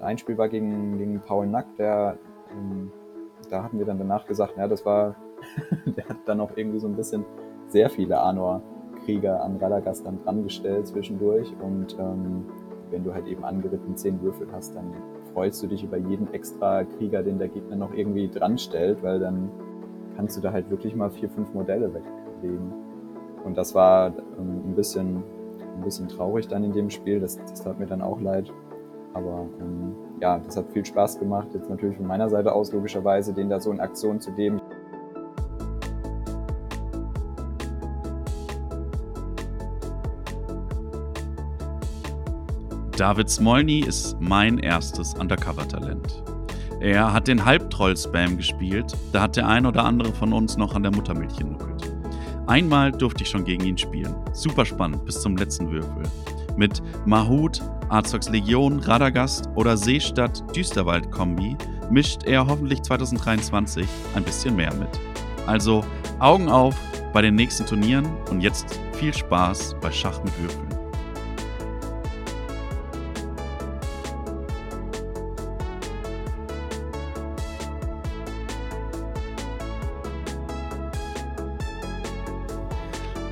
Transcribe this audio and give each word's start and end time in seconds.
ein 0.00 0.18
Spiel 0.18 0.38
war 0.38 0.48
gegen, 0.48 0.98
gegen 0.98 1.20
Paul 1.20 1.46
Nack, 1.46 1.66
der, 1.76 2.18
ähm, 2.52 2.90
da 3.50 3.62
hatten 3.62 3.78
wir 3.78 3.86
dann 3.86 3.98
danach 3.98 4.26
gesagt, 4.26 4.56
ja, 4.56 4.68
das 4.68 4.84
war, 4.84 5.16
der 5.86 6.08
hat 6.08 6.18
dann 6.26 6.40
auch 6.40 6.52
irgendwie 6.56 6.78
so 6.78 6.86
ein 6.86 6.96
bisschen 6.96 7.24
sehr 7.68 7.90
viele 7.90 8.20
Anor-Krieger 8.20 9.42
an 9.42 9.56
Radagast 9.56 10.06
dann 10.06 10.22
dran 10.22 10.42
gestellt 10.42 10.86
zwischendurch 10.88 11.52
und 11.62 11.96
ähm, 11.98 12.46
wenn 12.90 13.04
du 13.04 13.12
halt 13.12 13.26
eben 13.26 13.44
angeritten 13.44 13.96
zehn 13.96 14.20
Würfel 14.22 14.48
hast, 14.52 14.74
dann 14.74 14.92
freust 15.32 15.62
du 15.62 15.66
dich 15.66 15.84
über 15.84 15.96
jeden 15.96 16.32
extra 16.32 16.84
Krieger, 16.84 17.22
den 17.22 17.38
der 17.38 17.48
Gegner 17.48 17.76
noch 17.76 17.92
irgendwie 17.92 18.28
dran 18.28 18.58
stellt, 18.58 19.02
weil 19.02 19.18
dann 19.18 19.50
kannst 20.16 20.36
du 20.36 20.40
da 20.40 20.52
halt 20.52 20.70
wirklich 20.70 20.96
mal 20.96 21.10
vier, 21.10 21.28
fünf 21.28 21.52
Modelle 21.54 21.92
weglegen. 21.92 22.72
Und 23.44 23.56
das 23.56 23.74
war 23.74 24.08
ähm, 24.38 24.62
ein 24.66 24.74
bisschen, 24.74 25.22
ein 25.76 25.82
bisschen 25.82 26.08
traurig 26.08 26.48
dann 26.48 26.64
in 26.64 26.72
dem 26.72 26.90
Spiel. 26.90 27.20
Das, 27.20 27.38
das 27.38 27.62
tat 27.62 27.78
mir 27.78 27.86
dann 27.86 28.02
auch 28.02 28.20
leid. 28.20 28.52
Aber 29.18 29.48
ähm, 29.60 29.94
ja, 30.20 30.38
das 30.38 30.56
hat 30.56 30.70
viel 30.72 30.84
Spaß 30.84 31.18
gemacht. 31.18 31.48
Jetzt 31.52 31.68
natürlich 31.68 31.96
von 31.96 32.06
meiner 32.06 32.28
Seite 32.28 32.52
aus 32.52 32.72
logischerweise, 32.72 33.32
den 33.32 33.48
da 33.48 33.58
so 33.58 33.72
in 33.72 33.80
Aktion 33.80 34.20
zu 34.20 34.30
geben. 34.32 34.60
David 42.96 43.28
Smolny 43.28 43.80
ist 43.80 44.16
mein 44.20 44.58
erstes 44.58 45.14
Undercover-Talent. 45.14 46.22
Er 46.80 47.12
hat 47.12 47.26
den 47.26 47.44
Halbtroll-Spam 47.44 48.36
gespielt, 48.36 48.92
da 49.12 49.22
hat 49.22 49.36
der 49.36 49.48
ein 49.48 49.66
oder 49.66 49.84
andere 49.84 50.12
von 50.12 50.32
uns 50.32 50.56
noch 50.56 50.74
an 50.74 50.84
der 50.84 50.92
Muttermilch 50.92 51.36
genuckelt. 51.36 51.92
Einmal 52.46 52.92
durfte 52.92 53.24
ich 53.24 53.30
schon 53.30 53.44
gegen 53.44 53.64
ihn 53.64 53.78
spielen. 53.78 54.14
Super 54.32 54.64
spannend 54.64 55.04
bis 55.04 55.20
zum 55.20 55.36
letzten 55.36 55.70
Würfel. 55.70 56.04
Mit 56.56 56.82
Mahut, 57.04 57.62
Arzox 57.88 58.28
Legion, 58.28 58.80
Radagast 58.80 59.48
oder 59.54 59.76
Seestadt 59.76 60.44
Düsterwald-Kombi 60.54 61.56
mischt 61.90 62.24
er 62.24 62.46
hoffentlich 62.46 62.82
2023 62.82 63.86
ein 64.14 64.24
bisschen 64.24 64.56
mehr 64.56 64.74
mit. 64.74 64.88
Also 65.46 65.84
Augen 66.18 66.48
auf 66.48 66.76
bei 67.14 67.22
den 67.22 67.34
nächsten 67.34 67.64
Turnieren 67.64 68.06
und 68.30 68.42
jetzt 68.42 68.78
viel 68.92 69.14
Spaß 69.14 69.76
bei 69.80 69.90
Schach 69.90 70.22
mit 70.22 70.38
Würfeln. 70.38 70.68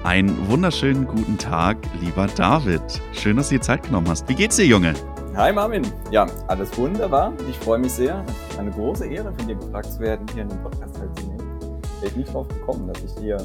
Einen 0.02 0.48
wunderschönen 0.48 1.04
guten 1.06 1.36
Tag, 1.36 1.76
lieber 2.00 2.28
David. 2.28 3.02
Schön, 3.26 3.36
dass 3.36 3.48
du 3.48 3.56
dir 3.56 3.60
Zeit 3.60 3.82
genommen 3.82 4.08
hast. 4.08 4.28
Wie 4.28 4.36
geht's 4.36 4.54
dir, 4.54 4.66
Junge? 4.66 4.94
Hi 5.34 5.52
Marvin. 5.52 5.82
Ja, 6.12 6.28
alles 6.46 6.78
wunderbar. 6.78 7.32
Ich 7.50 7.58
freue 7.58 7.80
mich 7.80 7.90
sehr. 7.90 8.24
Eine 8.56 8.70
große 8.70 9.04
Ehre, 9.04 9.32
von 9.32 9.48
dir 9.48 9.56
gefragt 9.56 9.92
zu 9.92 9.98
werden, 9.98 10.24
hier 10.32 10.42
in 10.42 10.48
dem 10.48 10.62
Podcast 10.62 10.94
teilzunehmen. 10.94 11.58
Ich 12.04 12.10
bin 12.10 12.20
nicht 12.20 12.32
drauf 12.32 12.46
gekommen, 12.46 12.86
dass 12.86 13.02
ich 13.02 13.12
dir 13.16 13.36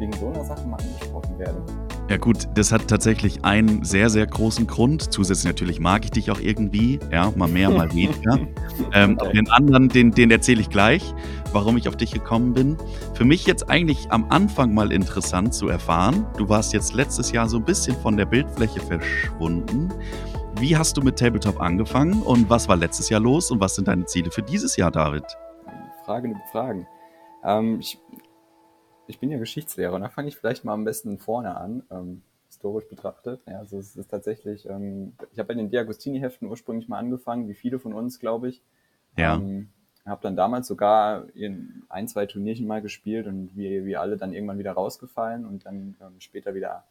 wegen 0.00 0.12
so 0.14 0.30
einer 0.30 0.42
Sache 0.42 0.66
mal 0.66 0.78
angesprochen 0.78 1.38
werde. 1.38 1.62
Ja 2.08 2.18
gut, 2.18 2.46
das 2.54 2.70
hat 2.70 2.86
tatsächlich 2.86 3.44
einen 3.44 3.82
sehr, 3.82 4.10
sehr 4.10 4.26
großen 4.26 4.68
Grund. 4.68 5.12
Zusätzlich 5.12 5.46
natürlich 5.46 5.80
mag 5.80 6.04
ich 6.04 6.12
dich 6.12 6.30
auch 6.30 6.38
irgendwie, 6.38 7.00
ja, 7.10 7.32
mal 7.34 7.48
mehr, 7.48 7.68
mal 7.68 7.92
weniger. 7.92 8.38
ähm, 8.92 9.18
okay. 9.20 9.32
Den 9.32 9.50
anderen, 9.50 9.88
den, 9.88 10.12
den 10.12 10.30
erzähle 10.30 10.60
ich 10.60 10.70
gleich, 10.70 11.14
warum 11.52 11.76
ich 11.76 11.88
auf 11.88 11.96
dich 11.96 12.12
gekommen 12.12 12.52
bin. 12.52 12.76
Für 13.14 13.24
mich 13.24 13.44
jetzt 13.44 13.68
eigentlich 13.68 14.12
am 14.12 14.26
Anfang 14.30 14.72
mal 14.72 14.92
interessant 14.92 15.52
zu 15.52 15.66
erfahren. 15.68 16.24
Du 16.38 16.48
warst 16.48 16.72
jetzt 16.72 16.94
letztes 16.94 17.32
Jahr 17.32 17.48
so 17.48 17.56
ein 17.56 17.64
bisschen 17.64 17.96
von 17.96 18.16
der 18.16 18.26
Bildfläche 18.26 18.80
verschwunden. 18.80 19.92
Wie 20.60 20.76
hast 20.76 20.96
du 20.96 21.02
mit 21.02 21.18
Tabletop 21.18 21.60
angefangen 21.60 22.22
und 22.22 22.48
was 22.48 22.68
war 22.68 22.76
letztes 22.76 23.08
Jahr 23.08 23.20
los 23.20 23.50
und 23.50 23.60
was 23.60 23.74
sind 23.74 23.88
deine 23.88 24.06
Ziele 24.06 24.30
für 24.30 24.42
dieses 24.42 24.76
Jahr, 24.76 24.92
David? 24.92 25.24
Fragen 26.04 26.30
über 26.30 26.40
Fragen. 26.52 26.86
Ähm, 27.42 27.78
ich 27.80 27.98
ich 29.06 29.18
bin 29.18 29.30
ja 29.30 29.38
Geschichtslehrer 29.38 29.94
und 29.94 30.02
da 30.02 30.08
fange 30.08 30.28
ich 30.28 30.36
vielleicht 30.36 30.64
mal 30.64 30.74
am 30.74 30.84
besten 30.84 31.18
vorne 31.18 31.56
an, 31.56 31.82
ähm, 31.90 32.22
historisch 32.48 32.88
betrachtet. 32.88 33.40
Ja, 33.46 33.58
also 33.58 33.78
es 33.78 33.96
ist 33.96 34.10
tatsächlich, 34.10 34.68
ähm, 34.68 35.12
ich 35.32 35.38
habe 35.38 35.48
bei 35.48 35.54
den 35.54 35.70
Diagostini-Heften 35.70 36.48
ursprünglich 36.48 36.88
mal 36.88 36.98
angefangen, 36.98 37.48
wie 37.48 37.54
viele 37.54 37.78
von 37.78 37.92
uns, 37.92 38.18
glaube 38.18 38.48
ich. 38.48 38.62
Ja. 39.16 39.36
Ähm, 39.36 39.68
habe 40.04 40.22
dann 40.22 40.36
damals 40.36 40.68
sogar 40.68 41.26
in 41.34 41.82
ein, 41.88 42.06
zwei 42.06 42.26
Turnierchen 42.26 42.66
mal 42.66 42.80
gespielt 42.80 43.26
und 43.26 43.56
wie, 43.56 43.84
wie 43.84 43.96
alle 43.96 44.16
dann 44.16 44.32
irgendwann 44.32 44.58
wieder 44.58 44.72
rausgefallen 44.72 45.44
und 45.44 45.66
dann 45.66 45.96
ähm, 46.00 46.20
später 46.20 46.54
wieder, 46.54 46.84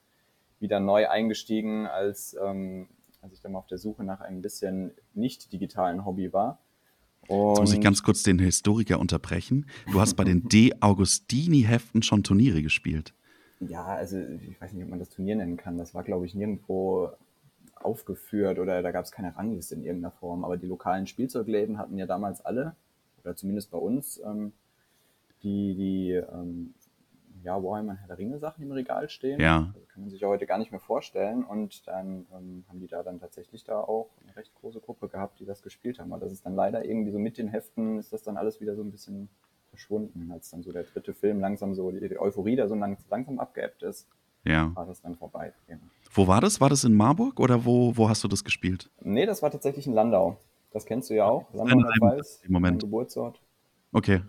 wieder 0.59 0.79
neu 0.81 1.07
eingestiegen, 1.07 1.87
als, 1.87 2.35
ähm, 2.41 2.87
als 3.21 3.33
ich 3.33 3.41
dann 3.41 3.53
mal 3.53 3.59
auf 3.59 3.67
der 3.67 3.77
Suche 3.77 4.03
nach 4.03 4.19
einem 4.19 4.41
bisschen 4.41 4.91
nicht 5.13 5.53
digitalen 5.53 6.05
Hobby 6.05 6.33
war. 6.33 6.59
Jetzt 7.29 7.59
muss 7.59 7.73
ich 7.73 7.81
ganz 7.81 8.03
kurz 8.03 8.23
den 8.23 8.39
Historiker 8.39 8.99
unterbrechen. 8.99 9.65
Du 9.91 9.99
hast 9.99 10.15
bei 10.15 10.23
den 10.23 10.43
De 10.49 10.71
Augustini-Heften 10.79 12.03
schon 12.03 12.23
Turniere 12.23 12.61
gespielt. 12.61 13.13
Ja, 13.59 13.85
also 13.85 14.17
ich 14.17 14.59
weiß 14.59 14.73
nicht, 14.73 14.83
ob 14.83 14.89
man 14.89 14.99
das 14.99 15.09
Turnier 15.09 15.35
nennen 15.35 15.57
kann. 15.57 15.77
Das 15.77 15.93
war, 15.93 16.03
glaube 16.03 16.25
ich, 16.25 16.35
nirgendwo 16.35 17.09
aufgeführt 17.75 18.59
oder 18.59 18.81
da 18.81 18.91
gab 18.91 19.05
es 19.05 19.11
keine 19.11 19.35
Rangliste 19.35 19.75
in 19.75 19.83
irgendeiner 19.83 20.11
Form. 20.11 20.43
Aber 20.43 20.57
die 20.57 20.67
lokalen 20.67 21.07
Spielzeugläden 21.07 21.77
hatten 21.77 21.97
ja 21.97 22.05
damals 22.05 22.41
alle, 22.41 22.75
oder 23.23 23.35
zumindest 23.35 23.71
bei 23.71 23.77
uns, 23.77 24.21
ähm, 24.25 24.53
die, 25.43 25.75
die 25.75 26.11
ähm, 26.11 26.73
ja, 27.45 27.63
Warhammer 27.63 27.95
Herr 27.95 28.07
der 28.07 28.17
Ringe 28.17 28.39
Sachen 28.39 28.63
im 28.63 28.72
Regal 28.72 29.07
stehen. 29.07 29.39
Ja. 29.39 29.72
Also 29.73 29.88
kann 29.88 30.01
man 30.01 30.09
sich 30.09 30.22
ja 30.22 30.28
heute 30.28 30.47
gar 30.47 30.57
nicht 30.57 30.72
mehr 30.72 30.79
vorstellen. 30.79 31.44
Und 31.44 31.88
dann 31.88 32.25
ähm, 32.33 32.66
haben 32.67 32.79
die 32.79 32.88
da 32.88 33.03
dann 33.03 33.19
tatsächlich 33.19 33.63
da 33.63 33.79
auch 33.79 34.09
eine 34.23 34.35
recht 34.35 34.53
große 34.56 34.81
Gruppe 34.81 35.07
gehabt, 35.07 35.39
die 35.39 35.45
das 35.45 35.61
gespielt 35.61 36.00
haben. 36.00 36.11
Aber 36.11 36.23
das 36.25 36.34
ist 36.34 36.45
dann 36.45 36.55
leider 36.55 36.84
irgendwie 36.84 37.11
so 37.11 37.19
mit 37.19 37.38
den 37.38 37.47
Heften 37.47 38.00
ist 38.00 38.11
das 38.11 38.23
dann 38.23 38.35
alles 38.35 38.59
wieder 38.59 38.75
so 38.75 38.81
ein 38.81 38.91
bisschen 38.91 39.29
verschwunden, 39.69 40.31
als 40.31 40.50
dann 40.50 40.63
so 40.63 40.72
der 40.72 40.84
dritte 40.84 41.13
Film 41.13 41.39
langsam 41.39 41.75
so 41.75 41.91
die, 41.91 42.07
die 42.07 42.19
Euphorie 42.19 42.55
da 42.55 42.67
so 42.67 42.75
langsam 42.75 43.39
abgeebbt 43.39 43.84
ist. 43.84 44.07
Ja. 44.44 44.72
War 44.75 44.85
das 44.85 45.01
dann 45.01 45.16
vorbei. 45.16 45.53
Ja. 45.67 45.78
Wo 46.11 46.28
war 46.28 46.41
das? 46.41 46.59
War 46.61 46.69
das 46.69 46.84
in 46.84 46.95
Marburg 46.95 47.39
oder 47.39 47.66
wo, 47.66 47.95
wo 47.95 48.09
hast 48.09 48.23
du 48.23 48.28
das 48.28 48.44
gespielt? 48.44 48.89
Nee, 49.01 49.25
das 49.25 49.41
war 49.41 49.51
tatsächlich 49.51 49.85
in 49.85 49.94
Landau. 49.94 50.38
Das 50.72 50.85
kennst 50.85 51.09
du 51.09 51.13
ja 51.13 51.25
auch. 51.25 51.45
Landau 51.53 51.89
Pfalz, 52.00 52.41
im 52.44 52.53
Moment. 52.53 52.81
Geburtsort. 52.81 53.39
Okay. 53.91 54.22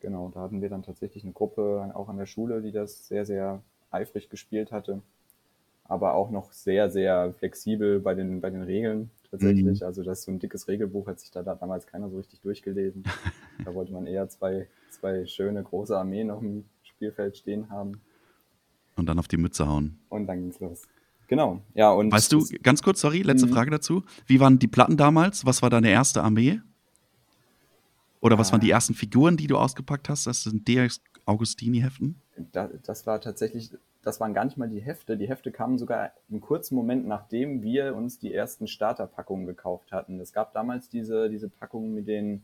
Genau, 0.00 0.30
da 0.32 0.40
hatten 0.40 0.60
wir 0.60 0.68
dann 0.68 0.82
tatsächlich 0.82 1.24
eine 1.24 1.32
Gruppe 1.32 1.90
auch 1.94 2.08
an 2.08 2.18
der 2.18 2.26
Schule, 2.26 2.62
die 2.62 2.72
das 2.72 3.08
sehr, 3.08 3.24
sehr 3.24 3.62
eifrig 3.90 4.28
gespielt 4.28 4.72
hatte. 4.72 5.02
Aber 5.84 6.14
auch 6.14 6.30
noch 6.30 6.52
sehr, 6.52 6.90
sehr 6.90 7.32
flexibel 7.32 8.00
bei 8.00 8.14
den, 8.14 8.40
bei 8.40 8.50
den 8.50 8.62
Regeln 8.62 9.10
tatsächlich. 9.30 9.80
Mhm. 9.80 9.86
Also 9.86 10.02
das 10.02 10.22
so 10.22 10.32
ein 10.32 10.38
dickes 10.38 10.68
Regelbuch 10.68 11.06
hat 11.06 11.20
sich 11.20 11.30
da, 11.30 11.42
da 11.42 11.54
damals 11.54 11.86
keiner 11.86 12.10
so 12.10 12.16
richtig 12.16 12.40
durchgelesen. 12.40 13.04
da 13.64 13.74
wollte 13.74 13.92
man 13.92 14.06
eher 14.06 14.28
zwei, 14.28 14.68
zwei 14.90 15.26
schöne 15.26 15.62
große 15.62 15.96
Armeen 15.96 16.30
auf 16.30 16.40
dem 16.40 16.64
Spielfeld 16.82 17.36
stehen 17.36 17.70
haben. 17.70 18.00
Und 18.96 19.06
dann 19.08 19.18
auf 19.18 19.28
die 19.28 19.36
Mütze 19.36 19.68
hauen. 19.68 19.98
Und 20.08 20.26
dann 20.26 20.40
ging's 20.42 20.60
los. 20.60 20.82
Genau, 21.28 21.60
ja. 21.74 21.90
Und 21.90 22.12
weißt 22.12 22.32
du, 22.32 22.44
ganz 22.62 22.82
kurz, 22.82 23.00
sorry, 23.00 23.22
letzte 23.22 23.46
mhm. 23.46 23.52
Frage 23.52 23.70
dazu. 23.70 24.04
Wie 24.26 24.40
waren 24.40 24.58
die 24.58 24.68
Platten 24.68 24.96
damals? 24.96 25.44
Was 25.44 25.62
war 25.62 25.70
deine 25.70 25.90
erste 25.90 26.22
Armee? 26.22 26.60
Oder 28.26 28.38
was 28.38 28.50
waren 28.50 28.60
die 28.60 28.72
ah. 28.72 28.76
ersten 28.76 28.94
Figuren, 28.94 29.36
die 29.36 29.46
du 29.46 29.56
ausgepackt 29.56 30.08
hast? 30.08 30.26
Das 30.26 30.42
sind 30.42 30.66
DX 30.66 31.00
Augustini-Heften? 31.26 32.20
Das, 32.50 32.70
das 32.82 33.06
war 33.06 33.20
tatsächlich, 33.20 33.70
das 34.02 34.18
waren 34.18 34.34
gar 34.34 34.44
nicht 34.44 34.56
mal 34.56 34.68
die 34.68 34.80
Hefte. 34.80 35.16
Die 35.16 35.28
Hefte 35.28 35.52
kamen 35.52 35.78
sogar 35.78 36.10
einen 36.28 36.40
kurzen 36.40 36.74
Moment, 36.74 37.06
nachdem 37.06 37.62
wir 37.62 37.94
uns 37.94 38.18
die 38.18 38.34
ersten 38.34 38.66
Starterpackungen 38.66 39.46
gekauft 39.46 39.92
hatten. 39.92 40.18
Es 40.18 40.32
gab 40.32 40.52
damals 40.54 40.88
diese, 40.88 41.30
diese 41.30 41.48
Packungen 41.48 41.94
mit 41.94 42.08
den 42.08 42.42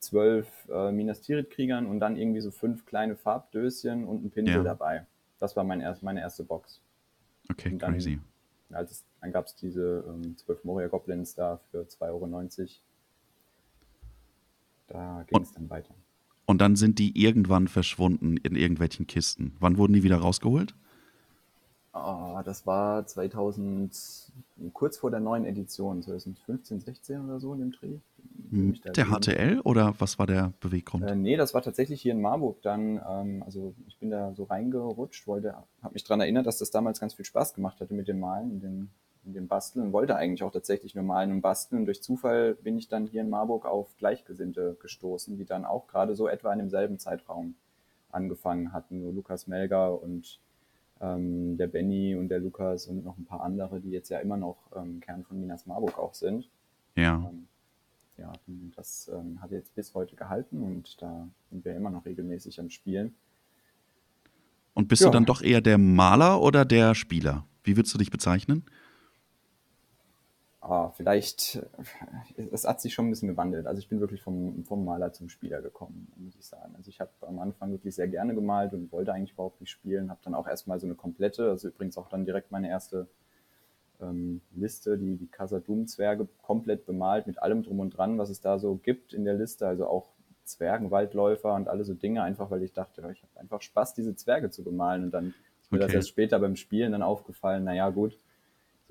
zwölf 0.00 0.48
äh, 0.68 0.90
Minas 0.90 1.20
Tirith-Kriegern 1.20 1.86
und 1.86 2.00
dann 2.00 2.16
irgendwie 2.16 2.40
so 2.40 2.50
fünf 2.50 2.84
kleine 2.84 3.14
Farbdöschen 3.14 4.04
und 4.04 4.24
ein 4.24 4.30
Pinsel 4.32 4.56
ja. 4.56 4.62
dabei. 4.64 5.06
Das 5.38 5.54
war 5.54 5.62
mein 5.62 5.80
erst, 5.80 6.02
meine 6.02 6.18
erste 6.18 6.42
Box. 6.42 6.82
Okay, 7.48 7.70
und 7.70 7.78
dann, 7.80 7.92
crazy. 7.92 8.18
Als 8.70 9.04
dann 9.20 9.30
gab 9.30 9.46
es 9.46 9.54
diese 9.54 10.04
ähm, 10.08 10.36
zwölf 10.36 10.64
Moria 10.64 10.88
Goblins 10.88 11.36
da 11.36 11.60
für 11.70 11.82
2,90 11.82 12.00
Euro 12.08 12.26
da 14.92 15.24
ging 15.26 15.42
es 15.42 15.52
dann 15.52 15.70
weiter. 15.70 15.94
Und 16.46 16.60
dann 16.60 16.76
sind 16.76 16.98
die 16.98 17.18
irgendwann 17.20 17.68
verschwunden 17.68 18.36
in 18.36 18.56
irgendwelchen 18.56 19.06
Kisten. 19.06 19.56
Wann 19.60 19.78
wurden 19.78 19.92
die 19.92 20.02
wieder 20.02 20.18
rausgeholt? 20.18 20.74
Oh, 21.94 22.40
das 22.44 22.66
war 22.66 23.06
2000, 23.06 24.32
kurz 24.72 24.96
vor 24.96 25.10
der 25.10 25.20
neuen 25.20 25.44
Edition, 25.44 26.02
2015, 26.02 26.80
16 26.80 27.24
oder 27.24 27.38
so 27.38 27.52
in 27.52 27.60
dem 27.60 27.72
Dreh. 27.72 27.98
Hm, 28.50 28.80
der 28.94 29.06
HTL 29.06 29.60
oder 29.60 29.94
was 29.98 30.18
war 30.18 30.26
der 30.26 30.54
Beweggrund? 30.60 31.04
Äh, 31.04 31.14
nee, 31.14 31.36
das 31.36 31.52
war 31.52 31.60
tatsächlich 31.60 32.00
hier 32.00 32.12
in 32.12 32.22
Marburg 32.22 32.62
dann. 32.62 33.00
Ähm, 33.06 33.42
also 33.44 33.74
ich 33.86 33.98
bin 33.98 34.10
da 34.10 34.32
so 34.34 34.44
reingerutscht, 34.44 35.26
wollte, 35.26 35.54
habe 35.82 35.92
mich 35.92 36.04
daran 36.04 36.20
erinnert, 36.20 36.46
dass 36.46 36.58
das 36.58 36.70
damals 36.70 36.98
ganz 36.98 37.12
viel 37.14 37.26
Spaß 37.26 37.52
gemacht 37.54 37.80
hatte 37.80 37.92
mit 37.92 38.08
dem 38.08 38.20
Malen, 38.20 38.54
mit 38.54 38.62
dem 38.62 38.88
in 39.24 39.34
dem 39.34 39.46
Basteln 39.48 39.92
wollte 39.92 40.16
eigentlich 40.16 40.42
auch 40.42 40.50
tatsächlich 40.50 40.94
nur 40.94 41.04
malen 41.04 41.30
und 41.32 41.40
basteln. 41.42 41.80
Und 41.80 41.86
durch 41.86 42.02
Zufall 42.02 42.54
bin 42.54 42.76
ich 42.76 42.88
dann 42.88 43.06
hier 43.06 43.20
in 43.20 43.30
Marburg 43.30 43.66
auf 43.66 43.96
Gleichgesinnte 43.98 44.76
gestoßen, 44.80 45.36
die 45.36 45.44
dann 45.44 45.64
auch 45.64 45.86
gerade 45.86 46.16
so 46.16 46.28
etwa 46.28 46.52
in 46.52 46.58
demselben 46.58 46.98
Zeitraum 46.98 47.54
angefangen 48.10 48.72
hatten. 48.72 49.00
Nur 49.00 49.12
Lukas 49.12 49.46
Melger 49.46 50.00
und 50.02 50.40
ähm, 51.00 51.56
der 51.56 51.68
Benny 51.68 52.14
und 52.16 52.28
der 52.28 52.40
Lukas 52.40 52.86
und 52.86 53.04
noch 53.04 53.16
ein 53.16 53.24
paar 53.24 53.42
andere, 53.42 53.80
die 53.80 53.90
jetzt 53.90 54.08
ja 54.08 54.18
immer 54.18 54.36
noch 54.36 54.56
ähm, 54.74 55.00
Kern 55.00 55.24
von 55.24 55.40
Minas 55.40 55.66
Marburg 55.66 55.98
auch 55.98 56.14
sind. 56.14 56.48
Ja. 56.96 57.16
Ähm, 57.30 57.46
ja, 58.18 58.32
das 58.76 59.10
ähm, 59.12 59.40
hat 59.40 59.50
jetzt 59.52 59.74
bis 59.74 59.94
heute 59.94 60.16
gehalten 60.16 60.62
und 60.62 61.00
da 61.00 61.28
sind 61.50 61.64
wir 61.64 61.74
immer 61.74 61.90
noch 61.90 62.04
regelmäßig 62.04 62.60
am 62.60 62.70
Spielen. 62.70 63.14
Und 64.74 64.88
bist 64.88 65.02
Ja. 65.02 65.08
du 65.08 65.12
dann 65.12 65.24
doch 65.24 65.42
eher 65.42 65.60
der 65.60 65.78
Maler 65.78 66.40
oder 66.40 66.64
der 66.64 66.94
Spieler? 66.94 67.46
Wie 67.64 67.76
würdest 67.76 67.94
du 67.94 67.98
dich 67.98 68.10
bezeichnen? 68.10 68.64
Ah, 70.64 70.90
vielleicht, 70.90 71.56
äh, 72.36 72.46
es 72.52 72.64
hat 72.64 72.80
sich 72.80 72.94
schon 72.94 73.08
ein 73.08 73.10
bisschen 73.10 73.28
gewandelt. 73.28 73.66
Also 73.66 73.80
ich 73.80 73.88
bin 73.88 73.98
wirklich 73.98 74.22
vom, 74.22 74.64
vom 74.64 74.84
Maler 74.84 75.12
zum 75.12 75.28
Spieler 75.28 75.60
gekommen, 75.60 76.06
muss 76.14 76.36
ich 76.36 76.46
sagen. 76.46 76.76
Also 76.76 76.88
ich 76.88 77.00
habe 77.00 77.10
am 77.22 77.40
Anfang 77.40 77.72
wirklich 77.72 77.96
sehr 77.96 78.06
gerne 78.06 78.32
gemalt 78.32 78.72
und 78.72 78.92
wollte 78.92 79.12
eigentlich 79.12 79.32
überhaupt 79.32 79.60
nicht 79.60 79.70
spielen. 79.70 80.08
Habe 80.08 80.20
dann 80.22 80.36
auch 80.36 80.46
erstmal 80.46 80.78
so 80.78 80.86
eine 80.86 80.94
komplette, 80.94 81.50
also 81.50 81.66
übrigens 81.66 81.98
auch 81.98 82.08
dann 82.08 82.24
direkt 82.24 82.52
meine 82.52 82.68
erste 82.68 83.08
ähm, 84.00 84.40
Liste, 84.54 84.98
die, 84.98 85.16
die 85.16 85.26
Casadum-Zwerge 85.26 86.28
komplett 86.42 86.86
bemalt 86.86 87.26
mit 87.26 87.42
allem 87.42 87.64
drum 87.64 87.80
und 87.80 87.90
dran, 87.90 88.16
was 88.18 88.30
es 88.30 88.40
da 88.40 88.60
so 88.60 88.76
gibt 88.76 89.12
in 89.12 89.24
der 89.24 89.34
Liste. 89.34 89.66
Also 89.66 89.88
auch 89.88 90.12
Zwergenwaldläufer 90.44 91.54
und 91.54 91.66
alle 91.66 91.82
so 91.82 91.94
Dinge, 91.94 92.22
einfach 92.22 92.52
weil 92.52 92.62
ich 92.62 92.72
dachte, 92.72 93.00
ich 93.12 93.24
habe 93.24 93.40
einfach 93.40 93.62
Spaß, 93.62 93.94
diese 93.94 94.14
Zwerge 94.14 94.50
zu 94.50 94.62
bemalen. 94.62 95.02
Und 95.02 95.10
dann 95.10 95.34
ist 95.60 95.72
mir 95.72 95.80
das 95.80 95.92
erst 95.92 96.08
später 96.08 96.38
beim 96.38 96.54
Spielen 96.54 96.92
dann 96.92 97.02
aufgefallen, 97.02 97.64
naja 97.64 97.90
gut, 97.90 98.16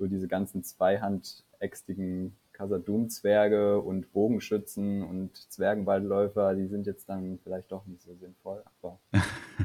so 0.02 0.08
diese 0.08 0.26
ganzen 0.26 0.64
zweihandäxtigen 0.64 2.34
Casadum-Zwerge 2.54 3.80
und 3.80 4.12
Bogenschützen 4.12 5.04
und 5.04 5.36
Zwergenwaldläufer, 5.48 6.56
die 6.56 6.66
sind 6.66 6.88
jetzt 6.88 7.08
dann 7.08 7.38
vielleicht 7.44 7.70
doch 7.70 7.86
nicht 7.86 8.02
so 8.02 8.12
sinnvoll. 8.16 8.64
Aber 8.82 8.98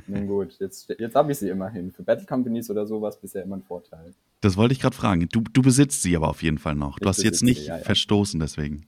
nun 0.08 0.28
gut, 0.28 0.60
jetzt, 0.60 0.94
jetzt 1.00 1.16
habe 1.16 1.32
ich 1.32 1.40
sie 1.40 1.50
immerhin. 1.50 1.92
Für 1.92 2.04
Battle 2.04 2.28
Companies 2.28 2.70
oder 2.70 2.86
sowas 2.86 3.20
bisher 3.20 3.42
immer 3.42 3.58
ein 3.58 3.64
Vorteil. 3.64 4.14
Das 4.42 4.58
wollte 4.58 4.74
ich 4.74 4.80
gerade 4.80 4.96
fragen. 4.96 5.28
Du, 5.28 5.42
du 5.42 5.64
besitzt 5.64 6.04
sie 6.04 6.16
aber 6.16 6.30
auf 6.30 6.44
jeden 6.44 6.60
Fall 6.60 6.76
noch. 6.76 7.00
Du 7.00 7.06
Ich 7.06 7.10
hast 7.10 7.24
jetzt 7.24 7.42
nicht 7.42 7.62
sie, 7.62 7.68
ja, 7.70 7.78
ja. 7.78 7.84
verstoßen 7.84 8.40
deswegen. 8.40 8.86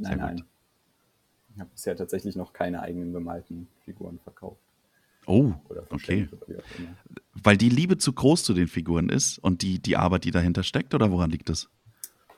Sehr 0.00 0.16
Nein, 0.16 0.18
gut. 0.18 0.20
nein. 0.20 0.44
Ich 1.54 1.60
habe 1.60 1.70
bisher 1.70 1.96
tatsächlich 1.96 2.34
noch 2.34 2.52
keine 2.52 2.82
eigenen 2.82 3.12
bemalten 3.12 3.68
Figuren 3.84 4.18
verkauft 4.18 4.67
Oh, 5.28 5.52
okay. 5.90 6.26
Weil 7.34 7.58
die 7.58 7.68
Liebe 7.68 7.98
zu 7.98 8.14
groß 8.14 8.42
zu 8.42 8.54
den 8.54 8.66
Figuren 8.66 9.10
ist 9.10 9.38
und 9.38 9.60
die, 9.60 9.78
die 9.78 9.98
Arbeit, 9.98 10.24
die 10.24 10.30
dahinter 10.30 10.62
steckt, 10.62 10.94
oder 10.94 11.12
woran 11.12 11.30
liegt 11.30 11.50
das? 11.50 11.68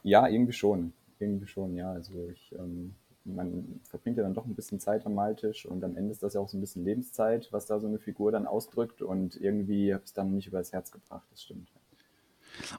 Ja, 0.02 0.26
irgendwie 0.26 0.52
schon. 0.52 0.92
Irgendwie 1.20 1.46
schon, 1.46 1.76
ja. 1.76 1.92
Also 1.92 2.28
ich, 2.32 2.52
ähm, 2.58 2.96
man 3.25 3.81
verbringt 3.84 4.16
ja 4.16 4.25
dann 4.25 4.34
doch 4.34 4.44
ein 4.44 4.56
bisschen 4.56 4.81
Zeit 4.81 5.06
am 5.06 5.14
Maltisch 5.14 5.66
und 5.66 5.84
am 5.84 5.96
Ende 5.96 6.10
ist 6.10 6.25
das 6.25 6.34
ja 6.34 6.40
auch 6.40 6.48
so 6.48 6.56
ein 6.56 6.60
bisschen 6.60 6.84
Lebenszeit, 6.84 7.48
was 7.52 7.66
da 7.66 7.78
so 7.78 7.87
eine 7.87 8.00
Figur 8.00 8.32
dann 8.32 8.46
ausdrückt 8.46 9.02
und 9.02 9.37
irgendwie 9.37 9.94
habe 9.94 10.02
ich 10.02 10.08
es 10.08 10.12
dann 10.12 10.34
nicht 10.34 10.48
übers 10.48 10.72
Herz 10.72 10.90
gebracht, 10.90 11.28
das 11.31 11.44
stimmt. 11.44 11.69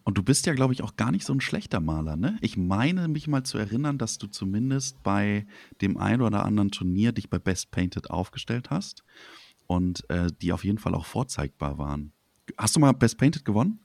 Und 0.03 0.17
du 0.17 0.23
bist 0.23 0.45
ja, 0.45 0.53
glaube 0.53 0.73
ich, 0.73 0.83
auch 0.83 0.97
gar 0.97 1.13
nicht 1.13 1.25
so 1.25 1.33
ein 1.33 1.39
schlechter 1.39 1.79
Maler, 1.79 2.17
ne? 2.17 2.37
Ich 2.41 2.57
meine 2.57 3.07
mich 3.07 3.29
mal 3.29 3.43
zu 3.43 3.57
erinnern, 3.57 3.97
dass 3.97 4.17
du 4.17 4.27
zumindest 4.27 5.01
bei 5.03 5.47
dem 5.81 5.95
ein 5.95 6.21
oder 6.21 6.43
anderen 6.45 6.71
Turnier 6.71 7.13
dich 7.13 7.29
bei 7.29 7.39
Best 7.39 7.71
Painted 7.71 8.09
aufgestellt 8.09 8.69
hast 8.69 9.05
und 9.71 10.03
äh, 10.09 10.27
die 10.41 10.51
auf 10.51 10.65
jeden 10.65 10.79
Fall 10.79 10.93
auch 10.95 11.05
vorzeigbar 11.05 11.77
waren. 11.77 12.11
Hast 12.57 12.75
du 12.75 12.81
mal 12.81 12.91
Best 12.91 13.17
Painted 13.17 13.45
gewonnen? 13.45 13.79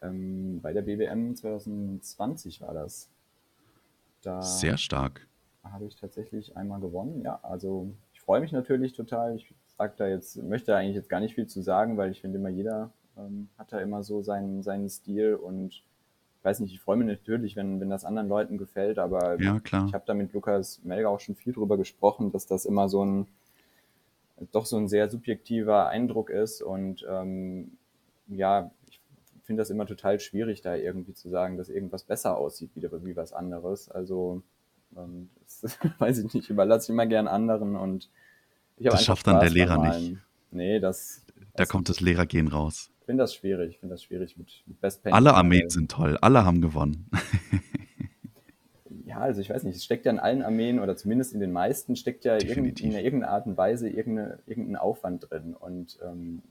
Ähm, 0.00 0.60
bei 0.62 0.72
der 0.72 0.80
BWM 0.80 1.36
2020 1.36 2.62
war 2.62 2.72
das. 2.72 3.10
Da 4.22 4.40
Sehr 4.40 4.78
stark. 4.78 5.26
habe 5.62 5.84
ich 5.84 5.96
tatsächlich 5.96 6.56
einmal 6.56 6.80
gewonnen. 6.80 7.20
Ja, 7.22 7.38
also 7.42 7.92
ich 8.14 8.20
freue 8.22 8.40
mich 8.40 8.52
natürlich 8.52 8.94
total. 8.94 9.36
Ich 9.36 9.52
sag 9.76 9.98
da 9.98 10.08
jetzt, 10.08 10.42
möchte 10.42 10.68
da 10.72 10.78
eigentlich 10.78 10.96
jetzt 10.96 11.10
gar 11.10 11.20
nicht 11.20 11.34
viel 11.34 11.46
zu 11.46 11.60
sagen, 11.60 11.98
weil 11.98 12.10
ich 12.12 12.22
finde 12.22 12.38
immer 12.38 12.48
jeder 12.48 12.90
ähm, 13.18 13.48
hat 13.58 13.72
da 13.74 13.80
immer 13.80 14.02
so 14.02 14.22
seinen, 14.22 14.62
seinen 14.62 14.88
Stil 14.88 15.34
und 15.34 15.68
ich 15.68 16.44
weiß 16.44 16.60
nicht, 16.60 16.72
ich 16.72 16.80
freue 16.80 16.96
mich 16.96 17.08
natürlich, 17.08 17.56
wenn, 17.56 17.78
wenn 17.80 17.90
das 17.90 18.06
anderen 18.06 18.28
Leuten 18.28 18.56
gefällt, 18.56 18.98
aber 18.98 19.38
Ja, 19.42 19.60
klar. 19.60 19.84
ich 19.86 19.92
habe 19.92 20.04
da 20.06 20.14
mit 20.14 20.32
Lukas 20.32 20.80
Melger 20.82 21.10
auch 21.10 21.20
schon 21.20 21.34
viel 21.34 21.52
drüber 21.52 21.76
gesprochen, 21.76 22.32
dass 22.32 22.46
das 22.46 22.64
immer 22.64 22.88
so 22.88 23.04
ein 23.04 23.26
doch 24.52 24.66
so 24.66 24.76
ein 24.76 24.88
sehr 24.88 25.08
subjektiver 25.08 25.88
Eindruck 25.88 26.30
ist 26.30 26.62
und 26.62 27.06
ähm, 27.08 27.78
ja, 28.28 28.70
ich 28.90 29.00
finde 29.44 29.60
das 29.60 29.70
immer 29.70 29.86
total 29.86 30.20
schwierig, 30.20 30.60
da 30.60 30.74
irgendwie 30.74 31.14
zu 31.14 31.30
sagen, 31.30 31.56
dass 31.56 31.68
irgendwas 31.68 32.04
besser 32.04 32.36
aussieht 32.36 32.70
wie, 32.74 32.82
wie 32.82 33.16
was 33.16 33.32
anderes. 33.32 33.88
Also 33.90 34.42
ähm, 34.96 35.30
das 35.62 35.78
weiß 35.98 36.18
ich 36.18 36.34
nicht, 36.34 36.50
überlasse 36.50 36.86
ich 36.86 36.90
immer 36.90 37.06
gern 37.06 37.28
anderen 37.28 37.76
und 37.76 38.10
ich 38.76 38.88
Das 38.88 39.04
schafft 39.04 39.26
dann 39.26 39.40
der 39.40 39.48
Spaß 39.48 39.54
Lehrer 39.54 39.76
beim 39.78 39.88
nicht. 39.88 40.16
Nee, 40.50 40.80
das 40.80 41.24
Da 41.54 41.62
weiß 41.62 41.68
kommt 41.68 41.88
das 41.88 42.00
Lehrergehen 42.00 42.48
raus. 42.48 42.90
Ich 43.00 43.06
finde 43.06 43.22
das 43.22 43.34
schwierig, 43.34 43.74
ich 43.74 43.78
finde 43.78 43.94
das 43.94 44.02
schwierig 44.02 44.36
mit, 44.36 44.64
mit 44.66 44.80
Best 44.80 45.02
Painting. 45.02 45.16
Alle 45.16 45.34
Armeen 45.34 45.70
sind 45.70 45.90
toll, 45.90 46.18
alle 46.20 46.44
haben 46.44 46.60
gewonnen. 46.60 47.08
Ja, 49.06 49.20
also 49.20 49.40
ich 49.40 49.48
weiß 49.50 49.62
nicht, 49.62 49.76
es 49.76 49.84
steckt 49.84 50.04
ja 50.04 50.10
in 50.10 50.18
allen 50.18 50.42
Armeen 50.42 50.80
oder 50.80 50.96
zumindest 50.96 51.32
in 51.32 51.38
den 51.38 51.52
meisten 51.52 51.94
steckt 51.94 52.24
ja 52.24 52.34
irgend, 52.42 52.80
in 52.80 52.90
irgendeiner 52.90 53.32
Art 53.32 53.46
und 53.46 53.56
Weise 53.56 53.88
irgendeine, 53.88 54.40
irgendein 54.46 54.74
Aufwand 54.74 55.30
drin. 55.30 55.54
Und 55.54 55.96
ähm, 56.02 56.42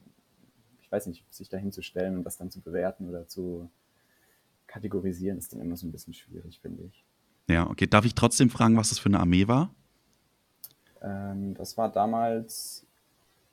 ich 0.81 0.89
weiß 0.89 1.07
nicht, 1.07 1.25
sich 1.33 1.49
da 1.49 1.57
hinzustellen 1.57 2.15
und 2.15 2.23
das 2.23 2.37
dann 2.37 2.51
zu 2.51 2.61
bewerten 2.61 3.09
oder 3.09 3.27
zu 3.27 3.69
kategorisieren, 4.67 5.37
ist 5.37 5.51
dann 5.51 5.59
immer 5.59 5.75
so 5.75 5.85
ein 5.85 5.91
bisschen 5.91 6.13
schwierig, 6.13 6.61
finde 6.61 6.83
ich. 6.83 7.03
Ja, 7.49 7.69
okay. 7.69 7.87
Darf 7.87 8.05
ich 8.05 8.15
trotzdem 8.15 8.49
fragen, 8.49 8.77
was 8.77 8.87
das 8.87 8.99
für 8.99 9.09
eine 9.09 9.19
Armee 9.19 9.49
war? 9.49 9.75
Ähm, 11.01 11.55
das 11.55 11.75
war 11.75 11.91
damals, 11.91 12.87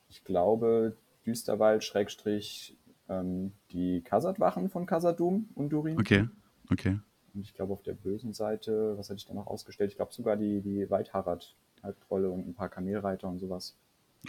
ich 0.07 0.23
glaube, 0.23 0.95
Düsterwald, 1.25 1.83
Schrägstrich, 1.83 2.77
ähm, 3.09 3.51
die 3.71 3.99
Kasatwachen 3.99 4.69
von 4.69 4.85
Kasadum 4.85 5.49
und 5.55 5.71
Durin. 5.73 5.99
Okay, 5.99 6.29
okay. 6.71 6.99
Und 7.33 7.41
ich 7.41 7.53
glaube, 7.53 7.73
auf 7.73 7.81
der 7.81 7.93
bösen 7.93 8.33
Seite, 8.33 8.93
was 8.97 9.09
hatte 9.09 9.17
ich 9.17 9.25
da 9.25 9.33
noch 9.33 9.47
ausgestellt? 9.47 9.91
Ich 9.91 9.97
glaube 9.97 10.13
sogar 10.13 10.37
die, 10.37 10.61
die 10.61 10.89
Weitharrat, 10.89 11.55
Halbtrolle 11.81 12.29
und 12.29 12.47
ein 12.47 12.53
paar 12.53 12.69
Kamelreiter 12.69 13.27
und 13.27 13.39
sowas. 13.39 13.75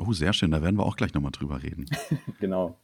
Oh, 0.00 0.12
sehr 0.12 0.32
schön, 0.32 0.50
da 0.50 0.62
werden 0.62 0.76
wir 0.76 0.86
auch 0.86 0.96
gleich 0.96 1.14
nochmal 1.14 1.32
drüber 1.32 1.62
reden. 1.62 1.86
Genau. 2.40 2.76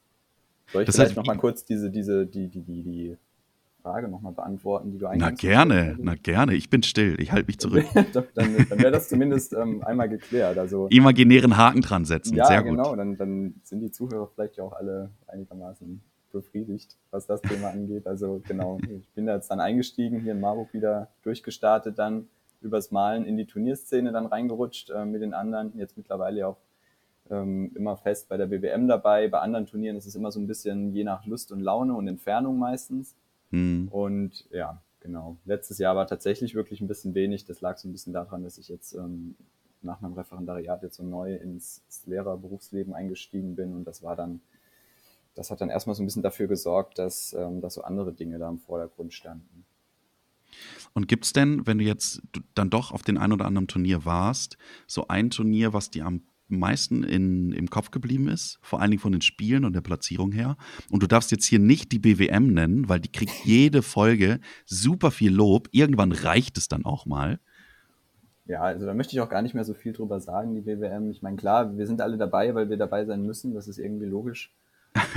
Soll 0.73 0.83
ich 0.83 0.87
Das 0.87 0.95
vielleicht 0.95 1.11
heißt, 1.11 1.17
nochmal 1.17 1.37
kurz 1.39 1.65
diese, 1.65 1.91
diese, 1.91 2.27
die, 2.27 2.47
die, 2.49 2.61
die, 2.61 2.83
die 2.85 3.17
Frage 3.83 4.07
nochmal 4.09 4.33
beantworten, 4.33 4.93
die 4.93 4.99
du 4.99 5.07
Na 5.07 5.11
eingangs 5.11 5.41
gerne, 5.41 5.97
na 5.99 6.15
gerne. 6.15 6.55
Ich 6.55 6.71
bin 6.71 6.83
still, 6.85 7.21
ich 7.21 7.33
halte 7.33 7.47
mich 7.49 7.59
zurück. 7.59 7.85
dann 7.95 8.07
dann, 8.35 8.79
wäre 8.79 8.93
das 8.93 9.09
zumindest 9.09 9.53
ähm, 9.55 9.83
einmal 9.83 10.09
geklärt. 10.09 10.59
Also, 10.59 10.87
Imaginären 10.89 11.57
Haken 11.57 11.81
dran 11.81 12.05
setzen, 12.05 12.37
ja, 12.37 12.45
sehr 12.45 12.63
genau, 12.63 12.91
gut. 12.91 12.99
dann, 13.01 13.17
dann 13.17 13.55
sind 13.65 13.81
die 13.81 13.91
Zuhörer 13.91 14.29
vielleicht 14.33 14.59
ja 14.59 14.65
auch 14.65 14.75
alle 14.75 15.11
einigermaßen 15.27 16.01
befriedigt, 16.31 16.97
was 17.11 17.27
das 17.27 17.41
Thema 17.43 17.71
angeht. 17.71 18.07
Also 18.07 18.43
genau, 18.47 18.79
ich 18.89 19.09
bin 19.11 19.27
da 19.27 19.35
jetzt 19.35 19.51
dann 19.51 19.61
eingestiegen, 19.61 20.21
hier 20.21 20.33
in 20.33 20.41
Marburg 20.41 20.73
wieder 20.73 21.09
durchgestartet, 21.23 21.99
dann 21.99 22.29
übers 22.61 22.91
Malen 22.91 23.25
in 23.25 23.37
die 23.37 23.47
Turnierszene 23.47 24.13
dann 24.13 24.27
reingerutscht 24.27 24.91
äh, 24.91 25.05
mit 25.05 25.23
den 25.23 25.35
anderen. 25.35 25.77
Jetzt 25.79 25.97
mittlerweile 25.97 26.47
auch 26.47 26.59
ähm, 27.31 27.73
immer 27.75 27.97
fest 27.97 28.29
bei 28.29 28.37
der 28.37 28.47
BWM 28.47 28.89
dabei. 28.89 29.29
Bei 29.29 29.41
anderen 29.41 29.67
Turnieren 29.67 29.97
ist 29.97 30.07
es 30.07 30.15
immer 30.15 30.31
so 30.31 30.41
ein 30.41 30.47
bisschen 30.47 30.93
je 30.93 31.05
nach 31.05 31.25
Lust 31.27 31.53
und 31.53 31.61
Laune 31.61 31.95
und 31.95 32.09
Entfernung 32.09 32.59
meistens. 32.59 33.15
Hm. 33.51 33.89
Und 33.91 34.47
ja, 34.51 34.83
genau. 35.01 35.37
Letztes 35.45 35.79
Jahr 35.79 35.97
war 35.97 36.07
tatsächlich 36.07 36.55
wirklich 36.55 36.81
ein 36.81 36.89
bisschen 36.89 37.15
wenig. 37.15 37.45
Das 37.45 37.61
lag 37.61 37.79
so 37.79 37.89
ein 37.89 37.93
bisschen 37.93 38.13
daran, 38.13 38.45
dass 38.45 38.59
ich 38.59 38.69
jetzt 38.69 38.95
ähm, 38.95 39.37
nach 39.83 40.01
meinem 40.01 40.15
Referendariat 40.15 40.83
jetzt 40.83 40.97
so 40.97 41.03
neu 41.03 41.35
ins 41.35 41.83
Lehrerberufsleben 42.07 42.95
eingestiegen 42.95 43.57
bin. 43.57 43.75
Und 43.75 43.85
das 43.85 44.03
war 44.03 44.17
dann, 44.17 44.41
das 45.41 45.51
hat 45.51 45.63
dann 45.63 45.71
erstmal 45.71 45.97
so 45.97 46.03
ein 46.03 46.07
bisschen 46.07 46.23
dafür 46.23 46.49
gesorgt, 46.49 46.99
dass, 46.99 47.33
ähm, 47.33 47.63
dass 47.63 47.73
so 47.73 47.83
andere 47.83 48.13
Dinge 48.13 48.39
da 48.39 48.51
im 48.51 48.59
Vordergrund 48.59 49.15
standen. 49.15 49.65
Und 50.93 51.09
gibt 51.09 51.25
es 51.25 51.33
denn, 51.33 51.67
wenn 51.67 51.79
du 51.79 51.85
jetzt 51.85 52.21
dann 52.55 52.69
doch 52.69 52.93
auf 52.93 53.03
den 53.03 53.17
ein 53.17 53.33
oder 53.33 53.47
anderen 53.47 53.67
Turnier 53.67 54.05
warst, 54.05 54.59
so 54.87 55.09
ein 55.09 55.31
Turnier, 55.31 55.73
was 55.73 55.91
dir 55.91 56.05
am 56.05 56.21
meisten 56.49 57.05
in, 57.05 57.53
im 57.53 57.71
Kopf 57.71 57.91
geblieben 57.91 58.29
ist, 58.29 58.59
vor 58.61 58.83
allen 58.83 58.91
Dingen 58.91 59.01
von 59.01 59.13
den 59.13 59.23
Spielen 59.23 59.65
und 59.65 59.73
der 59.73 59.81
Platzierung 59.81 60.31
her? 60.31 60.59
Und 60.91 61.03
du 61.03 61.07
darfst 61.07 61.31
jetzt 61.31 61.47
hier 61.47 61.59
nicht 61.59 61.91
die 61.93 62.01
BWM 62.01 62.49
nennen, 62.49 62.91
weil 62.91 63.01
die 63.01 63.11
kriegt 63.11 63.33
jede 63.45 63.81
Folge 63.81 64.41
super 64.67 65.11
viel 65.11 65.33
Lob. 65.33 65.69
Irgendwann 65.73 66.13
reicht 66.13 66.59
es 66.59 66.69
dann 66.69 66.85
auch 66.85 67.07
mal. 67.07 67.41
Ja, 68.45 68.61
also 68.61 68.85
da 68.85 68.93
möchte 68.93 69.17
ich 69.17 69.23
auch 69.23 69.31
gar 69.31 69.41
nicht 69.41 69.55
mehr 69.55 69.65
so 69.65 69.73
viel 69.73 69.95
drüber 69.95 70.21
sagen, 70.21 70.55
die 70.55 70.67
WWM. 70.67 71.11
Ich 71.11 71.23
meine, 71.23 71.39
klar, 71.39 71.79
wir 71.79 71.87
sind 71.87 72.03
alle 72.03 72.19
dabei, 72.19 72.55
weil 72.55 72.69
wir 72.69 72.77
dabei 72.77 73.07
sein 73.07 73.23
müssen. 73.23 73.55
Das 73.55 73.69
ist 73.69 73.79
irgendwie 73.79 74.05
logisch. 74.05 74.53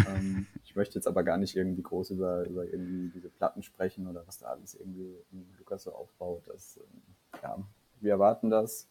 Ähm, 0.08 0.48
ich 0.64 0.76
möchte 0.76 0.96
jetzt 0.96 1.08
aber 1.08 1.24
gar 1.24 1.38
nicht 1.38 1.56
irgendwie 1.56 1.82
groß 1.82 2.12
über, 2.12 2.46
über 2.48 2.66
irgendwie 2.66 3.10
diese 3.10 3.30
Platten 3.30 3.64
sprechen 3.64 4.08
oder 4.08 4.26
was 4.28 4.40
da 4.40 4.48
alles 4.48 4.76
irgendwie 4.76 5.16
in 5.32 5.46
Lukas 5.58 5.84
so 5.84 5.94
aufbaut. 5.94 6.44
Das, 6.48 6.78
ähm, 6.78 7.02
ja, 7.42 7.58
wir 8.02 8.12
erwarten 8.12 8.50
das. 8.50 8.88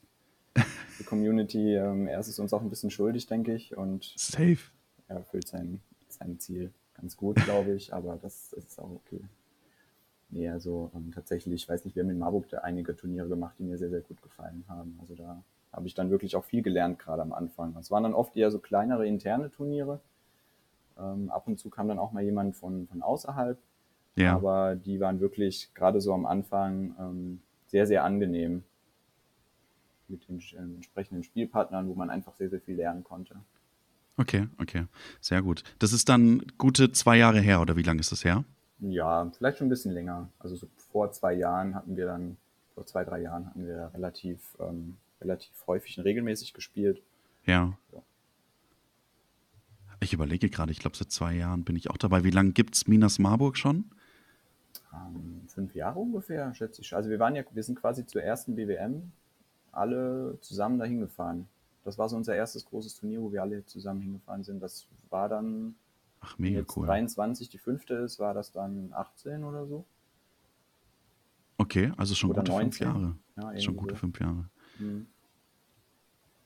Die 0.99 1.05
Community, 1.05 1.75
ähm, 1.75 2.07
er 2.07 2.21
ist 2.21 2.29
es 2.29 2.39
uns 2.39 2.53
auch 2.53 2.61
ein 2.61 2.69
bisschen 2.69 2.91
schuldig, 2.91 3.27
denke 3.27 3.55
ich, 3.55 3.77
und 3.77 4.13
Safe. 4.17 4.59
er 5.09 5.17
erfüllt 5.17 5.49
sein, 5.49 5.81
sein 6.09 6.39
Ziel 6.39 6.73
ganz 6.95 7.17
gut, 7.17 7.37
glaube 7.37 7.73
ich, 7.73 7.93
aber 7.93 8.19
das, 8.21 8.51
das 8.51 8.65
ist 8.65 8.79
auch 8.79 8.91
okay. 8.91 9.21
Nee, 10.31 10.49
also 10.49 10.91
ähm, 10.95 11.11
tatsächlich, 11.13 11.63
ich 11.63 11.69
weiß 11.69 11.85
nicht, 11.85 11.95
wir 11.95 12.03
haben 12.03 12.11
in 12.11 12.19
Marburg 12.19 12.49
da 12.49 12.59
einige 12.59 12.97
Turniere 12.97 13.29
gemacht, 13.29 13.57
die 13.59 13.65
mir 13.65 13.77
sehr, 13.77 13.91
sehr 13.91 14.01
gut 14.01 14.23
gefallen 14.23 14.65
haben. 14.69 14.99
Also 15.01 15.15
da 15.15 15.43
habe 15.73 15.87
ich 15.87 15.95
dann 15.95 16.11
wirklich 16.11 16.37
auch 16.37 16.45
viel 16.45 16.63
gelernt, 16.63 16.99
gerade 16.99 17.23
am 17.23 17.33
Anfang. 17.33 17.77
Es 17.77 17.91
waren 17.91 18.05
dann 18.05 18.15
oft 18.15 18.37
eher 18.37 18.51
so 18.51 18.59
kleinere 18.59 19.07
interne 19.07 19.51
Turniere. 19.51 20.01
Ähm, 20.99 21.31
ab 21.31 21.47
und 21.47 21.59
zu 21.59 21.71
kam 21.71 21.89
dann 21.89 21.99
auch 21.99 22.13
mal 22.13 22.23
jemand 22.23 22.57
von, 22.57 22.87
von 22.89 23.03
außerhalb, 23.03 23.59
Ja. 24.17 24.35
aber 24.35 24.75
die 24.77 25.01
waren 25.01 25.21
wirklich 25.21 25.73
gerade 25.75 26.01
so 26.01 26.13
am 26.15 26.27
Anfang 26.27 26.95
ähm, 26.99 27.43
sehr, 27.67 27.87
sehr 27.87 28.05
angenehm 28.05 28.65
mit 30.09 30.29
den 30.29 30.41
äh, 30.41 30.57
entsprechenden 30.57 31.23
Spielpartnern, 31.25 31.89
wo 31.89 31.95
man 31.95 32.11
einfach 32.11 32.35
sehr, 32.35 32.51
sehr 32.51 32.61
viel 32.61 32.77
lernen 32.77 33.03
konnte. 33.05 33.37
Okay, 34.19 34.47
okay, 34.61 34.87
sehr 35.21 35.41
gut. 35.41 35.65
Das 35.79 35.93
ist 35.93 36.09
dann 36.09 36.43
gute 36.59 36.93
zwei 36.93 37.17
Jahre 37.17 37.41
her, 37.41 37.61
oder 37.63 37.77
wie 37.77 37.83
lange 37.83 38.01
ist 38.01 38.13
das 38.13 38.25
her? 38.25 38.45
Ja, 38.81 39.31
vielleicht 39.37 39.59
schon 39.59 39.69
ein 39.69 39.71
bisschen 39.71 39.93
länger. 39.93 40.29
Also 40.39 40.57
so 40.57 40.67
vor 40.77 41.13
zwei 41.13 41.33
Jahren 41.35 41.75
hatten 41.75 41.97
wir 41.97 42.07
dann, 42.07 42.37
vor 42.75 42.85
zwei, 42.85 43.05
drei 43.05 43.23
Jahren 43.23 43.47
hatten 43.47 43.67
wir 43.67 43.91
relativ, 43.95 44.57
ähm, 44.61 44.97
relativ 45.21 45.51
häufig 45.67 45.97
und 45.99 46.05
regelmäßig 46.05 46.53
gespielt. 46.53 47.01
Ja. 47.47 47.73
ja. 47.93 48.03
Ich 50.03 50.13
überlege 50.13 50.51
gerade, 50.51 50.73
ich 50.73 50.81
glaube, 50.81 50.97
seit 50.97 51.13
zwei 51.13 51.33
Jahren 51.35 51.63
bin 51.65 51.77
ich 51.77 51.89
auch 51.89 51.97
dabei. 51.97 52.25
Wie 52.25 52.31
lange 52.31 52.53
gibt 52.53 52.75
es 52.75 52.89
Minas 52.89 53.21
Marburg 53.21 53.57
schon? 53.57 53.85
Ähm, 54.93 55.43
fünf 55.47 55.75
Jahre 55.77 56.01
ungefähr, 56.01 56.53
schätze 56.55 56.83
ich. 56.83 56.95
Also 56.95 57.09
wir 57.09 57.21
waren 57.21 57.37
ja, 57.37 57.45
wir 57.53 57.63
sind 57.63 57.79
quasi 57.81 58.05
zur 58.05 58.23
ersten 58.23 58.57
BWM 58.57 59.13
alle 59.71 60.39
zusammen 60.41 60.79
dahin 60.79 61.01
gefahren. 61.01 61.49
Das 61.85 61.99
war 61.99 62.09
so 62.09 62.17
unser 62.17 62.35
erstes 62.35 62.65
großes 62.65 62.97
Turnier, 62.97 63.23
wo 63.23 63.33
wir 63.33 63.43
alle 63.43 63.65
zusammen 63.65 64.01
hingefahren 64.01 64.43
sind. 64.43 64.61
Das 64.61 64.87
war 65.09 65.29
dann, 65.29 65.77
Ach, 66.21 66.37
mega 66.37 66.61
jetzt 66.61 66.77
cool. 66.77 66.87
23 66.87 67.49
die 67.49 67.59
fünfte 67.59 67.95
ist, 67.95 68.19
war 68.19 68.35
das 68.35 68.51
dann 68.51 68.93
18 68.93 69.45
oder 69.45 69.67
so. 69.67 69.85
Okay, 71.59 71.93
also 71.97 72.15
schon 72.17 72.31
oder 72.31 72.41
gute 72.41 72.53
19. 72.53 72.73
fünf 72.73 72.81
Jahre. 72.81 73.17
Ja, 73.37 73.61
schon 73.61 73.77
gute 73.77 73.95
so. 73.95 74.01
fünf 74.01 74.21
Jahre. 74.21 74.49
Mhm. 74.79 75.07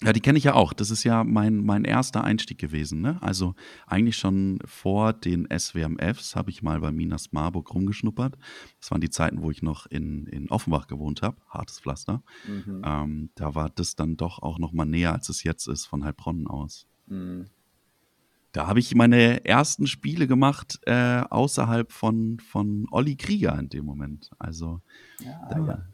Ja, 0.03 0.13
die 0.13 0.21
kenne 0.21 0.37
ich 0.37 0.45
ja 0.45 0.53
auch. 0.53 0.75
Das 0.75 0.91
ist 0.91 1.05
ja 1.05 1.25
mein, 1.25 1.65
mein 1.65 1.85
erster 1.85 2.23
Einstieg 2.23 2.59
gewesen. 2.59 3.01
Ne? 3.01 3.17
Also 3.23 3.55
eigentlich 3.87 4.19
schon 4.19 4.59
vor 4.67 5.15
den 5.15 5.49
SWMFs 5.51 6.37
habe 6.37 6.51
ich 6.51 6.63
mal 6.63 6.81
bei 6.81 6.93
Minas 6.93 7.33
Marburg 7.33 7.73
rumgeschnuppert. 7.73 8.37
Das 8.79 8.91
waren 8.91 9.01
die 9.01 9.09
Zeiten, 9.09 9.41
wo 9.41 9.51
ich 9.51 9.63
noch 9.63 9.87
in, 9.87 10.27
in 10.27 10.51
Offenbach 10.51 10.87
gewohnt 10.87 11.23
habe, 11.23 11.39
hartes 11.49 11.81
Pflaster. 11.81 12.23
Mhm. 12.47 12.83
Ähm, 12.85 13.31
da 13.37 13.55
war 13.55 13.71
das 13.71 13.97
dann 13.97 14.19
doch 14.19 14.43
auch 14.43 14.59
noch 14.59 14.73
mal 14.73 14.85
näher, 14.85 15.15
als 15.15 15.31
es 15.31 15.43
jetzt 15.45 15.67
ist, 15.67 15.87
von 15.87 16.05
Heilbronn 16.05 16.47
aus. 16.47 16.87
Mhm. 17.07 17.47
Da 18.53 18.67
habe 18.67 18.81
ich 18.81 18.95
meine 18.95 19.47
ersten 19.47 19.87
Spiele 19.87 20.27
gemacht 20.27 20.79
äh, 20.83 21.23
außerhalb 21.31 21.91
von, 21.91 22.39
von 22.41 22.87
Olli 22.91 23.17
Krieger 23.17 23.59
in 23.59 23.71
dem 23.71 23.87
Moment. 23.87 24.31
Also 24.39 24.83
ja, 25.21 25.49
da, 25.49 25.59
ja 25.59 25.87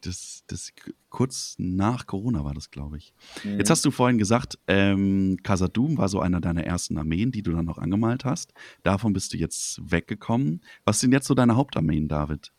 das, 0.00 0.44
das 0.46 0.72
kurz 1.08 1.54
nach 1.58 2.06
Corona 2.06 2.44
war 2.44 2.54
das, 2.54 2.70
glaube 2.70 2.98
ich. 2.98 3.14
Mhm. 3.44 3.58
Jetzt 3.58 3.70
hast 3.70 3.84
du 3.84 3.90
vorhin 3.90 4.18
gesagt, 4.18 4.58
ähm, 4.66 5.38
Casadum 5.42 5.98
war 5.98 6.08
so 6.08 6.20
einer 6.20 6.40
deiner 6.40 6.64
ersten 6.64 6.98
Armeen, 6.98 7.32
die 7.32 7.42
du 7.42 7.52
dann 7.52 7.64
noch 7.64 7.78
angemalt 7.78 8.24
hast. 8.24 8.52
Davon 8.82 9.12
bist 9.12 9.32
du 9.32 9.36
jetzt 9.36 9.80
weggekommen. 9.90 10.62
Was 10.84 11.00
sind 11.00 11.12
jetzt 11.12 11.26
so 11.26 11.34
deine 11.34 11.56
Hauptarmeen, 11.56 12.08
David? 12.08 12.52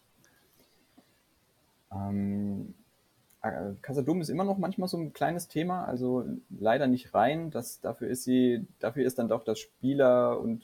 Ähm, 1.92 2.74
Casadum 3.82 4.20
äh, 4.20 4.22
ist 4.22 4.30
immer 4.30 4.44
noch 4.44 4.58
manchmal 4.58 4.88
so 4.88 4.98
ein 4.98 5.14
kleines 5.14 5.48
Thema, 5.48 5.86
also 5.86 6.26
leider 6.50 6.88
nicht 6.88 7.14
rein. 7.14 7.50
Das, 7.50 7.82
dafür 7.82 8.08
ist 8.08 8.24
sie, 8.24 8.68
dafür 8.80 9.06
ist 9.06 9.18
dann 9.18 9.30
doch 9.30 9.44
das 9.44 9.60
Spieler 9.60 10.40
und 10.40 10.64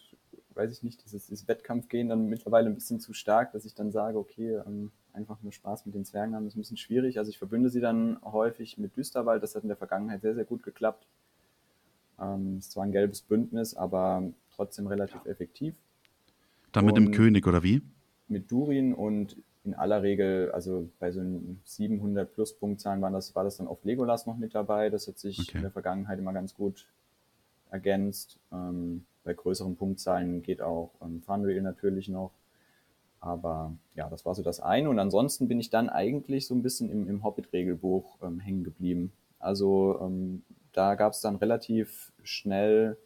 weiß 0.54 0.72
ich 0.72 0.84
nicht, 0.84 1.04
dieses, 1.06 1.28
dieses 1.28 1.48
Wettkampfgehen 1.48 2.10
dann 2.10 2.28
mittlerweile 2.28 2.68
ein 2.68 2.76
bisschen 2.76 3.00
zu 3.00 3.14
stark, 3.14 3.52
dass 3.52 3.66
ich 3.66 3.76
dann 3.76 3.92
sage, 3.92 4.18
okay, 4.18 4.60
ähm, 4.66 4.92
einfach 5.18 5.42
nur 5.42 5.52
Spaß 5.52 5.86
mit 5.86 5.96
den 5.96 6.06
Zwergen 6.06 6.36
haben, 6.36 6.48
ist 6.48 6.56
ein 6.56 6.60
bisschen 6.60 6.78
schwierig. 6.78 7.18
Also 7.18 7.30
ich 7.30 7.38
verbünde 7.38 7.70
sie 7.70 7.82
dann 7.82 8.18
häufig 8.24 8.78
mit 8.78 8.96
Düsterwald. 8.96 9.44
Das 9.44 9.56
hat 9.56 9.64
in 9.64 9.68
der 9.68 9.78
Vergangenheit 9.78 10.22
sehr, 10.22 10.36
sehr 10.36 10.46
gut 10.46 10.64
geklappt. 10.64 11.06
Ähm, 12.20 12.60
ist 12.60 12.72
zwar 12.72 12.86
ein 12.86 12.92
gelbes 12.92 13.22
Bündnis, 13.22 13.76
aber 13.76 14.24
trotzdem 14.56 14.88
relativ 14.88 15.26
effektiv. 15.26 15.76
Dann 16.72 16.86
mit 16.86 16.98
und 16.98 17.06
dem 17.06 17.12
König 17.12 17.46
oder 17.48 17.64
wie? 17.64 17.82
Mit 18.28 18.52
Durin 18.52 18.94
und 18.94 19.36
in 19.64 19.74
aller 19.74 20.02
Regel, 20.02 20.52
also 20.52 20.90
bei 21.00 21.12
so 21.12 21.22
700 21.66 22.34
plus 22.34 22.54
Punktzahlen 22.54 23.02
waren 23.02 23.14
das, 23.14 23.36
war 23.36 23.44
das 23.44 23.58
dann 23.58 23.68
oft 23.68 23.84
Legolas 23.84 24.26
noch 24.26 24.38
mit 24.38 24.56
dabei. 24.56 24.90
Das 24.90 25.08
hat 25.08 25.18
sich 25.18 25.40
okay. 25.40 25.58
in 25.58 25.62
der 25.64 25.72
Vergangenheit 25.72 26.20
immer 26.20 26.34
ganz 26.34 26.54
gut 26.54 26.88
ergänzt. 27.70 28.40
Ähm, 28.52 29.06
bei 29.24 29.34
größeren 29.34 29.76
Punktzahlen 29.76 30.42
geht 30.42 30.62
auch 30.62 30.92
ähm, 31.02 31.22
Thunrail 31.26 31.62
natürlich 31.62 32.08
noch. 32.08 32.32
Aber 33.20 33.74
ja, 33.96 34.10
das 34.10 34.26
war 34.26 34.36
so 34.36 34.44
das 34.44 34.60
eine. 34.60 34.90
Und 34.90 35.00
ansonsten 35.00 35.48
bin 35.48 35.60
ich 35.60 35.70
dann 35.70 35.90
eigentlich 35.90 36.48
so 36.48 36.56
ein 36.56 36.62
bisschen 36.62 36.90
im, 36.90 37.08
im 37.10 37.24
Hobbit-Regelbuch 37.24 38.18
ähm, 38.22 38.40
hängen 38.40 38.64
geblieben. 38.64 39.12
Also 39.40 40.00
ähm, 40.02 40.44
da 40.74 40.96
gab 40.96 41.14
es 41.14 41.22
dann 41.22 41.36
relativ 41.36 42.12
schnell 42.24 42.98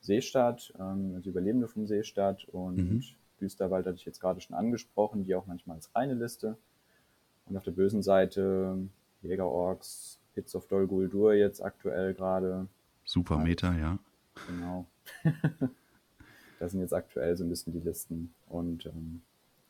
Seestadt, 0.00 0.72
ähm, 0.78 1.12
also 1.16 1.30
Überlebende 1.30 1.68
vom 1.68 1.86
Seestadt 1.86 2.46
und 2.48 2.76
mhm. 2.76 3.04
Düsterwald 3.40 3.86
hatte 3.86 3.96
ich 3.96 4.04
jetzt 4.04 4.20
gerade 4.20 4.40
schon 4.40 4.56
angesprochen, 4.56 5.24
die 5.24 5.34
auch 5.34 5.46
manchmal 5.46 5.76
als 5.76 5.94
reine 5.94 6.14
Liste. 6.14 6.56
Und 7.46 7.56
auf 7.56 7.64
der 7.64 7.72
bösen 7.72 8.02
Seite 8.02 8.78
Jäger-Orks, 9.22 10.18
Hits 10.34 10.54
of 10.54 10.66
Dol 10.66 10.86
Guldur 10.86 11.34
jetzt 11.34 11.62
aktuell 11.62 12.14
gerade. 12.14 12.68
Super 13.04 13.38
Meta, 13.38 13.74
ja. 13.74 13.98
Genau. 14.46 14.86
das 16.60 16.72
sind 16.72 16.80
jetzt 16.80 16.94
aktuell 16.94 17.36
so 17.36 17.44
ein 17.44 17.48
bisschen 17.48 17.72
die 17.72 17.80
Listen. 17.80 18.34
Und 18.48 18.86
ähm, 18.86 19.22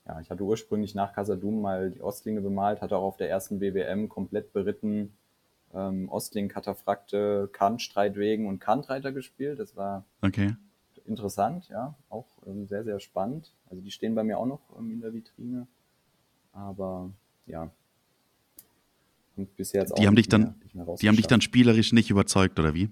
ja, 0.09 0.21
ich 0.21 0.31
hatte 0.31 0.43
ursprünglich 0.43 0.95
nach 0.95 1.13
Casadum 1.13 1.61
mal 1.61 1.91
die 1.91 2.01
Ostlinge 2.01 2.41
bemalt, 2.41 2.81
hatte 2.81 2.97
auch 2.97 3.05
auf 3.05 3.17
der 3.19 3.29
ersten 3.29 3.59
BWM 3.59 4.09
komplett 4.09 4.53
beritten 4.53 5.13
ähm, 5.75 6.09
Ostling, 6.09 6.49
Kataphrakte, 6.49 7.51
Kant, 7.53 7.83
Streitwegen 7.83 8.47
und 8.47 8.59
Kantreiter 8.59 9.13
gespielt. 9.13 9.61
Das 9.61 9.77
war 9.77 10.07
okay. 10.23 10.57
interessant, 11.05 11.69
ja, 11.69 11.95
auch 12.09 12.27
ähm, 12.47 12.67
sehr, 12.67 12.85
sehr 12.85 13.01
spannend. 13.01 13.53
Also 13.69 13.83
die 13.83 13.91
stehen 13.91 14.15
bei 14.15 14.25
mir 14.25 14.39
auch 14.39 14.47
noch 14.47 14.61
ähm, 14.79 14.91
in 14.91 15.01
der 15.03 15.13
Vitrine. 15.13 15.67
Aber 16.53 17.11
ja, 17.47 17.71
und 19.37 19.55
bisher 19.57 19.83
jetzt 19.83 19.93
auch 19.93 19.97
die 19.97 20.07
haben 20.07 20.17
dich 20.17 20.29
dann, 20.29 20.55
die 21.01 21.09
haben 21.09 21.17
dich 21.17 21.27
dann 21.27 21.43
spielerisch 21.43 21.93
nicht 21.93 22.11
überzeugt, 22.11 22.59
oder 22.59 22.75
wie? 22.75 22.91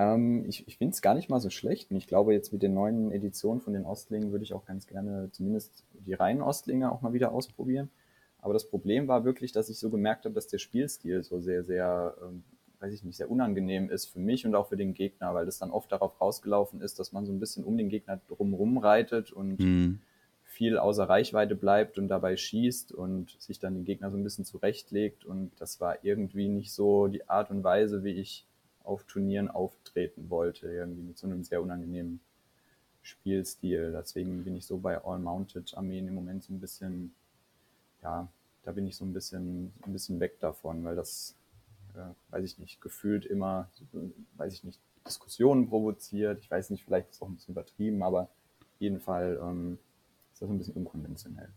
Ähm, 0.00 0.46
ich 0.48 0.66
ich 0.66 0.78
finde 0.78 0.94
es 0.94 1.02
gar 1.02 1.14
nicht 1.14 1.28
mal 1.28 1.40
so 1.40 1.50
schlecht. 1.50 1.90
Und 1.90 1.98
ich 1.98 2.06
glaube, 2.06 2.32
jetzt 2.32 2.54
mit 2.54 2.62
den 2.62 2.72
neuen 2.72 3.12
Editionen 3.12 3.60
von 3.60 3.74
den 3.74 3.84
Ostlingen 3.84 4.32
würde 4.32 4.44
ich 4.44 4.54
auch 4.54 4.64
ganz 4.64 4.86
gerne 4.86 5.28
zumindest 5.30 5.84
die 5.92 6.14
reinen 6.14 6.40
Ostlinge 6.40 6.90
auch 6.90 7.02
mal 7.02 7.12
wieder 7.12 7.32
ausprobieren. 7.32 7.90
Aber 8.38 8.54
das 8.54 8.66
Problem 8.66 9.08
war 9.08 9.26
wirklich, 9.26 9.52
dass 9.52 9.68
ich 9.68 9.78
so 9.78 9.90
gemerkt 9.90 10.24
habe, 10.24 10.34
dass 10.34 10.46
der 10.46 10.56
Spielstil 10.56 11.22
so 11.22 11.40
sehr, 11.40 11.64
sehr, 11.64 12.16
ähm, 12.22 12.42
weiß 12.78 12.94
ich 12.94 13.04
nicht, 13.04 13.18
sehr 13.18 13.30
unangenehm 13.30 13.90
ist 13.90 14.06
für 14.06 14.20
mich 14.20 14.46
und 14.46 14.54
auch 14.54 14.68
für 14.68 14.78
den 14.78 14.94
Gegner, 14.94 15.34
weil 15.34 15.44
das 15.44 15.58
dann 15.58 15.70
oft 15.70 15.92
darauf 15.92 16.18
rausgelaufen 16.18 16.80
ist, 16.80 16.98
dass 16.98 17.12
man 17.12 17.26
so 17.26 17.32
ein 17.32 17.38
bisschen 17.38 17.64
um 17.64 17.76
den 17.76 17.90
Gegner 17.90 18.22
drumherum 18.28 18.78
reitet 18.78 19.30
und 19.30 19.60
mhm. 19.60 20.00
viel 20.44 20.78
außer 20.78 21.06
Reichweite 21.06 21.54
bleibt 21.56 21.98
und 21.98 22.08
dabei 22.08 22.38
schießt 22.38 22.92
und 22.92 23.36
sich 23.38 23.58
dann 23.58 23.74
den 23.74 23.84
Gegner 23.84 24.10
so 24.10 24.16
ein 24.16 24.24
bisschen 24.24 24.46
zurechtlegt. 24.46 25.26
Und 25.26 25.52
das 25.60 25.78
war 25.78 26.02
irgendwie 26.02 26.48
nicht 26.48 26.72
so 26.72 27.06
die 27.08 27.28
Art 27.28 27.50
und 27.50 27.62
Weise, 27.62 28.02
wie 28.02 28.12
ich 28.12 28.46
auf 28.84 29.04
Turnieren 29.04 29.48
auftreten 29.48 30.30
wollte, 30.30 30.68
irgendwie 30.68 31.02
mit 31.02 31.18
so 31.18 31.26
einem 31.26 31.44
sehr 31.44 31.62
unangenehmen 31.62 32.20
Spielstil. 33.02 33.92
Deswegen 33.92 34.44
bin 34.44 34.56
ich 34.56 34.66
so 34.66 34.78
bei 34.78 35.02
All-Mounted-Armeen 35.02 36.08
im 36.08 36.14
Moment 36.14 36.42
so 36.42 36.52
ein 36.52 36.60
bisschen, 36.60 37.14
ja, 38.02 38.28
da 38.62 38.72
bin 38.72 38.86
ich 38.86 38.96
so 38.96 39.04
ein 39.04 39.12
bisschen, 39.12 39.72
ein 39.82 39.92
bisschen 39.92 40.20
weg 40.20 40.38
davon, 40.40 40.84
weil 40.84 40.96
das, 40.96 41.36
äh, 41.94 42.32
weiß 42.32 42.44
ich 42.44 42.58
nicht, 42.58 42.80
gefühlt 42.80 43.24
immer, 43.24 43.70
weiß 44.36 44.52
ich 44.52 44.64
nicht, 44.64 44.80
Diskussionen 45.06 45.68
provoziert. 45.68 46.40
Ich 46.40 46.50
weiß 46.50 46.70
nicht, 46.70 46.84
vielleicht 46.84 47.10
ist 47.10 47.16
es 47.16 47.22
auch 47.22 47.28
ein 47.28 47.36
bisschen 47.36 47.52
übertrieben, 47.52 48.02
aber 48.02 48.22
auf 48.60 48.80
jeden 48.80 49.00
Fall 49.00 49.38
ähm, 49.42 49.78
ist 50.32 50.42
das 50.42 50.50
ein 50.50 50.58
bisschen 50.58 50.74
unkonventionell. 50.74 51.48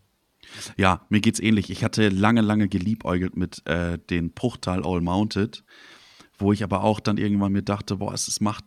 Ja, 0.77 1.05
mir 1.09 1.21
geht's 1.21 1.39
ähnlich. 1.39 1.69
Ich 1.69 1.83
hatte 1.83 2.09
lange, 2.09 2.41
lange 2.41 2.67
geliebäugelt 2.67 3.37
mit 3.37 3.65
äh, 3.65 3.97
den 3.97 4.31
Bruchtal 4.31 4.83
All 4.85 5.01
Mounted 5.01 5.63
wo 6.37 6.53
ich 6.53 6.63
aber 6.63 6.83
auch 6.83 6.99
dann 6.99 7.17
irgendwann 7.17 7.51
mir 7.51 7.63
dachte, 7.63 7.97
boah, 7.97 8.13
es, 8.13 8.27
es 8.27 8.41
macht 8.41 8.65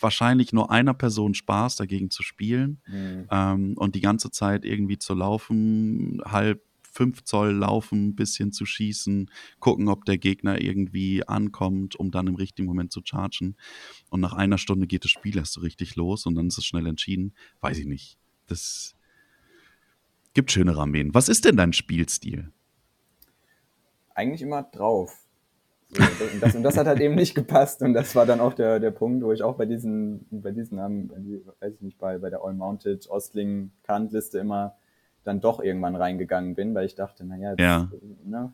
wahrscheinlich 0.00 0.52
nur 0.52 0.70
einer 0.70 0.94
Person 0.94 1.34
Spaß, 1.34 1.76
dagegen 1.76 2.10
zu 2.10 2.22
spielen 2.22 2.80
mhm. 2.86 3.28
ähm, 3.30 3.74
und 3.76 3.94
die 3.94 4.00
ganze 4.00 4.30
Zeit 4.30 4.64
irgendwie 4.64 4.98
zu 4.98 5.14
laufen, 5.14 6.20
halb 6.24 6.62
fünf 6.92 7.24
Zoll 7.24 7.52
laufen, 7.52 8.14
bisschen 8.14 8.52
zu 8.52 8.66
schießen, 8.66 9.30
gucken, 9.60 9.88
ob 9.88 10.04
der 10.04 10.18
Gegner 10.18 10.60
irgendwie 10.60 11.26
ankommt, 11.26 11.96
um 11.96 12.10
dann 12.10 12.26
im 12.26 12.34
richtigen 12.34 12.68
Moment 12.68 12.92
zu 12.92 13.00
chargen. 13.02 13.56
Und 14.10 14.20
nach 14.20 14.34
einer 14.34 14.58
Stunde 14.58 14.86
geht 14.86 15.04
das 15.04 15.10
Spiel 15.10 15.38
erst 15.38 15.54
so 15.54 15.62
richtig 15.62 15.96
los 15.96 16.26
und 16.26 16.34
dann 16.34 16.48
ist 16.48 16.58
es 16.58 16.66
schnell 16.66 16.86
entschieden. 16.86 17.34
Weiß 17.60 17.78
ich 17.78 17.86
nicht. 17.86 18.18
Das 18.46 18.94
gibt 20.34 20.52
schönere 20.52 20.82
Armeen. 20.82 21.14
Was 21.14 21.28
ist 21.30 21.46
denn 21.46 21.56
dein 21.56 21.72
Spielstil? 21.72 22.52
Eigentlich 24.14 24.42
immer 24.42 24.62
drauf. 24.62 25.21
Und, 25.98 26.42
das, 26.42 26.54
und 26.54 26.62
das 26.62 26.76
hat 26.78 26.86
halt 26.86 27.00
eben 27.00 27.14
nicht 27.14 27.34
gepasst 27.34 27.82
und 27.82 27.92
das 27.92 28.14
war 28.14 28.24
dann 28.24 28.40
auch 28.40 28.54
der, 28.54 28.80
der 28.80 28.90
Punkt, 28.90 29.22
wo 29.22 29.32
ich 29.32 29.42
auch 29.42 29.56
bei 29.56 29.66
diesen, 29.66 30.26
bei 30.30 30.50
diesen, 30.50 30.78
weiß 31.60 31.74
ich 31.74 31.82
nicht, 31.82 31.98
bei, 31.98 32.16
bei 32.18 32.30
der 32.30 32.42
All-Mounted 32.42 33.10
Ostling 33.10 33.72
Kant-Liste 33.82 34.38
immer 34.38 34.76
dann 35.24 35.40
doch 35.40 35.60
irgendwann 35.60 35.94
reingegangen 35.94 36.54
bin, 36.54 36.74
weil 36.74 36.86
ich 36.86 36.94
dachte, 36.94 37.24
naja, 37.24 37.54
ja. 37.58 37.90
ne? 38.24 38.52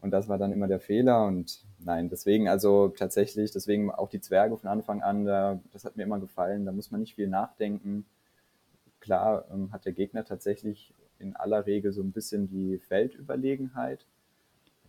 Und 0.00 0.10
das 0.10 0.28
war 0.28 0.36
dann 0.36 0.52
immer 0.52 0.68
der 0.68 0.80
Fehler 0.80 1.24
und 1.24 1.64
nein, 1.78 2.10
deswegen 2.10 2.46
also 2.46 2.88
tatsächlich, 2.88 3.52
deswegen 3.52 3.90
auch 3.90 4.10
die 4.10 4.20
Zwerge 4.20 4.56
von 4.58 4.68
Anfang 4.68 5.00
an, 5.00 5.24
da, 5.24 5.60
das 5.72 5.86
hat 5.86 5.96
mir 5.96 6.02
immer 6.02 6.20
gefallen, 6.20 6.66
da 6.66 6.72
muss 6.72 6.90
man 6.90 7.00
nicht 7.00 7.14
viel 7.14 7.28
nachdenken. 7.28 8.04
Klar 9.00 9.46
ähm, 9.50 9.72
hat 9.72 9.86
der 9.86 9.92
Gegner 9.92 10.26
tatsächlich 10.26 10.92
in 11.18 11.36
aller 11.36 11.64
Regel 11.64 11.92
so 11.92 12.02
ein 12.02 12.12
bisschen 12.12 12.48
die 12.48 12.78
Feldüberlegenheit, 12.80 14.04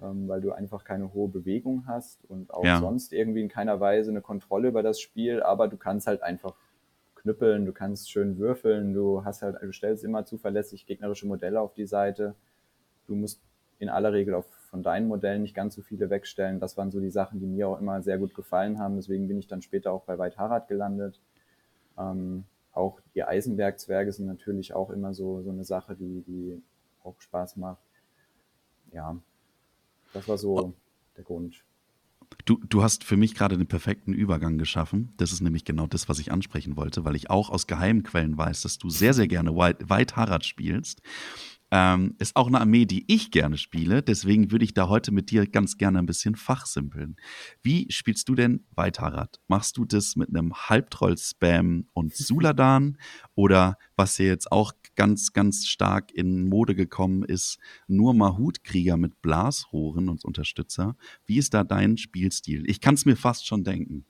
ähm, 0.01 0.27
weil 0.27 0.41
du 0.41 0.51
einfach 0.51 0.83
keine 0.83 1.13
hohe 1.13 1.29
Bewegung 1.29 1.85
hast 1.87 2.23
und 2.25 2.53
auch 2.53 2.63
Ja. 2.65 2.79
sonst 2.79 3.13
irgendwie 3.13 3.41
in 3.41 3.49
keiner 3.49 3.79
Weise 3.79 4.11
eine 4.11 4.21
Kontrolle 4.21 4.67
über 4.69 4.83
das 4.83 4.99
Spiel, 4.99 5.41
aber 5.41 5.67
du 5.67 5.77
kannst 5.77 6.07
halt 6.07 6.21
einfach 6.21 6.55
knüppeln, 7.15 7.65
du 7.65 7.73
kannst 7.73 8.11
schön 8.11 8.37
würfeln, 8.37 8.93
du 8.93 9.25
hast 9.25 9.41
halt, 9.41 9.61
du 9.61 9.71
stellst 9.71 10.03
immer 10.03 10.25
zuverlässig 10.25 10.85
gegnerische 10.85 11.27
Modelle 11.27 11.59
auf 11.61 11.73
die 11.73 11.87
Seite. 11.87 12.35
Du 13.07 13.15
musst 13.15 13.41
in 13.79 13.89
aller 13.89 14.13
Regel 14.13 14.35
auch 14.35 14.45
von 14.69 14.83
deinen 14.83 15.07
Modellen 15.07 15.41
nicht 15.41 15.55
ganz 15.55 15.75
so 15.75 15.81
viele 15.81 16.09
wegstellen. 16.09 16.59
Das 16.59 16.77
waren 16.77 16.91
so 16.91 16.99
die 16.99 17.09
Sachen, 17.09 17.39
die 17.39 17.45
mir 17.47 17.67
auch 17.67 17.79
immer 17.79 18.01
sehr 18.01 18.17
gut 18.17 18.33
gefallen 18.35 18.79
haben. 18.79 18.95
Deswegen 18.95 19.27
bin 19.27 19.37
ich 19.37 19.47
dann 19.47 19.61
später 19.61 19.91
auch 19.91 20.03
bei 20.03 20.17
Weit 20.17 20.37
Harad 20.37 20.67
gelandet. 20.67 21.19
Ähm, 21.97 22.45
auch 22.73 22.99
die 23.13 23.23
Eisenbergzwerge 23.23 24.11
sind 24.11 24.27
natürlich 24.27 24.73
auch 24.73 24.89
immer 24.89 25.13
so, 25.13 25.41
so 25.41 25.49
eine 25.49 25.63
Sache, 25.63 25.95
die, 25.95 26.21
die 26.27 26.61
auch 27.03 27.19
Spaß 27.21 27.57
macht. 27.57 27.81
Ja, 28.91 29.17
das 30.13 30.27
war 30.27 30.37
so 30.37 30.73
der 31.17 31.23
Grund. 31.23 31.63
Du, 32.45 32.59
du 32.67 32.83
hast 32.83 33.03
für 33.03 33.17
mich 33.17 33.35
gerade 33.35 33.57
den 33.57 33.67
perfekten 33.67 34.13
Übergang 34.13 34.57
geschaffen. 34.57 35.13
Das 35.17 35.31
ist 35.31 35.41
nämlich 35.41 35.65
genau 35.65 35.87
das, 35.87 36.09
was 36.09 36.19
ich 36.19 36.31
ansprechen 36.31 36.75
wollte, 36.75 37.05
weil 37.05 37.15
ich 37.15 37.29
auch 37.29 37.49
aus 37.49 37.67
geheimen 37.67 38.03
Quellen 38.03 38.37
weiß, 38.37 38.61
dass 38.61 38.77
du 38.77 38.89
sehr, 38.89 39.13
sehr 39.13 39.27
gerne 39.27 39.55
White, 39.55 40.15
Harad 40.15 40.45
spielst. 40.45 41.01
Ähm, 41.71 42.15
ist 42.19 42.35
auch 42.35 42.47
eine 42.47 42.61
Armee, 42.61 42.85
die 42.85 43.11
ich 43.11 43.31
gerne 43.31 43.57
spiele. 43.57 44.03
Deswegen 44.03 44.51
würde 44.51 44.65
ich 44.65 44.73
da 44.73 44.87
heute 44.87 45.11
mit 45.11 45.31
dir 45.31 45.47
ganz 45.47 45.77
gerne 45.77 45.99
ein 45.99 46.05
bisschen 46.05 46.35
fachsimpeln. 46.35 47.15
Wie 47.63 47.91
spielst 47.91 48.29
du 48.29 48.35
denn 48.35 48.65
White 48.75 49.01
Harad? 49.01 49.39
Machst 49.47 49.77
du 49.77 49.85
das 49.85 50.15
mit 50.15 50.29
einem 50.29 50.53
Halbtroll-Spam 50.53 51.87
und 51.93 52.15
Suladan? 52.15 52.97
Oder 53.35 53.77
was 53.95 54.17
hier 54.17 54.27
jetzt 54.27 54.51
auch 54.51 54.73
ganz, 54.95 55.33
ganz 55.33 55.65
stark 55.65 56.11
in 56.13 56.47
Mode 56.47 56.75
gekommen 56.75 57.23
ist, 57.23 57.59
nur 57.87 58.13
Mahut-Krieger 58.13 58.97
mit 58.97 59.21
Blasrohren 59.21 60.09
und 60.09 60.25
Unterstützer? 60.25 60.95
Wie 61.25 61.37
ist 61.37 61.53
da 61.53 61.63
dein 61.63 61.97
Spielstil? 61.97 62.69
Ich 62.69 62.81
kann 62.81 62.95
es 62.95 63.05
mir 63.05 63.15
fast 63.15 63.45
schon 63.45 63.63
denken. 63.63 64.05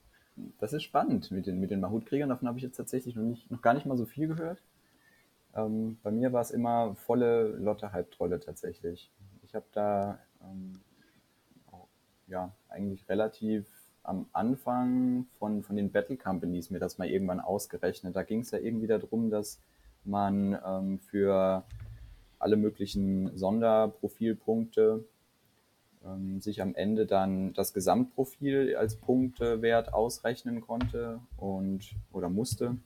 Das 0.59 0.73
ist 0.73 0.83
spannend 0.83 1.31
mit 1.31 1.47
den, 1.47 1.59
mit 1.59 1.71
den 1.71 1.79
Mahut-Kriegern. 1.79 2.29
Davon 2.29 2.47
habe 2.47 2.57
ich 2.57 2.63
jetzt 2.63 2.77
tatsächlich 2.77 3.15
noch, 3.15 3.23
nicht, 3.23 3.49
noch 3.49 3.61
gar 3.61 3.73
nicht 3.73 3.85
mal 3.85 3.97
so 3.97 4.05
viel 4.05 4.27
gehört. 4.27 4.61
Ähm, 5.55 5.97
bei 6.03 6.11
mir 6.11 6.33
war 6.33 6.41
es 6.41 6.51
immer 6.51 6.95
volle 6.95 7.55
Lotte 7.57 7.93
Halbtrolle 7.93 8.39
tatsächlich. 8.39 9.11
Ich 9.43 9.55
habe 9.55 9.65
da 9.71 10.19
ähm, 10.43 10.73
ja, 12.27 12.53
eigentlich 12.69 13.07
relativ 13.09 13.65
am 14.03 14.27
Anfang 14.33 15.25
von, 15.39 15.63
von 15.63 15.75
den 15.75 15.91
Battle 15.91 16.17
Companies 16.17 16.69
mir 16.69 16.79
das 16.79 16.97
mal 16.97 17.07
irgendwann 17.07 17.39
ausgerechnet. 17.39 18.15
Da 18.15 18.23
ging 18.23 18.41
es 18.41 18.51
ja 18.51 18.59
irgendwie 18.59 18.87
darum, 18.87 19.29
dass 19.29 19.61
man 20.07 20.57
ähm, 20.65 20.99
für 20.99 21.63
alle 22.39 22.57
möglichen 22.57 23.35
Sonderprofilpunkte 23.35 25.05
ähm, 26.05 26.41
sich 26.41 26.61
am 26.61 26.75
Ende 26.75 27.05
dann 27.05 27.53
das 27.53 27.73
Gesamtprofil 27.73 28.75
als 28.75 28.95
Punktewert 28.97 29.93
ausrechnen 29.93 30.61
konnte 30.61 31.19
und 31.37 31.95
oder 32.11 32.29
musste. 32.29 32.77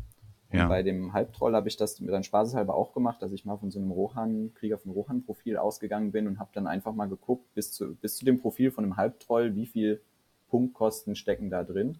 Und 0.51 0.57
Ja. 0.57 0.67
bei 0.67 0.81
dem 0.81 1.13
Halbtroll 1.13 1.53
habe 1.53 1.67
ich 1.67 1.77
das 1.77 1.99
mit 1.99 2.11
dann 2.11 2.23
spaßeshalber 2.23 2.73
auch 2.73 2.93
gemacht, 2.93 3.21
dass 3.21 3.31
ich 3.31 3.45
mal 3.45 3.57
von 3.57 3.69
so 3.69 3.79
einem 3.79 3.91
Rohan, 3.91 4.51
Krieger 4.55 4.79
von 4.79 4.91
Rohan-Profil 4.91 5.57
ausgegangen 5.57 6.11
bin 6.11 6.25
und 6.27 6.39
habe 6.39 6.49
dann 6.53 6.65
einfach 6.65 6.93
mal 6.93 7.07
geguckt, 7.07 7.53
bis 7.53 7.71
zu, 7.71 7.95
bis 7.95 8.17
zu 8.17 8.25
dem 8.25 8.39
Profil 8.39 8.71
von 8.71 8.83
einem 8.83 8.97
Halbtroll, 8.97 9.55
wie 9.55 9.67
viel 9.67 10.01
Punktkosten 10.49 11.15
stecken 11.15 11.51
da 11.51 11.63
drin. 11.63 11.99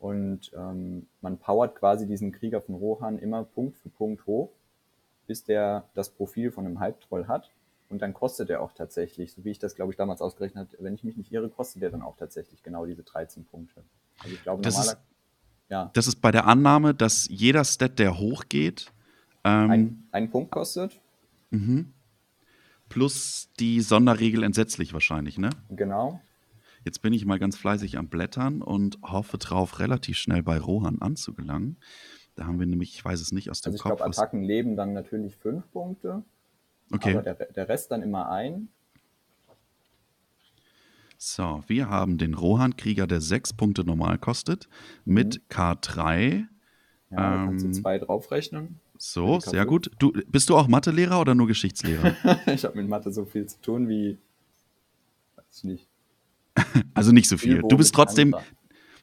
Und 0.00 0.50
ähm, 0.56 1.06
man 1.20 1.38
powert 1.38 1.76
quasi 1.76 2.06
diesen 2.06 2.32
Krieger 2.32 2.60
von 2.60 2.74
Rohan 2.74 3.18
immer 3.18 3.44
Punkt 3.44 3.76
für 3.76 3.90
Punkt 3.90 4.26
hoch, 4.26 4.50
bis 5.26 5.44
der 5.44 5.84
das 5.94 6.08
Profil 6.10 6.50
von 6.50 6.64
einem 6.66 6.80
Halbtroll 6.80 7.28
hat. 7.28 7.50
Und 7.90 8.00
dann 8.02 8.14
kostet 8.14 8.48
er 8.50 8.62
auch 8.62 8.72
tatsächlich, 8.72 9.32
so 9.32 9.44
wie 9.44 9.50
ich 9.50 9.58
das, 9.58 9.74
glaube 9.74 9.92
ich, 9.92 9.96
damals 9.98 10.22
ausgerechnet 10.22 10.68
habe, 10.72 10.84
wenn 10.84 10.94
ich 10.94 11.04
mich 11.04 11.16
nicht 11.16 11.30
irre, 11.32 11.48
kostet 11.50 11.82
der 11.82 11.90
dann 11.90 12.02
auch 12.02 12.16
tatsächlich 12.16 12.62
genau 12.62 12.86
diese 12.86 13.02
13 13.02 13.44
Punkte. 13.44 13.82
Also 14.20 14.34
ich 14.34 14.42
glaube, 14.42 14.62
Das 14.62 14.74
normaler, 14.74 14.92
ist- 14.92 15.00
ja, 15.68 15.90
Das 15.92 16.06
ist 16.06 16.16
bei 16.16 16.30
der 16.30 16.46
Annahme, 16.46 16.94
dass 16.94 17.28
jeder 17.28 17.64
Stat, 17.64 17.98
der 17.98 18.18
hochgeht, 18.18 18.90
ähm, 19.44 19.70
ein, 19.70 20.08
ein 20.12 20.30
Punkt 20.30 20.50
kostet. 20.50 20.98
mhm, 21.50 21.92
plus 22.88 23.48
die 23.58 23.80
Sonderregel 23.80 24.42
entsetzlich 24.44 24.92
wahrscheinlich, 24.92 25.36
ne? 25.38 25.50
Genau. 25.70 26.20
Jetzt 26.84 27.02
bin 27.02 27.12
ich 27.12 27.24
mal 27.26 27.38
ganz 27.38 27.56
fleißig 27.56 27.98
am 27.98 28.08
Blättern 28.08 28.62
und 28.62 28.98
hoffe 29.02 29.36
drauf, 29.38 29.78
relativ 29.80 30.16
schnell 30.16 30.42
bei 30.42 30.58
Rohan 30.58 31.00
anzugelangen. 31.00 31.76
Da 32.36 32.46
haben 32.46 32.58
wir 32.58 32.66
nämlich, 32.66 32.94
ich 32.94 33.04
weiß 33.04 33.20
es 33.20 33.32
nicht 33.32 33.50
aus 33.50 33.60
dem 33.60 33.72
Also 33.72 33.76
ich 33.76 33.82
Kopf. 33.82 33.96
glaube, 33.98 34.08
was- 34.08 34.18
Attacken 34.18 34.42
leben 34.42 34.76
dann 34.76 34.92
natürlich 34.94 35.36
fünf 35.36 35.70
Punkte, 35.72 36.22
okay. 36.90 37.12
aber 37.12 37.22
der, 37.22 37.34
der 37.34 37.68
Rest 37.68 37.90
dann 37.90 38.02
immer 38.02 38.30
ein. 38.30 38.68
So, 41.18 41.62
wir 41.66 41.90
haben 41.90 42.16
den 42.16 42.32
Rohan-Krieger, 42.32 43.06
der 43.06 43.20
sechs 43.20 43.52
Punkte 43.52 43.84
normal 43.84 44.16
kostet, 44.18 44.68
mit 45.04 45.42
K3. 45.50 46.46
Ja, 47.10 47.16
da 47.16 47.44
kannst 47.44 47.64
du 47.64 47.68
Ähm, 47.68 47.74
zwei 47.74 47.98
draufrechnen. 47.98 48.80
So, 48.96 49.38
sehr 49.40 49.64
K5. 49.64 49.66
gut. 49.66 49.90
Du, 49.98 50.12
bist 50.28 50.48
du 50.48 50.56
auch 50.56 50.66
Mathelehrer 50.66 51.20
oder 51.20 51.34
nur 51.34 51.46
Geschichtslehrer? 51.46 52.14
ich 52.46 52.64
habe 52.64 52.76
mit 52.78 52.88
Mathe 52.88 53.12
so 53.12 53.26
viel 53.26 53.44
zu 53.46 53.60
tun 53.60 53.86
wie, 53.88 54.16
weiß 55.36 55.44
ich 55.58 55.64
nicht. 55.64 55.89
Also 56.94 57.12
nicht 57.12 57.28
so 57.28 57.36
viel. 57.36 57.58
Übung 57.58 57.68
Du 57.70 57.76
bist 57.76 57.94
trotzdem, 57.94 58.34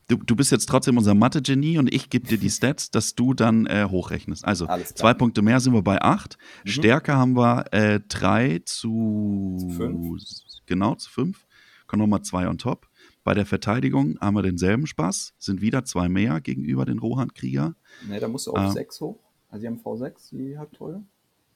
du, 0.07 0.17
du 0.17 0.35
bist 0.35 0.51
jetzt 0.51 0.67
trotzdem 0.67 0.97
unser 0.97 1.13
Mathe-Genie 1.15 1.77
und 1.77 1.93
ich 1.93 2.09
gebe 2.09 2.27
dir 2.27 2.37
die 2.37 2.49
Stats, 2.49 2.91
dass 2.91 3.15
du 3.15 3.33
dann 3.33 3.65
äh, 3.65 3.87
hochrechnest. 3.89 4.45
Also 4.45 4.67
zwei 4.95 5.13
Punkte 5.13 5.41
mehr 5.41 5.59
sind 5.59 5.73
wir 5.73 5.81
bei 5.81 6.01
acht. 6.01 6.37
Mhm. 6.65 6.69
Stärke 6.69 7.15
haben 7.15 7.35
wir 7.35 7.65
äh, 7.73 7.99
drei 8.07 8.61
zu, 8.65 9.57
fünf. 9.75 10.19
Genau, 10.65 10.95
zu 10.95 11.09
fünf. 11.09 11.45
Kommen 11.87 12.01
nochmal 12.01 12.21
zwei 12.21 12.47
on 12.47 12.57
top. 12.57 12.87
Bei 13.23 13.33
der 13.33 13.45
Verteidigung 13.45 14.17
haben 14.21 14.35
wir 14.35 14.43
denselben 14.43 14.87
Spaß, 14.87 15.33
sind 15.37 15.59
wieder 15.61 15.83
zwei 15.83 16.07
mehr 16.09 16.39
gegenüber 16.41 16.85
den 16.85 16.99
Rohan-Krieger. 16.99 17.75
Ne, 18.07 18.19
da 18.19 18.27
musst 18.27 18.47
du 18.47 18.51
auf 18.51 18.57
Ah. 18.57 18.71
6 18.71 19.01
hoch. 19.01 19.19
Also 19.49 19.61
die 19.61 19.67
haben 19.67 19.79
V6, 19.81 20.29
die 20.35 20.57
Halbtrolle. 20.57 21.03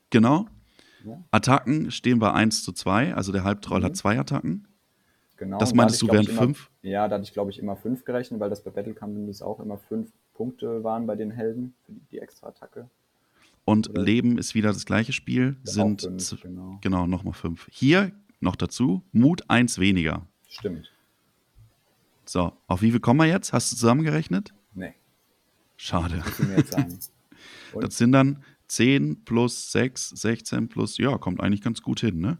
Genau. 0.09 0.47
Ja, 1.05 1.23
Attacken 1.31 1.89
stehen 1.91 2.19
bei 2.19 2.31
1 2.31 2.63
zu 2.63 2.73
2, 2.73 3.15
also 3.15 3.31
der 3.31 3.43
Halbtroll 3.43 3.79
Mhm. 3.79 3.83
hat 3.85 3.95
zwei 3.95 4.19
Attacken. 4.19 4.67
Genau. 5.41 5.57
Das 5.57 5.71
Und 5.71 5.77
da 5.79 5.87
du 5.87 6.07
wären 6.07 6.25
immer- 6.27 6.41
fünf? 6.41 6.69
Ja, 6.83 7.07
da 7.07 7.15
hatte 7.15 7.23
ich, 7.23 7.33
glaube 7.33 7.49
ich, 7.51 7.59
immer 7.59 7.75
fünf 7.75 8.05
gerechnet, 8.05 8.39
weil 8.39 8.49
das 8.49 8.63
bei 8.63 8.69
Battle 8.71 8.93
Companies 8.93 9.41
auch 9.41 9.59
immer 9.59 9.77
fünf 9.77 10.11
Punkte 10.35 10.83
waren 10.83 11.05
bei 11.07 11.15
den 11.15 11.31
Helden 11.31 11.73
für 11.85 11.91
die, 11.93 12.01
die 12.11 12.19
extra 12.19 12.47
Attacke. 12.47 12.89
Und 13.65 13.89
Oder- 13.89 14.01
Leben 14.03 14.37
ist 14.37 14.55
wieder 14.55 14.69
das 14.71 14.85
gleiche 14.85 15.13
Spiel, 15.13 15.57
sind 15.63 16.01
fünf, 16.03 16.41
genau. 16.41 16.77
genau 16.81 17.07
nochmal 17.07 17.33
fünf. 17.33 17.67
Hier 17.71 18.11
noch 18.39 18.55
dazu, 18.55 19.03
Mut 19.11 19.43
eins 19.49 19.77
weniger. 19.79 20.25
Stimmt. 20.47 20.91
So, 22.25 22.53
auf 22.67 22.81
wie 22.81 22.91
viel 22.91 22.99
kommen 22.99 23.19
wir 23.19 23.27
jetzt? 23.27 23.51
Hast 23.53 23.71
du 23.71 23.75
zusammengerechnet? 23.75 24.53
Nee, 24.73 24.93
Schade. 25.75 26.23
Und 27.73 27.83
Das 27.83 27.97
sind 27.97 28.11
dann 28.11 28.43
10 28.67 29.25
plus 29.25 29.71
6, 29.71 30.09
16 30.09 30.69
plus, 30.69 30.97
ja, 30.97 31.17
kommt 31.17 31.41
eigentlich 31.41 31.61
ganz 31.61 31.81
gut 31.81 31.99
hin, 31.99 32.19
ne? 32.19 32.37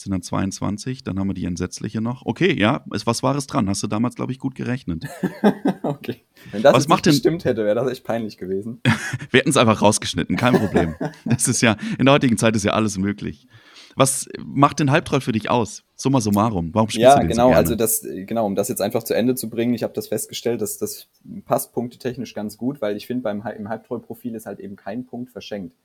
Sind 0.00 0.12
dann 0.12 0.22
22, 0.22 1.04
dann 1.04 1.18
haben 1.18 1.28
wir 1.28 1.34
die 1.34 1.44
entsetzliche 1.44 2.00
noch. 2.00 2.24
Okay, 2.24 2.58
ja, 2.58 2.84
ist 2.94 3.06
was 3.06 3.22
Wahres 3.22 3.46
dran. 3.46 3.68
Hast 3.68 3.82
du 3.82 3.86
damals, 3.86 4.14
glaube 4.14 4.32
ich, 4.32 4.38
gut 4.38 4.54
gerechnet. 4.54 5.04
okay. 5.82 6.22
Wenn 6.52 6.62
das 6.62 6.72
Was 6.74 6.88
macht 6.88 7.04
denn- 7.04 7.12
gestimmt 7.12 7.44
hätte, 7.44 7.64
wäre 7.66 7.74
das 7.74 7.90
echt 7.90 8.04
peinlich 8.04 8.38
gewesen. 8.38 8.80
Wir 9.30 9.40
hätten 9.40 9.50
es 9.50 9.58
einfach 9.58 9.82
rausgeschnitten, 9.82 10.36
kein 10.36 10.54
Problem. 10.54 10.94
Das 11.26 11.48
ist 11.48 11.60
ja, 11.60 11.76
in 11.98 12.06
der 12.06 12.14
heutigen 12.14 12.38
Zeit 12.38 12.56
ist 12.56 12.64
ja 12.64 12.72
alles 12.72 12.96
möglich. 12.96 13.46
Was 13.94 14.26
macht 14.42 14.78
den 14.80 14.90
Halbtroll 14.90 15.20
für 15.20 15.32
dich 15.32 15.50
aus? 15.50 15.84
Summa 15.96 16.22
summarum. 16.22 16.70
Warum 16.72 16.88
spielst 16.88 17.02
Ja, 17.02 17.14
du 17.16 17.20
den 17.20 17.28
genau, 17.28 17.42
so 17.42 17.48
gerne? 17.50 17.56
also 17.58 17.74
das, 17.74 18.00
genau, 18.26 18.46
um 18.46 18.54
das 18.54 18.68
jetzt 18.68 18.80
einfach 18.80 19.02
zu 19.02 19.12
Ende 19.14 19.34
zu 19.34 19.50
bringen, 19.50 19.74
ich 19.74 19.82
habe 19.82 19.92
das 19.92 20.08
festgestellt, 20.08 20.62
dass 20.62 20.78
das 20.78 21.08
passt 21.44 21.74
punktetechnisch 21.74 22.32
ganz 22.32 22.56
gut, 22.56 22.80
weil 22.80 22.96
ich 22.96 23.06
finde, 23.06 23.22
beim 23.24 23.42
im 23.58 23.68
Halbtroll-Profil 23.68 24.34
ist 24.34 24.46
halt 24.46 24.60
eben 24.60 24.76
kein 24.76 25.04
Punkt 25.04 25.30
verschenkt. 25.30 25.76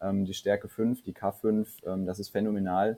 Ähm, 0.00 0.24
die 0.24 0.32
Stärke 0.32 0.68
5, 0.68 1.02
die 1.02 1.12
K5, 1.12 1.66
ähm, 1.86 2.06
das 2.06 2.18
ist 2.18 2.30
phänomenal. 2.30 2.96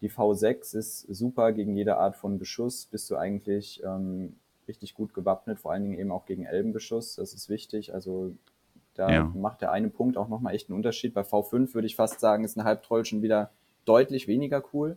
Die 0.00 0.10
V6 0.10 0.76
ist 0.76 1.00
super 1.02 1.52
gegen 1.52 1.74
jede 1.76 1.96
Art 1.96 2.16
von 2.16 2.38
Beschuss, 2.38 2.86
bist 2.86 3.10
du 3.10 3.16
eigentlich 3.16 3.82
ähm, 3.84 4.34
richtig 4.68 4.94
gut 4.94 5.14
gewappnet, 5.14 5.58
vor 5.60 5.72
allen 5.72 5.82
Dingen 5.82 5.98
eben 5.98 6.10
auch 6.12 6.26
gegen 6.26 6.44
Elbenbeschuss, 6.44 7.16
das 7.16 7.32
ist 7.34 7.48
wichtig. 7.48 7.94
Also 7.94 8.34
da 8.94 9.10
Ja. 9.10 9.24
macht 9.34 9.60
der 9.60 9.72
eine 9.72 9.88
Punkt 9.88 10.16
auch 10.16 10.28
nochmal 10.28 10.54
echt 10.54 10.68
einen 10.68 10.76
Unterschied. 10.76 11.14
Bei 11.14 11.22
V5 11.22 11.74
würde 11.74 11.86
ich 11.86 11.96
fast 11.96 12.20
sagen, 12.20 12.44
ist 12.44 12.56
ein 12.56 12.64
Halbtroll 12.64 13.04
schon 13.04 13.22
wieder 13.22 13.50
deutlich 13.84 14.28
weniger 14.28 14.62
cool. 14.72 14.96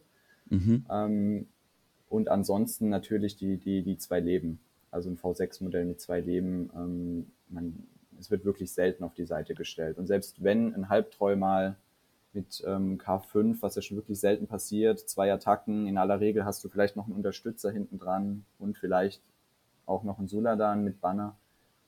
Mhm. 0.50 0.86
Ähm, 0.90 1.48
und 2.10 2.30
ansonsten 2.30 2.90
natürlich 2.90 3.38
die, 3.38 3.58
die, 3.58 3.82
die 3.84 3.98
zwei 3.98 4.20
Leben. 4.20 4.60
Also 4.92 5.10
ein 5.10 5.18
V6-Modell 5.18 5.86
mit 5.86 6.00
zwei 6.00 6.22
Leben. 6.22 6.70
Ähm, 6.76 7.32
man, 7.50 7.88
es 8.20 8.32
wird 8.32 8.46
wirklich 8.46 8.72
selten 8.72 9.04
auf 9.04 9.14
die 9.14 9.26
Seite 9.26 9.56
gestellt. 9.56 9.98
Und 9.98 10.08
selbst 10.08 10.44
wenn 10.44 10.74
ein 10.74 10.90
Halbtroll 10.90 11.36
mal 11.36 11.76
mit 12.34 12.64
ähm, 12.66 12.98
K5, 12.98 13.62
was 13.62 13.76
ja 13.76 13.82
schon 13.82 13.98
wirklich 13.98 14.20
selten 14.20 14.48
passiert, 14.48 15.00
zwei 15.00 15.32
Attacken, 15.32 15.88
in 15.88 15.98
aller 15.98 16.20
Regel 16.20 16.46
hast 16.46 16.64
du 16.64 16.70
vielleicht 16.70 16.96
noch 16.96 17.06
einen 17.06 17.16
Unterstützer 17.16 17.72
hinten 17.72 17.98
dran 17.98 18.46
und 18.60 18.78
vielleicht 18.78 19.24
auch 19.86 20.04
noch 20.04 20.20
einen 20.20 20.28
Suladan 20.28 20.84
mit 20.84 21.02
Banner. 21.02 21.36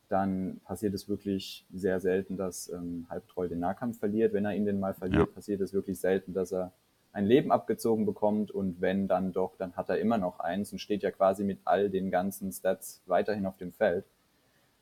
dann 0.07 0.59
passiert 0.63 0.95
es 0.95 1.07
wirklich 1.07 1.67
sehr 1.71 1.99
selten, 1.99 2.35
dass 2.35 2.69
ähm, 2.69 3.05
Halbtroll 3.09 3.47
den 3.47 3.59
Nahkampf 3.59 3.99
verliert. 3.99 4.33
Wenn 4.33 4.45
er 4.45 4.55
ihn 4.55 4.65
denn 4.65 4.79
mal 4.79 4.95
verliert, 4.95 5.27
ja. 5.27 5.33
passiert 5.35 5.61
es 5.61 5.71
wirklich 5.71 5.99
selten, 5.99 6.33
dass 6.33 6.51
er 6.51 6.71
ein 7.11 7.25
Leben 7.25 7.51
abgezogen 7.51 8.05
bekommt 8.05 8.49
und 8.49 8.81
wenn 8.81 9.07
dann 9.07 9.33
doch, 9.33 9.55
dann 9.57 9.75
hat 9.75 9.89
er 9.89 9.99
immer 9.99 10.17
noch 10.17 10.39
eins 10.39 10.71
und 10.71 10.79
steht 10.79 11.03
ja 11.03 11.11
quasi 11.11 11.43
mit 11.43 11.59
all 11.65 11.89
den 11.89 12.09
ganzen 12.09 12.51
Stats 12.51 13.01
weiterhin 13.05 13.45
auf 13.45 13.57
dem 13.57 13.71
Feld. 13.71 14.05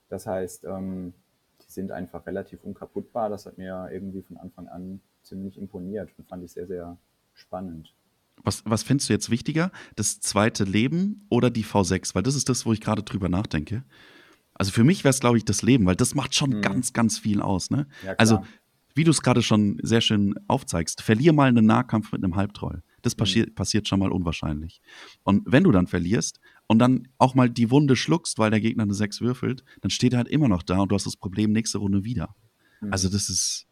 Das 0.10 0.28
heißt, 0.28 0.65
ähm, 0.65 1.13
die 1.62 1.72
sind 1.72 1.91
einfach 1.91 2.26
relativ 2.26 2.63
unkaputtbar. 2.63 3.30
Das 3.30 3.46
hat 3.46 3.58
mir 3.58 3.89
irgendwie 3.91 4.22
von 4.22 4.38
Anfang 4.38 4.67
an 4.67 5.02
ziemlich 5.28 5.58
imponiert 5.58 6.10
und 6.18 6.28
fand 6.28 6.44
ich 6.44 6.52
sehr, 6.52 6.68
sehr 6.68 6.98
spannend. 7.34 7.94
Was, 8.44 8.63
was 8.66 8.84
findest 8.84 9.10
du 9.10 9.13
jetzt 9.13 9.30
wichtiger? 9.30 9.72
Das 9.96 10.20
zweite 10.20 10.63
Leben 10.63 11.26
oder 11.30 11.50
die 11.50 11.66
V6? 11.66 12.13
Weil 12.16 12.24
das 12.24 12.36
ist 12.36 12.50
das, 12.50 12.66
wo 12.66 12.74
ich 12.74 12.82
gerade 12.82 13.04
drüber 13.04 13.30
nachdenke. 13.30 13.84
Also 14.54 14.72
für 14.72 14.84
mich 14.84 15.04
wäre 15.04 15.12
es, 15.12 15.20
glaube 15.20 15.38
ich, 15.38 15.46
das 15.46 15.62
Leben, 15.62 15.86
weil 15.86 15.96
das 15.96 16.16
macht 16.16 16.36
schon 16.36 16.52
mhm. 16.52 16.62
ganz, 16.62 16.94
ganz 16.94 17.20
viel 17.20 17.42
aus. 17.42 17.70
Ne? 17.70 17.88
Ja, 18.04 18.13
also, 18.18 18.44
wie 18.96 19.04
du 19.04 19.12
es 19.12 19.22
gerade 19.22 19.44
schon 19.44 19.78
sehr 19.84 20.02
schön 20.02 20.34
aufzeigst, 20.48 21.02
verlier 21.04 21.32
mal 21.32 21.48
einen 21.48 21.66
Nahkampf 21.66 22.12
mit 22.12 22.24
einem 22.24 22.36
Halbtroll. 22.36 22.82
Das 23.04 23.13
passi 23.13 23.42
mhm. 23.42 23.54
passiert 23.54 23.88
schon 23.88 24.00
mal 24.00 24.12
unwahrscheinlich. 24.12 24.82
Und 25.24 25.44
wenn 25.46 25.63
du 25.63 25.72
dann 25.72 25.86
verlierst 25.86 26.40
und 26.66 26.80
dann 26.80 27.08
auch 27.20 27.36
mal 27.36 27.50
die 27.50 27.70
Wunde 27.70 27.96
schluckst, 27.96 28.40
weil 28.40 28.50
der 28.50 28.60
Gegner 28.60 28.84
eine 28.84 28.96
6 28.96 29.22
würfelt, 29.22 29.63
dann 29.82 29.92
steht 29.92 30.13
er 30.13 30.18
halt 30.18 30.28
immer 30.28 30.48
noch 30.48 30.63
da 30.63 30.80
und 30.80 30.92
du 30.92 30.96
hast 30.96 31.06
das 31.06 31.16
Problem 31.16 31.52
nächste 31.52 31.78
Runde 31.78 32.04
wieder. 32.04 32.36
Mhm. 32.82 32.92
Also 32.92 33.10
das 33.10 33.30
ist 33.30 33.68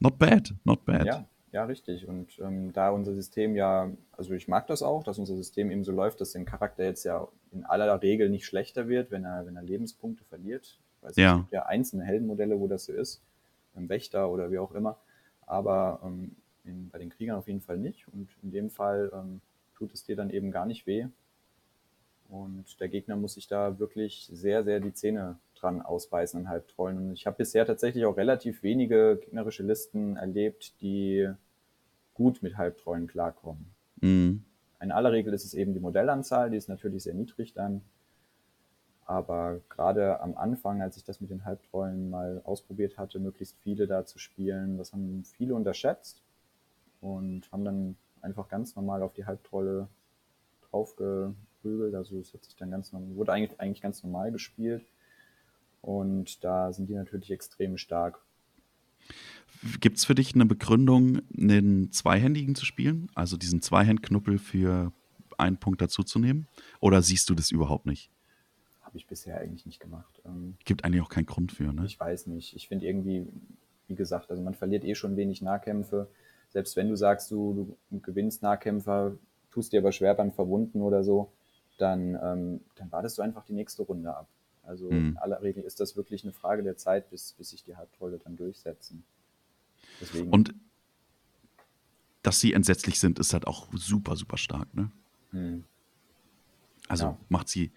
not 0.00 0.18
bad, 0.18 0.54
not 0.64 0.84
bad. 0.84 1.06
Ja, 1.06 1.26
ja, 1.52 1.64
richtig. 1.64 2.06
Und 2.06 2.38
ähm, 2.38 2.72
da 2.72 2.90
unser 2.90 3.14
System 3.14 3.56
ja, 3.56 3.90
also 4.12 4.34
ich 4.34 4.48
mag 4.48 4.66
das 4.66 4.82
auch, 4.82 5.04
dass 5.04 5.18
unser 5.18 5.36
System 5.36 5.70
eben 5.70 5.84
so 5.84 5.92
läuft, 5.92 6.20
dass 6.20 6.32
der 6.32 6.44
Charakter 6.44 6.84
jetzt 6.84 7.04
ja 7.04 7.26
in 7.52 7.64
aller 7.64 8.02
Regel 8.02 8.28
nicht 8.28 8.44
schlechter 8.46 8.88
wird, 8.88 9.10
wenn 9.10 9.24
er, 9.24 9.46
wenn 9.46 9.56
er 9.56 9.62
Lebenspunkte 9.62 10.24
verliert. 10.24 10.78
Ich 10.98 11.02
weiß, 11.02 11.16
ja. 11.16 11.32
Es 11.32 11.40
gibt 11.40 11.52
ja 11.52 11.66
einzelne 11.66 12.04
Heldenmodelle, 12.04 12.60
wo 12.60 12.68
das 12.68 12.84
so 12.84 12.92
ist, 12.92 13.22
im 13.74 13.88
Wächter 13.88 14.30
oder 14.30 14.50
wie 14.50 14.58
auch 14.58 14.72
immer. 14.72 14.98
Aber 15.46 16.00
ähm, 16.04 16.36
in, 16.64 16.90
bei 16.90 16.98
den 16.98 17.10
Kriegern 17.10 17.36
auf 17.36 17.46
jeden 17.46 17.60
Fall 17.60 17.78
nicht. 17.78 18.06
Und 18.08 18.28
in 18.42 18.50
dem 18.50 18.68
Fall 18.70 19.10
ähm, 19.14 19.40
tut 19.74 19.94
es 19.94 20.04
dir 20.04 20.16
dann 20.16 20.30
eben 20.30 20.50
gar 20.50 20.66
nicht 20.66 20.86
weh. 20.86 21.06
Und 22.28 22.80
der 22.80 22.88
Gegner 22.88 23.16
muss 23.16 23.34
sich 23.34 23.46
da 23.46 23.78
wirklich 23.78 24.28
sehr, 24.32 24.64
sehr 24.64 24.80
die 24.80 24.92
Zähne 24.92 25.38
dran 25.60 25.82
ausbeißen 25.82 26.40
an 26.40 26.48
Halbtrollen. 26.48 26.98
Und 26.98 27.12
ich 27.12 27.26
habe 27.26 27.36
bisher 27.36 27.66
tatsächlich 27.66 28.04
auch 28.04 28.16
relativ 28.16 28.62
wenige 28.62 29.18
gegnerische 29.20 29.62
Listen 29.62 30.16
erlebt, 30.16 30.80
die 30.80 31.28
gut 32.14 32.42
mit 32.42 32.56
Halbtrollen 32.56 33.06
klarkommen. 33.06 33.74
Mhm. 34.00 34.44
In 34.80 34.92
aller 34.92 35.12
Regel 35.12 35.32
ist 35.32 35.44
es 35.44 35.54
eben 35.54 35.72
die 35.72 35.80
Modellanzahl, 35.80 36.50
die 36.50 36.56
ist 36.56 36.68
natürlich 36.68 37.02
sehr 37.02 37.14
niedrig 37.14 37.54
dann. 37.54 37.82
Aber 39.06 39.60
gerade 39.68 40.20
am 40.20 40.36
Anfang, 40.36 40.82
als 40.82 40.96
ich 40.96 41.04
das 41.04 41.20
mit 41.20 41.30
den 41.30 41.44
Halbtrollen 41.44 42.10
mal 42.10 42.40
ausprobiert 42.44 42.98
hatte, 42.98 43.20
möglichst 43.20 43.56
viele 43.62 43.86
da 43.86 44.04
zu 44.04 44.18
spielen, 44.18 44.78
das 44.78 44.92
haben 44.92 45.24
viele 45.24 45.54
unterschätzt 45.54 46.22
und 47.00 47.50
haben 47.52 47.64
dann 47.64 47.96
einfach 48.20 48.48
ganz 48.48 48.74
normal 48.74 49.02
auf 49.02 49.12
die 49.12 49.24
Halbtrolle 49.24 49.88
draufgeprügelt. 50.70 51.94
Also 51.94 52.18
es 52.18 52.34
hat 52.34 52.44
sich 52.44 52.56
dann 52.56 52.70
ganz 52.70 52.92
normal, 52.92 53.14
wurde 53.14 53.32
eigentlich, 53.32 53.60
eigentlich 53.60 53.82
ganz 53.82 54.02
normal 54.02 54.32
gespielt. 54.32 54.84
Und 55.86 56.42
da 56.42 56.72
sind 56.72 56.88
die 56.88 56.94
natürlich 56.94 57.30
extrem 57.30 57.78
stark. 57.78 58.18
Gibt 59.80 59.98
es 59.98 60.04
für 60.04 60.16
dich 60.16 60.34
eine 60.34 60.44
Begründung, 60.44 61.20
einen 61.38 61.92
Zweihändigen 61.92 62.56
zu 62.56 62.66
spielen? 62.66 63.08
Also 63.14 63.36
diesen 63.36 63.62
Zweihandknuppel 63.62 64.38
für 64.38 64.92
einen 65.38 65.58
Punkt 65.58 65.80
dazuzunehmen? 65.80 66.48
Oder 66.80 67.02
siehst 67.02 67.30
du 67.30 67.36
das 67.36 67.52
überhaupt 67.52 67.86
nicht? 67.86 68.10
Habe 68.82 68.96
ich 68.96 69.06
bisher 69.06 69.38
eigentlich 69.38 69.64
nicht 69.64 69.78
gemacht. 69.78 70.20
Ähm, 70.24 70.56
Gibt 70.64 70.84
eigentlich 70.84 71.02
auch 71.02 71.08
keinen 71.08 71.26
Grund 71.26 71.52
für, 71.52 71.72
ne? 71.72 71.86
Ich 71.86 72.00
weiß 72.00 72.26
nicht. 72.26 72.56
Ich 72.56 72.66
finde 72.66 72.84
irgendwie, 72.84 73.28
wie 73.86 73.94
gesagt, 73.94 74.28
also 74.30 74.42
man 74.42 74.54
verliert 74.54 74.84
eh 74.84 74.96
schon 74.96 75.16
wenig 75.16 75.40
Nahkämpfe. 75.40 76.08
Selbst 76.48 76.74
wenn 76.74 76.88
du 76.88 76.96
sagst, 76.96 77.30
du, 77.30 77.76
du 77.90 78.00
gewinnst 78.00 78.42
Nahkämpfer, 78.42 79.16
tust 79.52 79.72
dir 79.72 79.78
aber 79.78 79.92
schwer 79.92 80.14
beim 80.14 80.32
Verwunden 80.32 80.82
oder 80.82 81.04
so, 81.04 81.30
dann, 81.78 82.18
ähm, 82.20 82.60
dann 82.74 82.90
wartest 82.90 83.18
du 83.18 83.22
einfach 83.22 83.44
die 83.44 83.52
nächste 83.52 83.84
Runde 83.84 84.16
ab. 84.16 84.26
Also 84.66 84.90
mhm. 84.90 85.10
in 85.10 85.16
aller 85.18 85.42
Regel 85.42 85.62
ist 85.62 85.80
das 85.80 85.96
wirklich 85.96 86.24
eine 86.24 86.32
Frage 86.32 86.62
der 86.62 86.76
Zeit, 86.76 87.10
bis, 87.10 87.32
bis 87.32 87.50
sich 87.50 87.64
die 87.64 87.76
Halbtrolle 87.76 88.18
dann 88.22 88.36
durchsetzen. 88.36 89.04
Deswegen. 90.00 90.30
Und 90.30 90.54
dass 92.22 92.40
sie 92.40 92.52
entsetzlich 92.52 92.98
sind, 92.98 93.18
ist 93.18 93.32
halt 93.32 93.46
auch 93.46 93.68
super, 93.72 94.16
super 94.16 94.36
stark, 94.36 94.74
ne? 94.74 94.90
Hm. 95.30 95.64
Also 96.88 97.04
ja. 97.06 97.18
macht 97.28 97.48
sie, 97.48 97.72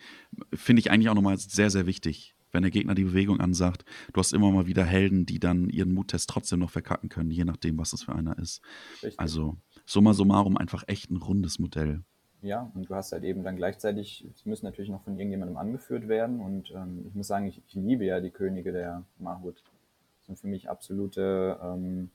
finde 0.53 0.81
ich 0.81 0.91
eigentlich 0.91 1.09
auch 1.09 1.15
nochmal 1.15 1.37
sehr, 1.37 1.69
sehr 1.69 1.85
wichtig, 1.85 2.35
wenn 2.51 2.61
der 2.61 2.71
Gegner 2.71 2.95
die 2.95 3.03
Bewegung 3.03 3.39
ansagt. 3.39 3.85
Du 4.13 4.19
hast 4.19 4.33
immer 4.33 4.51
mal 4.51 4.67
wieder 4.67 4.85
Helden, 4.85 5.25
die 5.25 5.39
dann 5.39 5.69
ihren 5.69 5.93
Muttest 5.93 6.29
trotzdem 6.29 6.59
noch 6.59 6.69
verkacken 6.71 7.09
können, 7.09 7.31
je 7.31 7.45
nachdem, 7.45 7.77
was 7.77 7.91
das 7.91 8.03
für 8.03 8.13
einer 8.13 8.37
ist. 8.37 8.61
Richtig. 9.03 9.19
Also 9.19 9.57
summa 9.85 10.13
summarum 10.13 10.57
einfach 10.57 10.83
echt 10.87 11.09
ein 11.09 11.17
rundes 11.17 11.59
Modell. 11.59 12.03
Ja, 12.41 12.71
und 12.73 12.89
du 12.89 12.95
hast 12.95 13.11
halt 13.11 13.23
eben 13.23 13.43
dann 13.43 13.57
gleichzeitig, 13.57 14.25
sie 14.33 14.49
müssen 14.49 14.65
natürlich 14.65 14.89
noch 14.89 15.03
von 15.03 15.17
irgendjemandem 15.17 15.57
angeführt 15.57 16.07
werden. 16.07 16.39
Und 16.39 16.71
ähm, 16.71 17.05
ich 17.07 17.15
muss 17.15 17.27
sagen, 17.27 17.47
ich, 17.47 17.61
ich 17.67 17.75
liebe 17.75 18.05
ja 18.05 18.21
die 18.21 18.31
Könige 18.31 18.71
der 18.71 19.03
Mahut 19.17 19.61
sind 20.21 20.39
für 20.39 20.47
mich 20.47 20.69
absolute 20.69 21.59
ähm, 21.61 22.09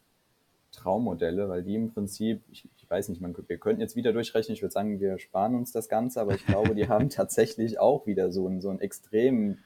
Traummodelle, 0.73 1.49
weil 1.49 1.63
die 1.63 1.75
im 1.75 1.93
Prinzip, 1.93 2.43
ich, 2.51 2.69
ich, 2.77 2.91
weiß 2.91 3.09
nicht, 3.09 3.21
man, 3.21 3.35
wir 3.47 3.59
könnten 3.59 3.81
jetzt 3.81 3.97
wieder 3.97 4.13
durchrechnen, 4.13 4.55
ich 4.55 4.63
würde 4.63 4.73
sagen, 4.73 5.01
wir 5.01 5.19
sparen 5.19 5.55
uns 5.55 5.73
das 5.73 5.89
Ganze, 5.89 6.21
aber 6.21 6.35
ich 6.35 6.47
glaube, 6.47 6.75
die 6.75 6.89
haben 6.89 7.11
tatsächlich 7.11 7.79
auch 7.79 8.07
wieder 8.07 8.31
so 8.31 8.49
ein, 8.49 8.61
so 8.61 8.71
ein 8.71 8.81
extrem 8.81 9.59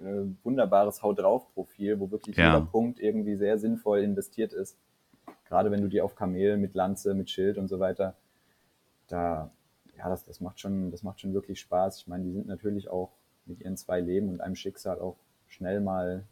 äh, 0.00 0.24
wunderbares 0.44 1.02
Haut 1.02 1.18
drauf 1.18 1.52
Profil, 1.54 1.98
wo 2.00 2.10
wirklich 2.10 2.36
ja. 2.36 2.54
jeder 2.54 2.66
Punkt 2.66 3.00
irgendwie 3.00 3.36
sehr 3.36 3.58
sinnvoll 3.58 4.00
investiert 4.00 4.52
ist. 4.52 4.76
Gerade 5.46 5.70
wenn 5.70 5.80
du 5.80 5.88
die 5.88 6.00
auf 6.00 6.14
Kamel 6.14 6.56
mit 6.56 6.74
Lanze, 6.74 7.14
mit 7.14 7.30
Schild 7.30 7.58
und 7.58 7.68
so 7.68 7.80
weiter, 7.80 8.14
da, 9.08 9.50
ja, 9.96 10.08
das, 10.08 10.24
das 10.24 10.40
macht 10.40 10.60
schon, 10.60 10.90
das 10.90 11.02
macht 11.02 11.20
schon 11.20 11.34
wirklich 11.34 11.60
Spaß. 11.60 11.98
Ich 11.98 12.06
meine, 12.06 12.24
die 12.24 12.32
sind 12.32 12.46
natürlich 12.46 12.88
auch 12.88 13.12
mit 13.46 13.60
ihren 13.60 13.76
zwei 13.76 14.00
Leben 14.00 14.28
und 14.28 14.40
einem 14.40 14.56
Schicksal 14.56 15.00
auch 15.00 15.16
schnell 15.46 15.80
mal 15.80 16.24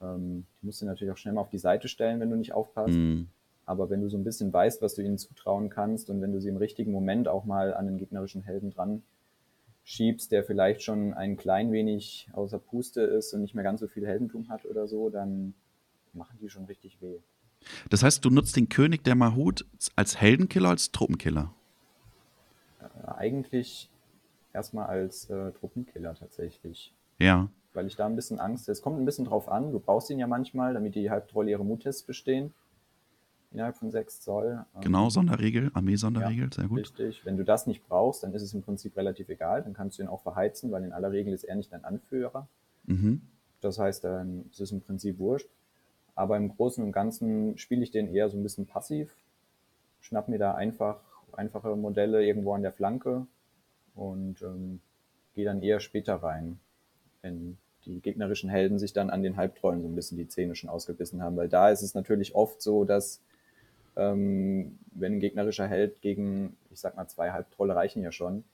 ähm, 0.00 0.46
die 0.60 0.66
musst 0.66 0.82
du 0.82 0.86
natürlich 0.86 1.12
auch 1.12 1.16
schnell 1.16 1.34
mal 1.34 1.40
auf 1.40 1.50
die 1.50 1.58
Seite 1.58 1.88
stellen, 1.88 2.20
wenn 2.20 2.30
du 2.30 2.36
nicht 2.36 2.52
aufpasst. 2.52 2.94
Mhm. 2.94 3.28
Aber 3.64 3.90
wenn 3.90 4.00
du 4.00 4.08
so 4.08 4.16
ein 4.16 4.24
bisschen 4.24 4.52
weißt, 4.52 4.80
was 4.80 4.94
du 4.94 5.02
ihnen 5.02 5.18
zutrauen 5.18 5.70
kannst 5.70 6.08
und 6.08 6.20
wenn 6.20 6.32
du 6.32 6.40
sie 6.40 6.48
im 6.48 6.56
richtigen 6.56 6.92
Moment 6.92 7.26
auch 7.26 7.44
mal 7.44 7.74
an 7.74 7.86
den 7.86 7.98
gegnerischen 7.98 8.42
Helden 8.42 8.70
dran 8.70 9.02
schiebst, 9.82 10.30
der 10.30 10.44
vielleicht 10.44 10.82
schon 10.82 11.14
ein 11.14 11.36
klein 11.36 11.72
wenig 11.72 12.28
außer 12.32 12.58
Puste 12.58 13.02
ist 13.02 13.32
und 13.34 13.40
nicht 13.40 13.54
mehr 13.54 13.64
ganz 13.64 13.80
so 13.80 13.88
viel 13.88 14.06
Heldentum 14.06 14.48
hat 14.48 14.64
oder 14.66 14.86
so, 14.86 15.10
dann 15.10 15.54
machen 16.12 16.38
die 16.40 16.48
schon 16.48 16.64
richtig 16.64 17.00
weh. 17.00 17.18
Das 17.90 18.02
heißt, 18.02 18.24
du 18.24 18.30
nutzt 18.30 18.56
den 18.56 18.68
König 18.68 19.02
der 19.02 19.14
Mahut 19.14 19.64
als 19.96 20.20
Heldenkiller, 20.20 20.70
als 20.70 20.92
Truppenkiller? 20.92 21.52
Äh, 22.80 23.08
eigentlich 23.10 23.90
erstmal 24.52 24.86
als 24.86 25.30
äh, 25.30 25.52
Truppenkiller 25.52 26.14
tatsächlich. 26.14 26.94
Ja 27.18 27.48
weil 27.76 27.86
ich 27.86 27.94
da 27.94 28.06
ein 28.06 28.16
bisschen 28.16 28.40
Angst, 28.40 28.68
es 28.68 28.82
kommt 28.82 28.98
ein 28.98 29.04
bisschen 29.04 29.26
drauf 29.26 29.48
an, 29.48 29.70
du 29.70 29.78
brauchst 29.78 30.10
ihn 30.10 30.18
ja 30.18 30.26
manchmal, 30.26 30.74
damit 30.74 30.94
die 30.94 31.10
Halbtrolle 31.10 31.50
ihre 31.50 31.64
Muttests 31.64 32.02
bestehen. 32.02 32.52
Innerhalb 33.52 33.76
von 33.76 33.90
6 33.90 34.22
Zoll. 34.22 34.64
Ähm, 34.74 34.80
genau, 34.80 35.08
Sonderregel, 35.08 35.70
Armee-Sonderregel, 35.72 36.46
ja, 36.46 36.52
sehr 36.52 36.68
gut. 36.68 36.80
Richtig. 36.80 37.24
Wenn 37.24 37.36
du 37.36 37.44
das 37.44 37.66
nicht 37.66 37.86
brauchst, 37.86 38.22
dann 38.22 38.34
ist 38.34 38.42
es 38.42 38.52
im 38.54 38.62
Prinzip 38.62 38.96
relativ 38.96 39.28
egal. 39.28 39.62
Dann 39.62 39.72
kannst 39.72 39.98
du 39.98 40.02
ihn 40.02 40.08
auch 40.08 40.22
verheizen, 40.22 40.72
weil 40.72 40.82
in 40.84 40.92
aller 40.92 41.12
Regel 41.12 41.32
ist 41.32 41.44
er 41.44 41.54
nicht 41.54 41.72
dein 41.72 41.84
Anführer. 41.84 42.48
Mhm. 42.84 43.22
Das 43.60 43.78
heißt, 43.78 44.04
dann 44.04 44.46
ist 44.50 44.60
es 44.60 44.72
im 44.72 44.80
Prinzip 44.80 45.18
wurscht. 45.18 45.48
Aber 46.14 46.36
im 46.36 46.48
Großen 46.48 46.82
und 46.82 46.92
Ganzen 46.92 47.56
spiele 47.56 47.82
ich 47.82 47.90
den 47.90 48.08
eher 48.08 48.28
so 48.28 48.36
ein 48.36 48.42
bisschen 48.42 48.66
passiv. 48.66 49.14
Schnapp 50.00 50.28
mir 50.28 50.38
da 50.38 50.54
einfach 50.54 51.00
einfache 51.38 51.76
Modelle 51.76 52.24
irgendwo 52.24 52.54
an 52.54 52.62
der 52.62 52.72
Flanke 52.72 53.26
und 53.94 54.42
ähm, 54.42 54.80
gehe 55.34 55.44
dann 55.44 55.62
eher 55.62 55.80
später 55.80 56.16
rein, 56.16 56.58
wenn 57.22 57.58
die 57.84 58.00
gegnerischen 58.00 58.50
Helden 58.50 58.78
sich 58.78 58.92
dann 58.92 59.10
an 59.10 59.22
den 59.22 59.36
Halbtrollen 59.36 59.82
so 59.82 59.88
ein 59.88 59.94
bisschen 59.94 60.18
die 60.18 60.28
Zähne 60.28 60.56
schon 60.56 60.70
ausgebissen 60.70 61.22
haben. 61.22 61.36
Weil 61.36 61.48
da 61.48 61.70
ist 61.70 61.82
es 61.82 61.94
natürlich 61.94 62.34
oft 62.34 62.60
so, 62.60 62.84
dass 62.84 63.20
ähm, 63.96 64.78
wenn 64.92 65.14
ein 65.14 65.20
gegnerischer 65.20 65.66
Held 65.66 66.02
gegen, 66.02 66.56
ich 66.70 66.80
sag 66.80 66.96
mal, 66.96 67.06
zwei 67.08 67.30
Halbtrolle 67.30 67.74
reichen 67.74 68.02
ja 68.02 68.12
schon, 68.12 68.44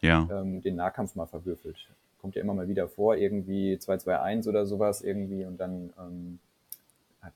ja. 0.00 0.28
Ähm, 0.30 0.62
den 0.62 0.76
Nahkampf 0.76 1.16
mal 1.16 1.26
verwürfelt. 1.26 1.88
Kommt 2.20 2.36
ja 2.36 2.42
immer 2.42 2.54
mal 2.54 2.68
wieder 2.68 2.88
vor, 2.88 3.16
irgendwie 3.16 3.74
2-2-1 3.74 4.48
oder 4.48 4.66
sowas 4.66 5.02
irgendwie 5.02 5.44
und 5.44 5.58
dann 5.58 5.92
ähm, 5.98 6.38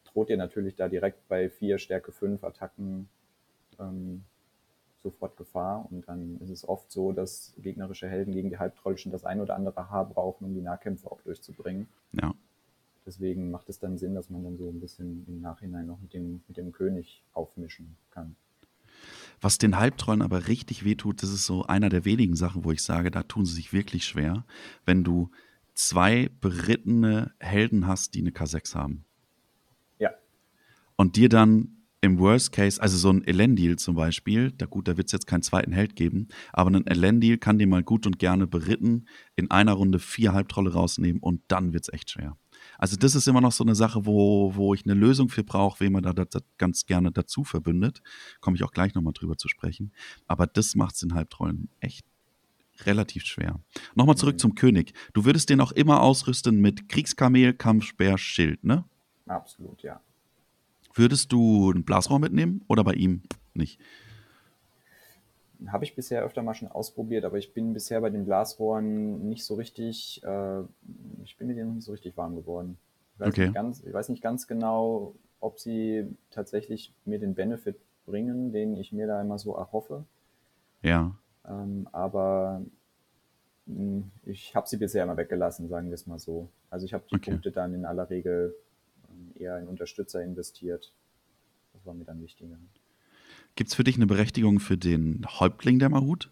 droht 0.04 0.30
ihr 0.30 0.36
natürlich 0.36 0.76
da 0.76 0.88
direkt 0.88 1.28
bei 1.28 1.48
4, 1.48 1.78
Stärke 1.78 2.12
5 2.12 2.42
Attacken 2.44 3.08
ähm, 3.80 4.24
sofort 5.02 5.36
Gefahr. 5.36 5.86
Und 5.90 6.08
dann 6.08 6.38
ist 6.40 6.50
es 6.50 6.68
oft 6.68 6.90
so, 6.90 7.12
dass 7.12 7.54
gegnerische 7.58 8.08
Helden 8.08 8.32
gegen 8.32 8.50
die 8.50 8.58
Halbtroll 8.58 8.96
schon 8.96 9.12
das 9.12 9.24
ein 9.24 9.40
oder 9.40 9.56
andere 9.56 9.90
Haar 9.90 10.08
brauchen, 10.08 10.44
um 10.44 10.54
die 10.54 10.60
Nahkämpfe 10.60 11.10
auch 11.10 11.20
durchzubringen. 11.22 11.88
Ja. 12.12 12.34
Deswegen 13.04 13.50
macht 13.50 13.68
es 13.68 13.80
dann 13.80 13.98
Sinn, 13.98 14.14
dass 14.14 14.30
man 14.30 14.44
dann 14.44 14.56
so 14.56 14.68
ein 14.68 14.80
bisschen 14.80 15.24
im 15.26 15.40
Nachhinein 15.40 15.86
noch 15.86 16.00
mit 16.00 16.14
dem, 16.14 16.42
mit 16.46 16.56
dem 16.56 16.72
König 16.72 17.22
aufmischen 17.32 17.96
kann. 18.10 18.36
Was 19.40 19.58
den 19.58 19.76
Halbtrollen 19.76 20.22
aber 20.22 20.46
richtig 20.46 20.84
wehtut, 20.84 21.22
das 21.22 21.30
ist 21.30 21.46
so 21.46 21.64
einer 21.64 21.88
der 21.88 22.04
wenigen 22.04 22.36
Sachen, 22.36 22.64
wo 22.64 22.70
ich 22.70 22.82
sage, 22.82 23.10
da 23.10 23.24
tun 23.24 23.44
sie 23.44 23.54
sich 23.54 23.72
wirklich 23.72 24.04
schwer, 24.04 24.44
wenn 24.84 25.02
du 25.02 25.30
zwei 25.74 26.30
berittene 26.40 27.32
Helden 27.40 27.88
hast, 27.88 28.14
die 28.14 28.20
eine 28.20 28.30
K6 28.30 28.76
haben. 28.76 29.04
Ja. 29.98 30.10
Und 30.94 31.16
dir 31.16 31.28
dann 31.28 31.81
im 32.02 32.18
Worst 32.18 32.50
Case, 32.50 32.82
also 32.82 32.98
so 32.98 33.10
ein 33.10 33.24
Elendil 33.24 33.76
zum 33.78 33.94
Beispiel, 33.94 34.50
da 34.50 34.66
gut, 34.66 34.88
da 34.88 34.96
wird 34.96 35.06
es 35.06 35.12
jetzt 35.12 35.28
keinen 35.28 35.42
zweiten 35.42 35.72
Held 35.72 35.94
geben, 35.94 36.26
aber 36.52 36.70
ein 36.70 36.86
Elendil 36.86 37.38
kann 37.38 37.58
dir 37.58 37.68
mal 37.68 37.84
gut 37.84 38.06
und 38.06 38.18
gerne 38.18 38.48
beritten 38.48 39.06
in 39.36 39.50
einer 39.52 39.72
Runde 39.72 40.00
vier 40.00 40.32
Halbtrolle 40.32 40.72
rausnehmen 40.72 41.22
und 41.22 41.42
dann 41.46 41.72
wird 41.72 41.84
es 41.84 41.92
echt 41.92 42.10
schwer. 42.10 42.36
Also 42.76 42.96
das 42.96 43.14
ist 43.14 43.28
immer 43.28 43.40
noch 43.40 43.52
so 43.52 43.62
eine 43.62 43.76
Sache, 43.76 44.04
wo, 44.04 44.54
wo 44.56 44.74
ich 44.74 44.84
eine 44.84 44.94
Lösung 44.94 45.28
für 45.28 45.44
brauche, 45.44 45.78
wen 45.78 45.92
man 45.92 46.02
da, 46.02 46.12
da, 46.12 46.26
ganz 46.58 46.86
gerne 46.86 47.12
dazu 47.12 47.44
verbündet. 47.44 48.02
Komme 48.40 48.56
ich 48.56 48.64
auch 48.64 48.72
gleich 48.72 48.94
nochmal 48.94 49.12
drüber 49.12 49.36
zu 49.36 49.48
sprechen. 49.48 49.92
Aber 50.26 50.46
das 50.46 50.74
macht 50.74 50.96
es 50.96 51.02
in 51.02 51.14
Halbtrollen 51.14 51.68
echt 51.80 52.04
relativ 52.84 53.24
schwer. 53.24 53.60
Nochmal 53.94 54.16
zurück 54.16 54.36
mhm. 54.36 54.40
zum 54.40 54.54
König. 54.54 54.92
Du 55.12 55.24
würdest 55.24 55.50
den 55.50 55.60
auch 55.60 55.72
immer 55.72 56.02
ausrüsten 56.02 56.60
mit 56.60 56.88
Kriegskamel, 56.88 57.52
Kampfspeer, 57.52 58.18
Schild, 58.18 58.64
ne? 58.64 58.84
Absolut, 59.26 59.82
ja. 59.82 60.00
Würdest 60.94 61.32
du 61.32 61.70
ein 61.70 61.84
Blasrohr 61.84 62.18
mitnehmen 62.18 62.64
oder 62.68 62.84
bei 62.84 62.92
ihm 62.92 63.22
nicht? 63.54 63.80
Habe 65.66 65.84
ich 65.84 65.94
bisher 65.94 66.24
öfter 66.24 66.42
mal 66.42 66.54
schon 66.54 66.68
ausprobiert, 66.68 67.24
aber 67.24 67.38
ich 67.38 67.54
bin 67.54 67.72
bisher 67.72 68.00
bei 68.00 68.10
den 68.10 68.24
Blasrohren 68.24 69.28
nicht 69.28 69.44
so 69.44 69.54
richtig, 69.54 70.20
äh, 70.24 70.60
ich 71.22 71.36
bin 71.36 71.46
mit 71.46 71.56
denen 71.56 71.76
nicht 71.76 71.84
so 71.84 71.92
richtig 71.92 72.16
warm 72.16 72.34
geworden. 72.34 72.78
Ich 73.14 73.20
weiß, 73.20 73.28
okay. 73.28 73.44
nicht 73.44 73.54
ganz, 73.54 73.82
ich 73.84 73.92
weiß 73.92 74.08
nicht 74.08 74.22
ganz 74.22 74.46
genau, 74.46 75.14
ob 75.40 75.58
sie 75.58 76.06
tatsächlich 76.30 76.92
mir 77.04 77.18
den 77.18 77.34
Benefit 77.34 77.76
bringen, 78.06 78.52
den 78.52 78.76
ich 78.76 78.92
mir 78.92 79.06
da 79.06 79.20
immer 79.20 79.38
so 79.38 79.54
erhoffe. 79.54 80.04
Ja. 80.82 81.16
Ähm, 81.48 81.88
aber 81.92 82.62
mh, 83.66 83.76
hm, 83.76 84.10
ich 84.24 84.54
habe 84.54 84.68
sie 84.68 84.76
bisher 84.76 85.04
immer 85.04 85.16
weggelassen, 85.16 85.68
sagen 85.68 85.88
wir 85.88 85.94
es 85.94 86.06
mal 86.06 86.18
so. 86.18 86.48
Also 86.70 86.86
ich 86.86 86.94
habe 86.94 87.04
die 87.10 87.16
okay. 87.16 87.30
Punkte 87.30 87.52
dann 87.52 87.74
in 87.74 87.84
aller 87.84 88.10
Regel 88.10 88.54
eher 89.34 89.58
in 89.58 89.68
Unterstützer 89.68 90.22
investiert. 90.22 90.92
Das 91.72 91.86
war 91.86 91.94
mir 91.94 92.04
dann 92.04 92.20
wichtiger. 92.22 92.56
Gibt 93.54 93.70
es 93.70 93.74
für 93.74 93.84
dich 93.84 93.96
eine 93.96 94.06
Berechtigung 94.06 94.60
für 94.60 94.76
den 94.76 95.26
Häuptling 95.26 95.78
der 95.78 95.88
Mahut? 95.88 96.30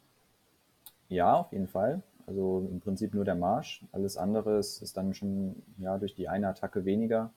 Ja, 1.09 1.35
auf 1.35 1.53
jeden 1.53 1.69
Fall. 1.69 2.03
Also 2.27 2.69
im 2.71 2.81
Prinzip 2.81 3.15
nur 3.15 3.25
der 3.25 3.35
Marsch. 3.35 3.85
Alles 3.93 4.17
andere 4.17 4.59
ist 4.59 4.97
dann 4.97 5.15
schon 5.15 5.57
ja, 5.79 5.99
durch 5.99 6.15
die 6.15 6.29
eine 6.29 6.49
Attacke 6.49 6.85
weniger. 6.85 7.33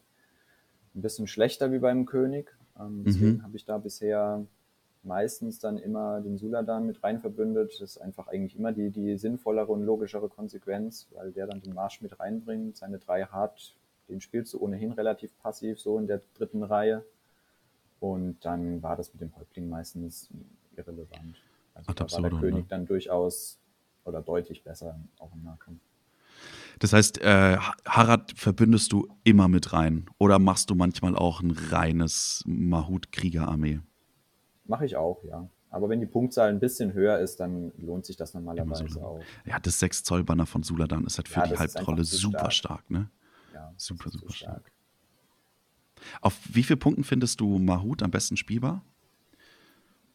Ein 0.95 1.01
bisschen 1.01 1.27
schlechter 1.27 1.71
wie 1.71 1.79
beim 1.79 2.05
König. 2.05 2.55
Ähm, 2.79 3.03
deswegen 3.05 3.37
mhm. 3.37 3.43
habe 3.43 3.55
ich 3.57 3.65
da 3.65 3.77
bisher 3.77 4.45
meistens 5.03 5.59
dann 5.59 5.77
immer 5.77 6.21
den 6.21 6.37
Suladan 6.37 6.85
mit 6.85 7.03
rein 7.03 7.19
verbündet. 7.19 7.73
Das 7.73 7.81
ist 7.81 7.97
einfach 7.97 8.27
eigentlich 8.27 8.57
immer 8.57 8.71
die, 8.71 8.89
die 8.89 9.17
sinnvollere 9.17 9.71
und 9.71 9.83
logischere 9.83 10.29
Konsequenz, 10.29 11.07
weil 11.13 11.31
der 11.31 11.47
dann 11.47 11.61
den 11.61 11.73
Marsch 11.73 12.01
mit 12.01 12.19
reinbringt, 12.19 12.77
seine 12.77 12.99
drei 12.99 13.25
hart 13.25 13.75
den 14.09 14.21
spielst 14.21 14.53
du 14.53 14.59
ohnehin 14.59 14.91
relativ 14.91 15.37
passiv, 15.39 15.79
so 15.79 15.97
in 15.97 16.07
der 16.07 16.21
dritten 16.35 16.63
Reihe. 16.63 17.05
Und 17.99 18.43
dann 18.43 18.83
war 18.83 18.95
das 18.95 19.13
mit 19.13 19.21
dem 19.21 19.35
Häuptling 19.37 19.69
meistens 19.69 20.29
irrelevant. 20.75 21.41
Also 21.73 21.91
Ach, 21.91 21.93
da 21.93 22.11
war 22.11 22.29
der 22.29 22.39
König 22.39 22.63
ne? 22.63 22.65
dann 22.69 22.85
durchaus 22.85 23.59
oder 24.05 24.21
deutlich 24.21 24.63
besser 24.63 24.99
auch 25.19 25.33
im 25.33 25.43
Nahkampf. 25.43 25.79
Das 26.79 26.91
heißt, 26.91 27.21
äh, 27.21 27.57
Harad 27.85 28.33
verbündest 28.35 28.91
du 28.91 29.07
immer 29.23 29.47
mit 29.47 29.73
rein 29.73 30.07
oder 30.17 30.39
machst 30.39 30.69
du 30.69 30.75
manchmal 30.75 31.15
auch 31.15 31.41
ein 31.41 31.51
reines 31.51 32.43
Mahut-Kriegerarmee? 32.45 33.79
Mache 34.65 34.85
ich 34.85 34.95
auch, 34.97 35.23
ja. 35.23 35.47
Aber 35.69 35.89
wenn 35.89 35.99
die 35.99 36.05
Punktzahl 36.05 36.49
ein 36.49 36.59
bisschen 36.59 36.93
höher 36.93 37.19
ist, 37.19 37.39
dann 37.39 37.71
lohnt 37.77 38.05
sich 38.05 38.15
das 38.15 38.33
normalerweise 38.33 38.87
so 38.87 39.01
auch. 39.01 39.21
Ja, 39.45 39.59
das 39.59 39.81
6-Zoll-Banner 39.81 40.45
von 40.45 40.61
Suladan 40.61 41.05
ist 41.05 41.17
halt 41.17 41.27
für 41.27 41.39
ja, 41.39 41.47
die 41.47 41.57
Halbtrolle 41.57 42.03
super 42.03 42.51
stark. 42.51 42.83
stark, 42.83 42.91
ne? 42.91 43.09
Super, 43.77 44.09
super 44.09 44.31
stark. 44.31 44.59
stark. 44.59 44.71
Auf 46.21 46.39
wie 46.53 46.63
viele 46.63 46.77
Punkten 46.77 47.03
findest 47.03 47.39
du 47.39 47.59
Mahut 47.59 48.03
am 48.03 48.11
besten 48.11 48.37
spielbar? 48.37 48.83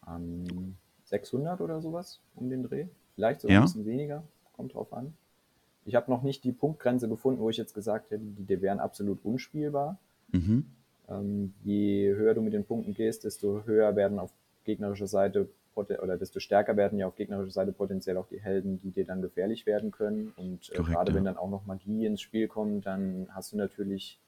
Um, 0.06 0.76
600 1.04 1.60
oder 1.60 1.80
sowas 1.80 2.20
um 2.34 2.50
den 2.50 2.62
Dreh. 2.62 2.86
Vielleicht 3.14 3.40
sogar 3.40 3.54
ja. 3.54 3.60
ein 3.60 3.64
bisschen 3.64 3.86
weniger. 3.86 4.24
Kommt 4.52 4.74
drauf 4.74 4.92
an. 4.92 5.14
Ich 5.84 5.94
habe 5.94 6.10
noch 6.10 6.22
nicht 6.22 6.44
die 6.44 6.52
Punktgrenze 6.52 7.08
gefunden, 7.08 7.40
wo 7.40 7.48
ich 7.48 7.56
jetzt 7.56 7.74
gesagt 7.74 8.10
hätte, 8.10 8.22
die 8.22 8.60
wären 8.60 8.80
absolut 8.80 9.24
unspielbar. 9.24 9.98
Mhm. 10.32 10.66
Ähm, 11.08 11.54
je 11.64 12.14
höher 12.14 12.34
du 12.34 12.42
mit 12.42 12.52
den 12.52 12.64
Punkten 12.64 12.94
gehst, 12.94 13.24
desto 13.24 13.64
höher 13.64 13.96
werden 13.96 14.18
auf 14.18 14.30
gegnerischer 14.64 15.06
Seite 15.06 15.48
oder 15.78 16.16
desto 16.16 16.40
stärker 16.40 16.76
werden 16.76 16.98
ja 16.98 17.06
auf 17.06 17.16
gegnerischer 17.16 17.50
Seite 17.50 17.72
potenziell 17.72 18.16
auch 18.16 18.26
die 18.26 18.40
Helden, 18.40 18.78
die 18.78 18.90
dir 18.90 19.04
dann 19.04 19.22
gefährlich 19.22 19.66
werden 19.66 19.90
können. 19.90 20.32
Und 20.36 20.70
äh, 20.72 20.76
gerade 20.76 21.12
ja. 21.12 21.16
wenn 21.16 21.24
dann 21.24 21.36
auch 21.36 21.50
noch 21.50 21.66
Magie 21.66 22.06
ins 22.06 22.20
Spiel 22.20 22.48
kommt, 22.48 22.86
dann 22.86 23.28
hast 23.30 23.52
du 23.52 23.56
natürlich 23.56 24.20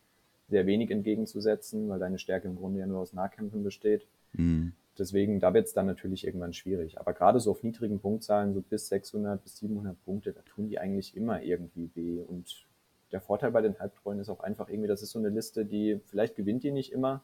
sehr 0.49 0.67
wenig 0.67 0.91
entgegenzusetzen, 0.91 1.89
weil 1.89 1.99
deine 1.99 2.19
Stärke 2.19 2.49
im 2.49 2.57
Grunde 2.57 2.81
ja 2.81 2.87
nur 2.87 3.01
aus 3.01 3.13
Nahkämpfen 3.13 3.63
besteht. 3.63 4.07
Mhm. 4.33 4.73
Deswegen, 4.99 5.41
da 5.41 5.55
wird 5.55 5.67
es 5.67 5.73
dann 5.73 5.87
natürlich 5.87 6.27
irgendwann 6.27 6.53
schwierig. 6.53 6.99
Aber 6.99 7.15
gerade 7.15 7.41
so 7.41 7.53
auf 7.53 7.63
niedrigen 7.63 8.01
Punktzahlen, 8.01 8.53
so 8.53 8.61
bis 8.61 8.89
600 8.89 9.43
bis 9.43 9.57
700 9.59 10.03
Punkte, 10.05 10.33
da 10.33 10.43
tun 10.43 10.69
die 10.69 10.79
eigentlich 10.79 11.17
immer 11.17 11.43
irgendwie 11.43 11.91
weh. 11.95 12.21
Und 12.21 12.67
der 13.13 13.21
Vorteil 13.21 13.53
bei 13.53 13.63
den 13.63 13.79
Halbtreuen 13.79 14.19
ist 14.19 14.29
auch 14.29 14.41
einfach 14.41 14.69
irgendwie, 14.69 14.89
das 14.89 15.03
ist 15.03 15.13
so 15.13 15.19
eine 15.19 15.31
Liste, 15.31 15.65
die 15.65 16.01
vielleicht 16.07 16.37
gewinnt 16.37 16.65
die 16.65 16.73
nicht 16.73 16.93
immer, 16.93 17.23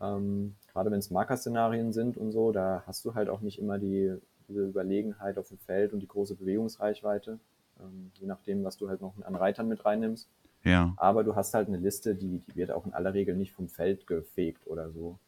ähm, 0.00 0.54
gerade 0.72 0.90
wenn 0.90 0.98
es 0.98 1.10
Markerszenarien 1.10 1.92
sind 1.92 2.16
und 2.16 2.32
so, 2.32 2.52
da 2.52 2.82
hast 2.86 3.04
du 3.04 3.14
halt 3.14 3.28
auch 3.28 3.40
nicht 3.40 3.58
immer 3.58 3.78
die, 3.78 4.14
diese 4.48 4.66
Überlegenheit 4.66 5.38
auf 5.38 5.48
dem 5.48 5.58
Feld 5.58 5.92
und 5.92 6.00
die 6.00 6.08
große 6.08 6.34
Bewegungsreichweite, 6.34 7.38
ähm, 7.80 8.10
je 8.14 8.26
nachdem, 8.26 8.64
was 8.64 8.76
du 8.76 8.88
halt 8.88 9.00
noch 9.00 9.14
an 9.22 9.34
Reitern 9.34 9.68
mit 9.68 9.84
reinnimmst. 9.84 10.28
Ja. 10.64 10.94
Aber 10.96 11.24
du 11.24 11.36
hast 11.36 11.54
halt 11.54 11.68
eine 11.68 11.78
Liste, 11.78 12.14
die, 12.14 12.40
die 12.40 12.56
wird 12.56 12.72
auch 12.72 12.86
in 12.86 12.92
aller 12.92 13.14
Regel 13.14 13.36
nicht 13.36 13.52
vom 13.52 13.68
Feld 13.68 14.06
gefegt 14.06 14.66
oder 14.66 14.90
so. 14.90 15.18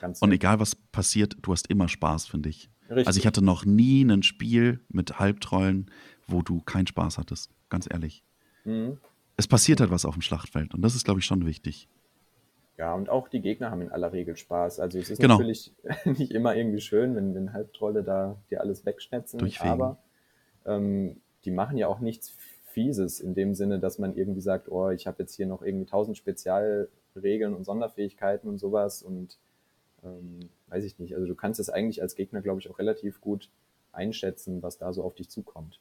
Ganz 0.00 0.20
und 0.20 0.32
egal 0.32 0.60
was 0.60 0.74
passiert, 0.74 1.36
du 1.42 1.52
hast 1.52 1.68
immer 1.68 1.88
Spaß, 1.88 2.26
finde 2.26 2.48
ich. 2.48 2.70
Richtig. 2.90 3.06
Also 3.06 3.18
ich 3.20 3.26
hatte 3.26 3.42
noch 3.42 3.64
nie 3.64 4.02
ein 4.02 4.22
Spiel 4.22 4.80
mit 4.88 5.18
Halbtrollen, 5.18 5.90
wo 6.26 6.42
du 6.42 6.60
keinen 6.60 6.86
Spaß 6.86 7.18
hattest, 7.18 7.50
ganz 7.68 7.86
ehrlich. 7.90 8.24
Mhm. 8.64 8.98
Es 9.36 9.46
passiert 9.46 9.80
halt 9.80 9.90
was 9.90 10.04
auf 10.04 10.14
dem 10.14 10.22
Schlachtfeld 10.22 10.74
und 10.74 10.82
das 10.82 10.94
ist, 10.94 11.04
glaube 11.04 11.20
ich, 11.20 11.26
schon 11.26 11.46
wichtig. 11.46 11.88
Ja, 12.80 12.94
und 12.94 13.10
auch 13.10 13.28
die 13.28 13.42
Gegner 13.42 13.70
haben 13.70 13.82
in 13.82 13.90
aller 13.90 14.10
Regel 14.10 14.38
Spaß. 14.38 14.80
Also 14.80 14.98
es 14.98 15.10
ist 15.10 15.20
genau. 15.20 15.34
natürlich 15.34 15.74
nicht 16.06 16.32
immer 16.32 16.56
irgendwie 16.56 16.80
schön, 16.80 17.14
wenn, 17.14 17.34
wenn 17.34 17.52
Halbtrolle 17.52 18.02
da 18.02 18.38
dir 18.48 18.62
alles 18.62 18.86
wegschnetzen, 18.86 19.52
aber 19.60 19.98
ähm, 20.64 21.20
die 21.44 21.50
machen 21.50 21.76
ja 21.76 21.88
auch 21.88 22.00
nichts 22.00 22.34
Fieses 22.64 23.20
in 23.20 23.34
dem 23.34 23.54
Sinne, 23.54 23.80
dass 23.80 23.98
man 23.98 24.16
irgendwie 24.16 24.40
sagt, 24.40 24.70
oh, 24.70 24.88
ich 24.88 25.06
habe 25.06 25.22
jetzt 25.22 25.34
hier 25.34 25.46
noch 25.46 25.60
irgendwie 25.60 25.84
tausend 25.84 26.16
Spezialregeln 26.16 27.52
und 27.54 27.64
Sonderfähigkeiten 27.64 28.48
und 28.48 28.56
sowas 28.56 29.02
und 29.02 29.36
ähm, 30.02 30.48
weiß 30.68 30.84
ich 30.84 30.98
nicht. 30.98 31.14
Also 31.14 31.26
du 31.26 31.34
kannst 31.34 31.60
es 31.60 31.68
eigentlich 31.68 32.00
als 32.00 32.14
Gegner, 32.14 32.40
glaube 32.40 32.60
ich, 32.60 32.70
auch 32.70 32.78
relativ 32.78 33.20
gut 33.20 33.50
einschätzen, 33.92 34.62
was 34.62 34.78
da 34.78 34.94
so 34.94 35.04
auf 35.04 35.14
dich 35.14 35.28
zukommt. 35.28 35.80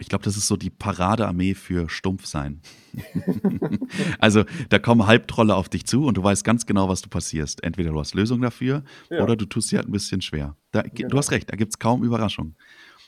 Ich 0.00 0.08
glaube, 0.08 0.24
das 0.24 0.36
ist 0.36 0.46
so 0.46 0.56
die 0.56 0.70
Paradearmee 0.70 1.54
für 1.54 1.88
Stumpfsein. 1.88 2.60
also 4.18 4.44
da 4.68 4.78
kommen 4.78 5.06
Halbtrolle 5.06 5.54
auf 5.54 5.68
dich 5.68 5.86
zu 5.86 6.04
und 6.04 6.16
du 6.16 6.22
weißt 6.22 6.44
ganz 6.44 6.66
genau, 6.66 6.88
was 6.88 7.02
du 7.02 7.08
passierst. 7.08 7.62
Entweder 7.62 7.90
du 7.90 8.00
hast 8.00 8.14
Lösung 8.14 8.40
dafür 8.40 8.84
ja. 9.10 9.22
oder 9.22 9.36
du 9.36 9.46
tust 9.46 9.68
sie 9.68 9.76
halt 9.76 9.88
ein 9.88 9.92
bisschen 9.92 10.20
schwer. 10.20 10.56
Da, 10.70 10.82
genau. 10.82 11.08
Du 11.08 11.18
hast 11.18 11.30
recht, 11.30 11.50
da 11.50 11.56
gibt 11.56 11.72
es 11.72 11.78
kaum 11.78 12.02
Überraschungen. 12.04 12.56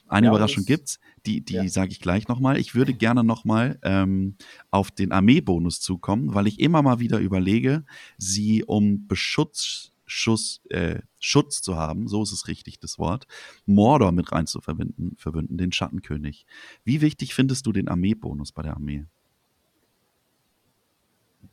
Eine 0.08 0.26
ja, 0.26 0.32
Überraschung 0.32 0.64
gibt's, 0.64 0.98
die, 1.24 1.44
die 1.44 1.54
ja. 1.54 1.68
sage 1.68 1.92
ich 1.92 2.00
gleich 2.00 2.26
nochmal. 2.26 2.58
Ich 2.58 2.74
würde 2.74 2.92
gerne 2.92 3.22
nochmal 3.22 3.78
ähm, 3.82 4.36
auf 4.70 4.90
den 4.90 5.12
Armeebonus 5.12 5.80
zukommen, 5.80 6.34
weil 6.34 6.48
ich 6.48 6.58
immer 6.58 6.82
mal 6.82 6.98
wieder 6.98 7.18
überlege, 7.18 7.84
sie 8.18 8.64
um 8.64 9.06
Beschutz 9.06 9.92
Schuss, 10.10 10.60
äh, 10.70 11.00
Schutz 11.18 11.62
zu 11.62 11.76
haben, 11.76 12.08
so 12.08 12.22
ist 12.22 12.32
es 12.32 12.48
richtig 12.48 12.80
das 12.80 12.98
Wort, 12.98 13.26
Mordor 13.66 14.12
mit 14.12 14.32
rein 14.32 14.46
zu 14.46 14.60
verbinden, 14.60 15.16
verbünden, 15.16 15.56
den 15.56 15.72
Schattenkönig. 15.72 16.46
Wie 16.84 17.00
wichtig 17.00 17.34
findest 17.34 17.66
du 17.66 17.72
den 17.72 17.88
Armeebonus 17.88 18.52
bei 18.52 18.62
der 18.62 18.74
Armee? 18.74 19.06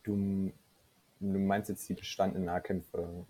Du, 0.04 0.52
du 1.20 1.40
meinst 1.40 1.70
jetzt 1.70 1.88
die 1.88 1.94
bestandenen 1.94 2.46
Nahkämpfe? 2.46 3.26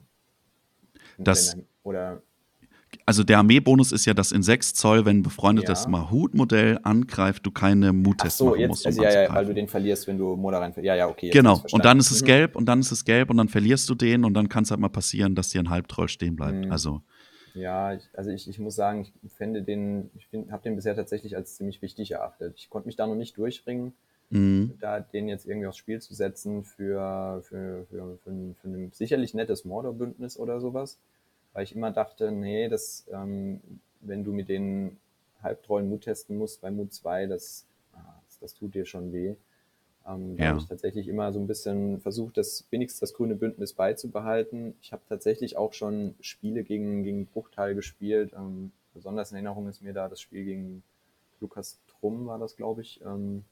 Das, 1.17 1.57
oder 1.83 2.21
also 3.05 3.23
der 3.23 3.37
Armeebonus 3.37 3.91
ist 3.91 4.05
ja, 4.05 4.13
dass 4.13 4.31
in 4.31 4.43
6 4.43 4.73
Zoll, 4.73 5.05
wenn 5.05 5.19
ein 5.19 5.23
befreundetes 5.23 5.83
ja. 5.83 5.89
Mahut-Modell 5.89 6.79
angreift, 6.83 7.45
du 7.45 7.51
keine 7.51 7.93
Muttests 7.93 8.37
so, 8.37 8.47
machen 8.47 8.59
jetzt, 8.59 8.69
musst. 8.69 8.85
Um 8.85 8.89
also 8.89 9.03
ja, 9.03 9.23
ja, 9.23 9.33
weil 9.33 9.45
du 9.45 9.53
den 9.53 9.67
verlierst, 9.67 10.07
wenn 10.07 10.17
du 10.17 10.35
Moda 10.35 10.59
reinfällst. 10.59 10.85
Ja, 10.85 10.95
ja, 10.95 11.07
okay. 11.07 11.29
Genau, 11.29 11.63
und 11.71 11.85
dann 11.85 11.99
ist 11.99 12.11
es 12.11 12.21
mhm. 12.21 12.25
gelb 12.25 12.55
und 12.55 12.65
dann 12.65 12.79
ist 12.79 12.91
es 12.91 13.05
gelb 13.05 13.29
und 13.29 13.37
dann 13.37 13.49
verlierst 13.49 13.89
du 13.89 13.95
den 13.95 14.25
und 14.25 14.33
dann 14.33 14.49
kann 14.49 14.63
es 14.63 14.71
halt 14.71 14.79
mal 14.79 14.89
passieren, 14.89 15.35
dass 15.35 15.49
dir 15.49 15.61
ein 15.61 15.69
Halbtroll 15.69 16.09
stehen 16.09 16.35
bleibt. 16.35 16.65
Mhm. 16.65 16.71
Also. 16.71 17.01
Ja, 17.53 17.93
ich, 17.93 18.03
also 18.13 18.29
ich, 18.29 18.47
ich 18.47 18.59
muss 18.59 18.75
sagen, 18.75 19.07
ich 19.23 19.31
finde 19.33 19.63
den, 19.63 20.11
ich 20.15 20.27
habe 20.51 20.63
den 20.63 20.75
bisher 20.75 20.95
tatsächlich 20.95 21.35
als 21.35 21.55
ziemlich 21.55 21.81
wichtig 21.81 22.11
erachtet. 22.11 22.55
Ich 22.57 22.69
konnte 22.69 22.87
mich 22.87 22.95
da 22.95 23.07
noch 23.07 23.15
nicht 23.15 23.37
durchringen, 23.37 23.93
mhm. 24.29 24.73
da 24.79 24.99
den 24.99 25.27
jetzt 25.27 25.47
irgendwie 25.47 25.67
aufs 25.67 25.77
Spiel 25.77 25.99
zu 25.99 26.13
setzen 26.13 26.63
für, 26.63 27.41
für, 27.47 27.85
für, 27.89 28.17
für, 28.23 28.29
ein, 28.29 28.55
für 28.61 28.67
ein 28.67 28.91
sicherlich 28.91 29.33
nettes 29.33 29.65
Mordor-Bündnis 29.65 30.37
oder 30.37 30.59
sowas 30.59 30.99
weil 31.57 31.63
ich 31.63 31.75
immer 31.75 31.89
dachte, 31.89 32.31
nee, 32.31 32.69
das, 32.69 33.07
ähm, 33.11 33.59
wenn 34.01 34.23
du 34.23 34.31
mit 34.31 34.47
den 34.47 34.95
Halbtrollen 35.41 35.89
Mut 35.89 36.01
testen 36.01 36.37
musst 36.37 36.61
bei 36.61 36.69
Mut 36.69 36.93
2, 36.93 37.25
das, 37.25 37.65
ah, 37.95 38.21
das 38.27 38.37
das, 38.37 38.53
tut 38.53 38.75
dir 38.75 38.85
schon 38.85 39.11
weh. 39.11 39.33
Ähm, 40.07 40.37
da 40.37 40.43
Ja. 40.43 40.49
habe 40.49 40.59
ich 40.59 40.67
tatsächlich 40.67 41.07
immer 41.07 41.33
so 41.33 41.39
ein 41.39 41.47
bisschen 41.47 41.99
versucht, 41.99 42.37
das 42.37 42.67
wenigstens 42.69 42.99
das 42.99 43.15
grüne 43.15 43.33
Bündnis 43.33 43.73
beizubehalten. 43.73 44.75
Ich 44.83 44.93
habe 44.93 45.01
tatsächlich 45.09 45.57
auch 45.57 45.73
schon 45.73 46.13
Spiele 46.21 46.63
gegen, 46.63 47.01
gegen 47.01 47.25
Bruchteil 47.25 47.73
gespielt. 47.73 48.33
Ähm, 48.37 48.71
besonders 48.93 49.31
in 49.31 49.37
Erinnerung 49.37 49.67
ist 49.67 49.81
mir 49.81 49.93
da 49.93 50.09
das 50.09 50.21
Spiel 50.21 50.45
gegen 50.45 50.83
Lukas 51.41 51.79
Trumm, 51.87 52.27
war 52.27 52.37
das, 52.37 52.55
glaube 52.55 52.83
ich, 52.83 53.01
ähm, 53.03 53.45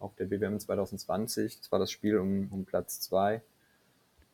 auf 0.00 0.16
der 0.16 0.24
BWM 0.24 0.58
2020. 0.58 1.58
Das 1.60 1.70
war 1.70 1.78
das 1.78 1.92
Spiel 1.92 2.18
um, 2.18 2.48
um 2.50 2.64
Platz 2.64 2.98
zwei. 3.00 3.42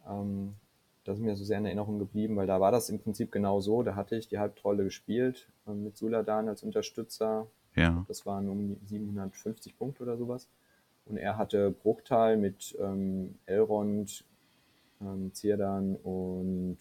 Ähm, 0.09 0.55
das 1.05 1.19
ist 1.19 1.25
mir 1.25 1.37
so 1.37 1.45
sehr 1.45 1.59
in 1.59 1.65
Erinnerung 1.65 1.99
geblieben, 1.99 2.37
weil 2.37 2.47
da 2.47 2.61
war 2.61 2.71
das 2.71 2.91
im 2.91 2.99
Prinzip 2.99 3.33
genau 3.33 3.61
so. 3.61 3.83
Da 3.83 3.95
hatte 3.95 4.17
ich 4.17 4.29
die 4.29 4.39
Halbtrolle 4.39 4.85
gespielt 4.85 5.49
ähm, 5.67 5.85
mit 5.85 5.97
Suladan 5.97 6.49
als 6.49 6.63
Unterstützer. 6.63 7.47
Ja. 7.75 8.05
Das 8.09 8.27
waren 8.27 8.49
um 8.49 8.79
die 8.81 8.87
750 8.87 9.79
Punkte 9.79 10.03
oder 10.03 10.17
sowas. 10.17 10.49
Und 11.07 11.17
er 11.17 11.39
hatte 11.39 11.71
Bruchtal 11.71 12.37
mit 12.37 12.77
ähm, 12.81 13.37
Elrond, 13.47 14.25
ähm, 15.01 15.33
Zierdan 15.33 15.97
und 15.97 16.79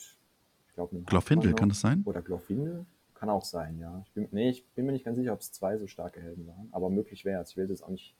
ich 0.67 0.73
glaube 0.73 0.95
einem 0.95 1.06
Glorfindel, 1.06 1.53
kann 1.53 1.69
das 1.69 1.80
sein? 1.80 2.03
Oder 2.06 2.21
Glorfindel? 2.21 2.86
Kann 3.13 3.30
auch 3.30 3.45
sein, 3.45 3.80
ja. 3.80 4.03
Ich 4.06 4.12
bin, 4.12 4.27
nee, 4.32 4.49
ich 4.49 4.65
bin 4.75 4.86
mir 4.86 4.91
nicht 4.91 5.06
ganz 5.06 5.17
sicher, 5.17 5.34
ob 5.34 5.39
es 5.39 5.51
zwei 5.51 5.77
so 5.77 5.88
starke 5.88 6.21
Helden 6.21 6.45
waren, 6.47 6.67
aber 6.71 6.89
möglich 6.89 7.25
wäre 7.25 7.41
es. 7.41 7.51
Ich 7.51 7.58
will 7.58 7.67
das 7.67 7.82
auch 7.82 7.89
nicht. 7.89 8.15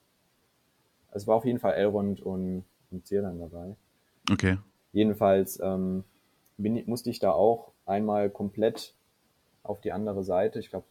Es 1.12 1.28
war 1.28 1.36
auf 1.36 1.46
jeden 1.46 1.60
Fall 1.60 1.74
Elrond 1.74 2.22
und, 2.22 2.64
und 2.90 3.06
Zierdan 3.06 3.40
dabei. 3.40 3.76
Okay. 4.32 4.58
Jedenfalls 4.94 5.60
ähm, 5.62 6.04
bin, 6.58 6.82
musste 6.88 7.10
ich 7.10 7.20
da 7.20 7.32
auch 7.32 7.72
einmal 7.86 8.30
komplett 8.30 8.94
auf 9.64 9.82
die 9.82 9.92
andere 9.92 10.24
Seite. 10.24 10.60
Ich 10.60 10.70
glaube, 10.70 10.86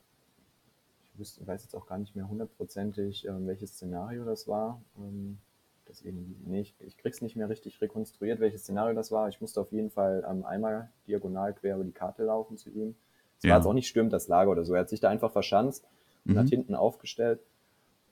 ich 1.05 1.19
wüsste, 1.19 1.47
weiß 1.47 1.63
jetzt 1.63 1.75
auch 1.75 1.87
gar 1.87 1.99
nicht 1.99 2.15
mehr 2.15 2.29
hundertprozentig, 2.29 3.27
ähm, 3.27 3.47
welches 3.47 3.73
Szenario 3.73 4.25
das 4.25 4.47
war. 4.49 4.81
Ähm, 4.99 5.39
das 5.87 6.03
irgendwie, 6.03 6.37
nee, 6.45 6.61
ich, 6.63 6.75
ich 6.81 6.97
krieg's 6.99 7.23
nicht 7.23 7.37
mehr 7.37 7.49
richtig 7.49 7.81
rekonstruiert, 7.81 8.41
welches 8.41 8.63
Szenario 8.63 8.95
das 8.95 9.13
war. 9.13 9.29
Ich 9.29 9.41
musste 9.41 9.61
auf 9.61 9.71
jeden 9.73 9.91
Fall 9.91 10.27
ähm, 10.29 10.45
einmal 10.45 10.91
diagonal 11.07 11.55
quer 11.55 11.77
über 11.77 11.85
die 11.85 11.93
Karte 11.93 12.25
laufen 12.25 12.57
zu 12.57 12.71
ihm. 12.71 12.97
Es 13.39 13.45
Ja. 13.45 13.51
war 13.53 13.59
jetzt 13.59 13.67
auch 13.67 13.73
nicht 13.73 13.89
stürmt 13.89 14.13
das 14.13 14.29
Lager 14.29 14.51
oder 14.51 14.65
so. 14.65 14.75
Er 14.75 14.81
hat 14.81 14.89
sich 14.89 15.01
da 15.01 15.09
einfach 15.09 15.31
verschanzt 15.31 15.87
und 16.27 16.35
Mhm. 16.35 16.39
hat 16.39 16.49
hinten 16.49 16.75
aufgestellt. 16.75 17.41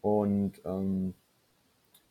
Und 0.03 0.61
ähm, 0.65 1.15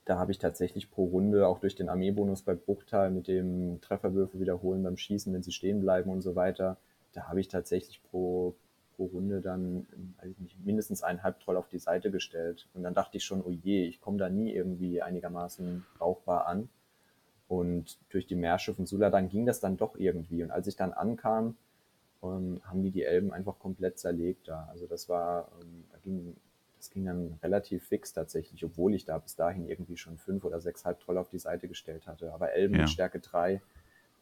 da 0.05 0.17
habe 0.17 0.31
ich 0.31 0.39
tatsächlich 0.39 0.91
pro 0.91 1.05
Runde 1.05 1.47
auch 1.47 1.59
durch 1.59 1.75
den 1.75 1.89
Armeebonus 1.89 2.41
bei 2.41 2.55
Bruchtal 2.55 3.09
mit 3.11 3.27
dem 3.27 3.79
Trefferwürfe 3.81 4.39
wiederholen 4.39 4.83
beim 4.83 4.97
Schießen, 4.97 5.33
wenn 5.33 5.43
sie 5.43 5.51
stehen 5.51 5.79
bleiben 5.79 6.11
und 6.11 6.21
so 6.21 6.35
weiter, 6.35 6.77
da 7.13 7.27
habe 7.29 7.39
ich 7.39 7.47
tatsächlich 7.47 8.01
pro, 8.03 8.55
pro 8.95 9.05
Runde 9.05 9.39
dann 9.39 9.87
nicht, 10.39 10.59
mindestens 10.65 11.03
einen 11.03 11.23
Halbtroll 11.23 11.57
auf 11.57 11.69
die 11.69 11.79
Seite 11.79 12.11
gestellt. 12.11 12.67
Und 12.73 12.83
dann 12.83 12.93
dachte 12.93 13.17
ich 13.17 13.23
schon, 13.23 13.41
oh 13.41 13.51
je, 13.51 13.85
ich 13.85 14.01
komme 14.01 14.17
da 14.17 14.29
nie 14.29 14.51
irgendwie 14.51 15.01
einigermaßen 15.01 15.85
brauchbar 15.97 16.47
an. 16.47 16.69
Und 17.47 17.99
durch 18.09 18.25
die 18.25 18.35
Märsche 18.35 18.73
von 18.73 18.85
Suladan 18.85 19.29
ging 19.29 19.45
das 19.45 19.59
dann 19.59 19.77
doch 19.77 19.95
irgendwie. 19.97 20.43
Und 20.43 20.51
als 20.51 20.67
ich 20.67 20.75
dann 20.75 20.91
ankam, 20.91 21.55
ähm, 22.23 22.61
haben 22.65 22.81
die 22.81 22.91
die 22.91 23.03
Elben 23.03 23.31
einfach 23.31 23.59
komplett 23.59 23.99
zerlegt 23.99 24.47
da. 24.47 24.67
Also 24.71 24.87
das 24.87 25.07
war, 25.07 25.49
ähm, 25.61 25.83
da 25.91 25.97
ging, 25.99 26.35
das 26.83 26.89
ging 26.89 27.05
dann 27.05 27.39
relativ 27.41 27.87
fix 27.87 28.11
tatsächlich, 28.11 28.65
obwohl 28.65 28.93
ich 28.93 29.05
da 29.05 29.17
bis 29.17 29.37
dahin 29.37 29.69
irgendwie 29.69 29.95
schon 29.95 30.17
fünf 30.17 30.43
oder 30.43 30.59
sechs 30.59 30.83
Halbtroll 30.83 31.17
auf 31.17 31.29
die 31.29 31.39
Seite 31.39 31.69
gestellt 31.69 32.07
hatte. 32.07 32.33
Aber 32.33 32.51
Elben 32.51 32.73
Ja. 32.73 32.81
mit 32.81 32.89
Stärke 32.89 33.21
drei 33.21 33.61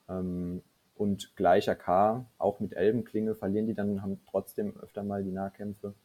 ähm, 0.07 0.61
und 0.95 1.35
gleicher 1.35 1.73
K, 1.73 2.23
auch 2.37 2.59
mit 2.59 2.73
Elbenklinge 2.73 3.33
verlieren 3.33 3.65
die 3.65 3.73
dann, 3.73 4.03
haben 4.03 4.21
trotzdem 4.29 4.77
öfter 4.79 5.01
mal 5.01 5.23
die 5.23 5.31
Nahkämpfe. 5.31 5.95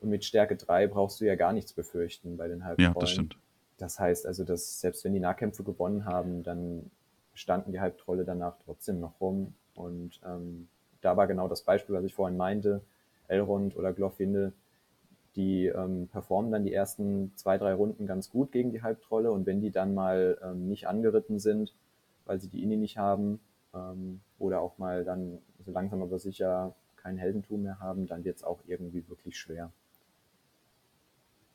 Und 0.00 0.10
mit 0.10 0.24
Stärke 0.24 0.54
drei 0.54 0.86
brauchst 0.86 1.20
du 1.20 1.24
ja 1.24 1.34
gar 1.34 1.52
nichts 1.52 1.72
befürchten 1.72 2.36
bei 2.36 2.46
den 2.46 2.60
Ja, 2.60 2.66
Halbtrollen. 2.66 3.00
das 3.00 3.10
stimmt. 3.10 3.36
Das 3.78 3.98
heißt 3.98 4.26
also, 4.26 4.44
dass 4.44 4.80
selbst 4.80 5.02
wenn 5.02 5.12
die 5.12 5.18
Nahkämpfe 5.18 5.64
gewonnen 5.64 6.04
haben, 6.04 6.44
dann 6.44 6.88
standen 7.34 7.72
die 7.72 7.80
Halbtrolle 7.80 8.24
danach 8.24 8.54
trotzdem 8.64 9.00
noch 9.00 9.20
rum. 9.20 9.54
Und 9.74 10.20
ähm, 10.24 10.68
da 11.00 11.16
war 11.16 11.26
genau 11.26 11.48
das 11.48 11.62
Beispiel, 11.62 11.96
was 11.96 12.04
ich 12.04 12.14
vorhin 12.14 12.36
meinte. 12.36 12.80
Elrond 13.26 13.76
oder 13.76 13.92
Glorfindel, 13.92 14.52
die 15.36 15.66
ähm, 15.66 16.08
performen 16.08 16.50
dann 16.50 16.64
die 16.64 16.72
ersten 16.72 17.32
zwei, 17.36 17.58
drei 17.58 17.74
Runden 17.74 18.06
ganz 18.06 18.30
gut 18.30 18.52
gegen 18.52 18.72
die 18.72 18.82
Halbtrolle. 18.82 19.30
Und 19.30 19.46
wenn 19.46 19.60
die 19.60 19.70
dann 19.70 19.94
mal 19.94 20.38
ähm, 20.42 20.68
nicht 20.68 20.88
angeritten 20.88 21.38
sind, 21.38 21.74
weil 22.24 22.40
sie 22.40 22.48
die 22.48 22.62
Inni 22.62 22.76
nicht 22.76 22.98
haben, 22.98 23.40
ähm, 23.74 24.20
oder 24.38 24.60
auch 24.60 24.78
mal 24.78 25.04
dann 25.04 25.38
so 25.64 25.72
langsam 25.72 26.02
aber 26.02 26.18
sicher 26.18 26.74
kein 26.96 27.16
Heldentum 27.16 27.62
mehr 27.62 27.80
haben, 27.80 28.06
dann 28.06 28.24
wird 28.24 28.36
es 28.36 28.44
auch 28.44 28.60
irgendwie 28.66 29.08
wirklich 29.08 29.38
schwer. 29.38 29.72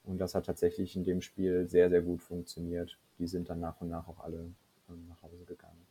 Und 0.04 0.20
das 0.20 0.36
hat 0.36 0.46
tatsächlich 0.46 0.96
in 0.96 1.04
dem 1.04 1.22
Spiel 1.22 1.68
sehr, 1.68 1.90
sehr 1.90 2.02
gut 2.02 2.22
funktioniert. 2.22 2.98
Die 3.20 3.28
sind 3.28 3.50
dann 3.50 3.60
nach 3.60 3.82
und 3.82 3.90
nach 3.90 4.08
auch 4.08 4.20
alle 4.20 4.38
ähm, 4.90 5.08
nach 5.10 5.22
Hause 5.24 5.46
gegangen. 5.46 5.85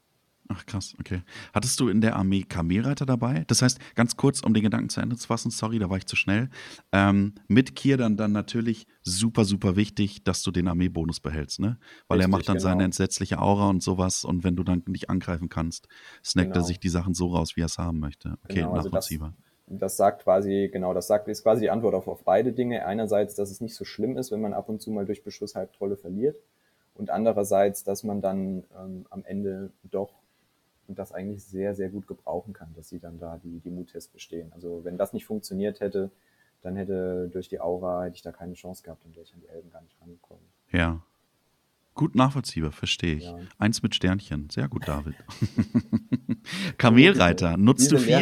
Ach 0.48 0.66
krass, 0.66 0.94
okay. 1.00 1.22
Hattest 1.54 1.80
du 1.80 1.88
in 1.88 2.02
der 2.02 2.16
Armee 2.16 2.42
Kamelreiter 2.42 3.06
dabei? 3.06 3.44
Das 3.46 3.62
heißt, 3.62 3.78
ganz 3.94 4.16
kurz, 4.16 4.40
um 4.42 4.52
den 4.52 4.62
Gedanken 4.62 4.90
zu 4.90 5.00
Ende 5.00 5.16
zu 5.16 5.26
fassen, 5.26 5.50
sorry, 5.50 5.78
da 5.78 5.88
war 5.88 5.96
ich 5.96 6.04
zu 6.06 6.16
schnell. 6.16 6.50
Ähm, 6.92 7.34
mit 7.48 7.74
Kier 7.74 7.96
dann, 7.96 8.18
dann 8.18 8.32
natürlich 8.32 8.86
super, 9.02 9.46
super 9.46 9.74
wichtig, 9.76 10.22
dass 10.22 10.42
du 10.42 10.50
den 10.50 10.68
Armeebonus 10.68 11.20
behältst, 11.20 11.60
ne? 11.60 11.78
Weil 12.08 12.18
er 12.20 12.26
Richtig, 12.26 12.30
macht 12.32 12.48
dann 12.50 12.60
seine 12.60 12.74
genau. 12.76 12.84
entsetzliche 12.84 13.38
Aura 13.40 13.70
und 13.70 13.82
sowas 13.82 14.22
und 14.24 14.44
wenn 14.44 14.54
du 14.54 14.64
dann 14.64 14.82
nicht 14.86 15.08
angreifen 15.08 15.48
kannst, 15.48 15.88
snackt 16.22 16.50
er 16.50 16.54
Genau. 16.56 16.66
sich 16.66 16.78
die 16.78 16.90
Sachen 16.90 17.14
so 17.14 17.28
raus, 17.28 17.56
wie 17.56 17.62
er 17.62 17.66
es 17.66 17.78
haben 17.78 17.98
möchte. 17.98 18.36
Okay, 18.44 18.56
Genau, 18.56 18.72
also 18.72 18.90
das- 18.90 18.92
nachvollziehbar. 18.92 19.34
Das 19.66 19.96
sagt 19.96 20.24
quasi, 20.24 20.68
genau, 20.70 20.92
das 20.92 21.06
sagt, 21.06 21.26
ist 21.28 21.42
quasi 21.42 21.62
die 21.62 21.70
Antwort 21.70 21.94
auf, 21.94 22.06
auf 22.06 22.22
beide 22.22 22.52
Dinge. 22.52 22.84
Einerseits, 22.84 23.34
dass 23.34 23.50
es 23.50 23.62
nicht 23.62 23.74
so 23.74 23.86
schlimm 23.86 24.18
ist, 24.18 24.30
wenn 24.30 24.42
man 24.42 24.52
ab 24.52 24.68
und 24.68 24.82
zu 24.82 24.90
mal 24.90 25.06
durch 25.06 25.24
Beschuss 25.24 25.54
Halbtrolle 25.54 25.96
verliert. 25.96 26.36
Und 26.92 27.08
andererseits, 27.08 27.82
dass 27.82 28.04
man 28.04 28.20
dann 28.20 28.64
ähm, 28.78 29.06
am 29.08 29.24
Ende 29.24 29.72
doch 29.84 30.12
das 30.88 31.12
eigentlich 31.12 31.44
sehr, 31.44 31.74
sehr 31.74 31.88
gut 31.88 32.06
gebrauchen 32.06 32.52
kann, 32.52 32.68
dass 32.74 32.88
sie 32.88 32.98
dann 32.98 33.18
da 33.18 33.38
die, 33.42 33.60
die 33.60 33.70
Muttests 33.70 34.12
bestehen. 34.12 34.52
Also 34.52 34.80
wenn 34.84 34.98
das 34.98 35.12
nicht 35.12 35.24
funktioniert 35.24 35.80
hätte, 35.80 36.10
dann 36.62 36.76
hätte 36.76 37.28
durch 37.32 37.48
die 37.48 37.60
Aura, 37.60 38.04
hätte 38.04 38.16
ich 38.16 38.22
da 38.22 38.32
keine 38.32 38.54
Chance 38.54 38.82
gehabt, 38.82 39.04
dann 39.04 39.14
wäre 39.14 39.24
ich 39.24 39.34
an 39.34 39.40
die 39.40 39.48
Elben 39.48 39.70
gar 39.70 39.82
nicht 39.82 39.96
rangekommen. 40.00 40.44
Ja. 40.70 41.02
Gut 41.94 42.16
nachvollziehbar, 42.16 42.72
verstehe 42.72 43.16
ich. 43.16 43.24
Ja. 43.24 43.38
Eins 43.58 43.82
mit 43.82 43.94
Sternchen. 43.94 44.50
Sehr 44.50 44.66
gut, 44.68 44.88
David. 44.88 45.14
Kamelreiter, 46.78 47.56
nutzt 47.56 47.92
Diese 47.92 47.96
du 47.96 48.02
viel? 48.02 48.14
Ich 48.14 48.20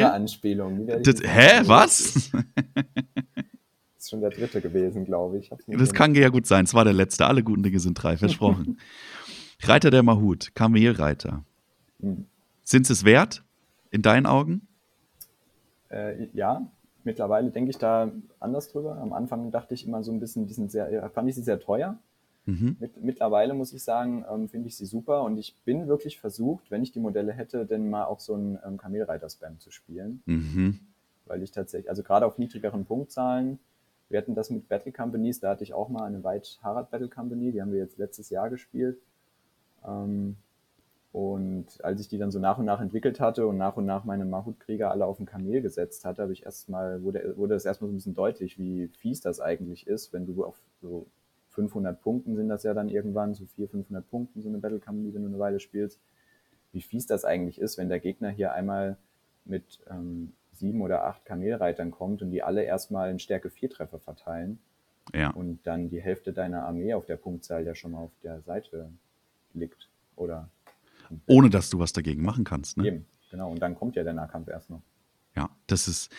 Das, 1.03 1.22
hä, 1.22 1.62
was? 1.64 2.31
Das 3.94 4.07
ist 4.07 4.11
schon 4.11 4.20
der 4.20 4.31
dritte 4.31 4.61
gewesen, 4.61 5.07
glaube 5.07 5.38
ich. 5.38 5.51
Das 5.68 5.94
kann 5.94 6.14
ja 6.14 6.29
gut 6.29 6.46
sein. 6.46 6.64
Es 6.64 6.75
war 6.75 6.85
der 6.85 6.92
letzte. 6.92 7.25
Alle 7.25 7.42
guten 7.42 7.62
Dinge 7.62 7.81
sind 7.81 7.94
drei, 7.94 8.18
versprochen. 8.18 8.79
Reiter 9.62 9.90
der 9.90 10.03
Mahut, 10.03 10.55
Kamelreiter. 10.55 11.44
Hm. 12.01 12.27
Sind 12.72 12.87
sie 12.87 12.94
es 12.94 13.04
wert? 13.04 13.44
In 13.90 14.00
deinen 14.00 14.24
Augen? 14.24 14.66
Äh, 15.90 16.28
ja, 16.32 16.66
mittlerweile 17.04 17.50
denke 17.50 17.68
ich 17.68 17.76
da 17.76 18.11
anders 18.40 18.72
drüber. 18.72 18.96
Am 18.96 19.12
Anfang 19.12 19.50
dachte 19.50 19.74
ich 19.74 19.87
immer 19.87 20.02
so 20.02 20.11
ein 20.11 20.20
bisschen, 20.20 20.46
die 20.46 20.54
sind 20.54 20.72
sehr, 20.72 20.90
äh, 20.90 21.06
fand 21.11 21.28
ich 21.28 21.35
sie 21.35 21.42
sehr 21.42 21.61
teuer. 21.61 21.98
Mhm. 22.46 22.78
Mit, 22.80 23.04
mittlerweile 23.04 23.52
muss 23.52 23.74
ich 23.74 23.82
sagen, 23.85 24.24
ähm, 24.26 24.48
finde 24.48 24.68
ich 24.68 24.78
sie 24.78 24.87
super 24.87 25.22
und 25.24 25.37
ich 25.37 25.54
bin 25.66 25.87
wirklich 25.87 26.18
versucht, 26.18 26.70
wenn 26.70 26.82
ich 26.82 26.92
die 26.92 27.00
Modelle 27.00 27.35
hätte, 27.35 27.66
denn 27.66 27.90
mal 27.90 28.06
auch 28.06 28.20
so 28.20 28.32
einen 28.32 28.58
ähm, 28.64 28.78
Kamelreiter-Spam 28.78 29.58
zu 29.58 29.70
spielen, 29.70 30.22
Mhm. 30.24 30.80
weil 31.26 31.42
ich 31.42 31.50
tatsächlich, 31.50 31.90
also 31.90 32.02
gerade 32.02 32.24
auf 32.24 32.38
niedrigeren 32.38 32.87
Punktzahlen, 32.87 33.58
wir 34.08 34.18
hatten 34.18 34.35
das 34.35 34.48
mit 34.48 34.70
Battle 34.70 34.92
Companies, 34.92 35.40
da 35.40 35.50
hatte 35.50 35.64
ich 35.64 35.74
auch 35.74 35.90
mal 35.90 36.04
eine 36.04 36.24
White 36.24 36.48
Harad 36.62 36.90
Battle 36.90 37.08
Company, 37.08 37.52
die 37.52 37.61
haben 37.61 37.70
wir 37.70 37.80
jetzt 37.80 37.98
letztes 37.98 38.30
Jahr 38.30 38.48
gespielt. 38.48 38.96
Ähm, 39.87 40.37
und 41.12 41.85
als 41.85 42.01
ich 42.01 42.09
die 42.09 42.16
dann 42.16 42.31
so 42.31 42.38
nach 42.38 42.57
und 42.57 42.64
nach 42.64 42.81
entwickelt 42.81 43.20
hatte 43.20 43.46
und 43.46 43.59
nach 43.59 43.77
und 43.77 43.85
nach 43.85 44.05
meine 44.05 44.25
Mahut-Krieger 44.25 44.90
alle 44.90 45.05
auf 45.05 45.18
den 45.18 45.27
Kamel 45.27 45.61
gesetzt 45.61 46.07
hatte, 46.07 46.22
habe 46.22 46.33
ich 46.33 46.44
erstmal, 46.46 47.03
wurde, 47.03 47.37
wurde 47.37 47.53
das 47.55 47.66
erstmal 47.66 47.88
so 47.88 47.92
ein 47.92 47.96
bisschen 47.96 48.14
deutlich, 48.14 48.58
wie 48.58 48.88
fies 48.88 49.21
das 49.21 49.38
eigentlich 49.38 49.87
ist, 49.87 50.13
wenn 50.15 50.25
du 50.27 50.44
auf 50.44 50.58
so 50.81 51.06
500 51.50 52.00
Punkten 52.00 52.35
sind 52.35 52.48
das 52.48 52.63
ja 52.63 52.73
dann 52.73 52.88
irgendwann, 52.88 53.35
so 53.35 53.44
400, 53.44 53.71
500 53.73 54.10
Punkten 54.10 54.40
so 54.40 54.48
eine 54.48 54.56
Battle 54.56 54.81
Company, 54.81 55.13
wenn 55.13 55.23
du 55.23 55.29
eine 55.29 55.38
Weile 55.38 55.60
spielst, 55.60 56.00
wie 56.73 56.81
fies 56.81 57.06
das 57.06 57.27
eigentlich 57.27 57.60
ist, 57.60 57.77
wenn 57.77 57.90
der 57.90 58.00
Gegner 58.00 58.31
hier 58.31 58.52
einmal 58.52 58.96
mit 59.44 59.81
ähm, 59.90 60.33
sieben 60.52 60.81
oder 60.81 61.04
acht 61.04 61.27
Kamelreitern 61.27 61.90
kommt 61.90 62.23
und 62.23 62.31
die 62.31 62.42
alle 62.42 62.63
erstmal 62.63 63.10
einen 63.10 63.19
Stärke 63.19 63.50
4 63.50 63.69
Treffer 63.69 63.98
verteilen 63.98 64.60
Ja. 65.15 65.31
und 65.31 65.60
dann 65.65 65.90
die 65.90 66.00
Hälfte 66.00 66.33
deiner 66.33 66.65
Armee 66.65 66.94
auf 66.94 67.04
der 67.04 67.17
Punktzahl 67.17 67.67
ja 67.67 67.75
schon 67.75 67.90
mal 67.92 67.98
auf 67.98 68.13
der 68.23 68.40
Seite 68.40 68.88
liegt. 69.52 69.90
Oder 70.17 70.48
Ohne 71.27 71.50
dass 71.50 71.71
du 71.71 71.79
was 71.79 71.92
dagegen 71.92 72.23
machen 72.23 72.44
kannst. 72.44 72.77
Ne? 72.77 72.87
eben, 72.87 73.07
genau. 73.31 73.50
Und 73.50 73.61
dann 73.61 73.75
kommt 73.75 73.96
ja 73.96 74.05
der 74.05 74.13
Nahkampf 74.13 74.48
erst 74.48 74.71
noch. 74.71 74.83
Ja, 75.37 75.50
das 75.67 75.88
ist 75.88 76.11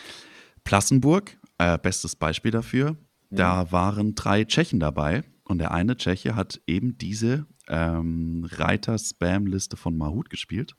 Plassenburg, 0.64 1.36
äh, 1.58 1.78
bestes 1.78 2.16
Beispiel 2.16 2.50
dafür. 2.50 2.96
Da 3.30 3.72
waren 3.72 4.14
drei 4.14 4.44
Tschechen 4.44 4.78
dabei 4.78 5.24
und 5.44 5.58
der 5.58 5.72
eine 5.72 5.96
Tscheche 5.96 6.36
hat 6.36 6.60
eben 6.66 6.96
diese 6.98 7.46
ähm, 7.68 8.46
Reiter-Spam-Liste 8.48 9.76
von 9.76 9.96
Mahut 9.96 10.30
gespielt. 10.30 10.76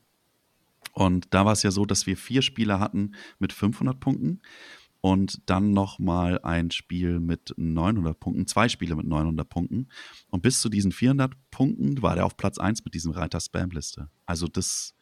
Und 0.92 1.34
da 1.34 1.44
war 1.44 1.52
es 1.52 1.62
ja 1.62 1.70
so, 1.70 1.84
dass 1.84 2.06
wir 2.06 2.16
vier 2.16 2.40
Spieler 2.40 2.80
hatten 2.80 3.12
mit 3.38 3.52
500 3.52 4.00
Punkten. 4.00 4.40
Und 5.00 5.42
dann 5.46 5.72
nochmal 5.72 6.40
ein 6.42 6.70
Spiel 6.70 7.20
mit 7.20 7.54
900 7.56 8.18
Punkten, 8.18 8.46
zwei 8.46 8.68
Spiele 8.68 8.96
mit 8.96 9.06
900 9.06 9.48
Punkten. 9.48 9.88
Und 10.28 10.42
bis 10.42 10.60
zu 10.60 10.68
diesen 10.68 10.92
400 10.92 11.32
Punkten 11.50 12.02
war 12.02 12.14
der 12.14 12.26
auf 12.26 12.36
Platz 12.36 12.58
1 12.58 12.84
mit 12.84 12.94
diesem 12.94 13.12
Reiter-Spam-Liste. 13.12 14.08
Also 14.24 14.46
das 14.46 14.94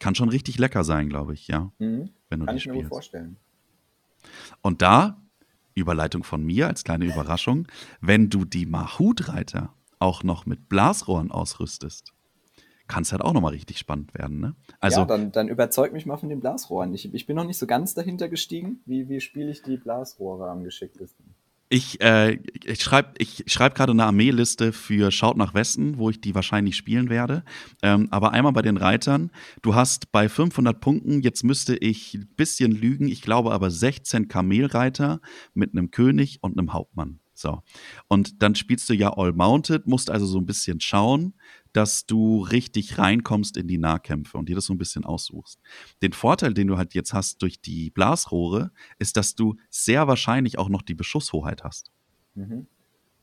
kann 0.00 0.14
schon 0.14 0.28
richtig 0.28 0.58
lecker 0.58 0.84
sein, 0.84 1.08
glaube 1.08 1.34
ich, 1.34 1.48
ja. 1.48 1.72
Mhm. 1.78 2.10
Wenn 2.28 2.40
du 2.40 2.46
kann 2.46 2.56
ich 2.56 2.62
spielst. 2.62 2.76
mir 2.76 2.82
gut 2.82 2.88
vorstellen. 2.90 3.36
Und 4.62 4.82
da, 4.82 5.22
Überleitung 5.74 6.24
von 6.24 6.44
mir 6.44 6.66
als 6.66 6.84
kleine 6.84 7.06
Überraschung, 7.06 7.68
wenn 8.00 8.30
du 8.30 8.44
die 8.44 8.66
Mahut-Reiter 8.66 9.72
auch 9.98 10.22
noch 10.22 10.46
mit 10.46 10.68
Blasrohren 10.68 11.30
ausrüstest, 11.30 12.12
kann 12.88 13.02
es 13.02 13.12
halt 13.12 13.22
auch 13.22 13.32
nochmal 13.32 13.52
richtig 13.52 13.78
spannend 13.78 14.14
werden. 14.14 14.40
Ne? 14.40 14.56
Also, 14.80 15.00
ja, 15.00 15.06
dann, 15.06 15.30
dann 15.30 15.48
überzeug 15.48 15.92
mich 15.92 16.06
mal 16.06 16.16
von 16.16 16.28
den 16.28 16.40
Blasrohren. 16.40 16.92
Ich, 16.94 17.12
ich 17.12 17.26
bin 17.26 17.36
noch 17.36 17.44
nicht 17.44 17.58
so 17.58 17.66
ganz 17.66 17.94
dahinter 17.94 18.28
gestiegen. 18.28 18.80
Wie, 18.86 19.08
wie 19.08 19.20
spiele 19.20 19.50
ich 19.50 19.62
die 19.62 19.76
Blasrohre 19.76 20.48
am 20.48 20.64
geschicktesten? 20.64 21.34
Ich, 21.70 22.00
äh, 22.00 22.38
ich 22.64 22.82
schreibe 22.82 23.10
ich 23.18 23.44
schreib 23.46 23.74
gerade 23.74 23.92
eine 23.92 24.06
Armeeliste 24.06 24.72
für 24.72 25.10
Schaut 25.10 25.36
nach 25.36 25.52
Westen, 25.52 25.98
wo 25.98 26.08
ich 26.08 26.18
die 26.18 26.34
wahrscheinlich 26.34 26.76
spielen 26.76 27.10
werde. 27.10 27.44
Ähm, 27.82 28.08
aber 28.10 28.32
einmal 28.32 28.52
bei 28.52 28.62
den 28.62 28.78
Reitern. 28.78 29.30
Du 29.60 29.74
hast 29.74 30.10
bei 30.10 30.30
500 30.30 30.80
Punkten, 30.80 31.20
jetzt 31.20 31.44
müsste 31.44 31.76
ich 31.76 32.14
ein 32.14 32.28
bisschen 32.36 32.72
lügen, 32.72 33.08
ich 33.08 33.20
glaube 33.20 33.52
aber 33.52 33.70
16 33.70 34.28
Kamelreiter 34.28 35.20
mit 35.52 35.72
einem 35.72 35.90
König 35.90 36.38
und 36.40 36.58
einem 36.58 36.72
Hauptmann. 36.72 37.20
So. 37.38 37.62
Und 38.08 38.42
dann 38.42 38.56
spielst 38.56 38.88
du 38.88 38.94
ja 38.94 39.16
All 39.16 39.32
Mounted, 39.32 39.86
musst 39.86 40.10
also 40.10 40.26
so 40.26 40.38
ein 40.38 40.46
bisschen 40.46 40.80
schauen, 40.80 41.34
dass 41.72 42.04
du 42.04 42.42
richtig 42.42 42.98
reinkommst 42.98 43.56
in 43.56 43.68
die 43.68 43.78
Nahkämpfe 43.78 44.36
und 44.36 44.48
dir 44.48 44.56
das 44.56 44.64
so 44.66 44.74
ein 44.74 44.78
bisschen 44.78 45.04
aussuchst. 45.04 45.60
Den 46.02 46.12
Vorteil, 46.12 46.52
den 46.52 46.66
du 46.66 46.76
halt 46.76 46.94
jetzt 46.94 47.12
hast 47.12 47.40
durch 47.42 47.60
die 47.60 47.90
Blasrohre, 47.90 48.72
ist, 48.98 49.16
dass 49.16 49.36
du 49.36 49.54
sehr 49.70 50.08
wahrscheinlich 50.08 50.58
auch 50.58 50.68
noch 50.68 50.82
die 50.82 50.94
Beschusshoheit 50.94 51.62
hast. 51.62 51.92
Mhm. 52.34 52.66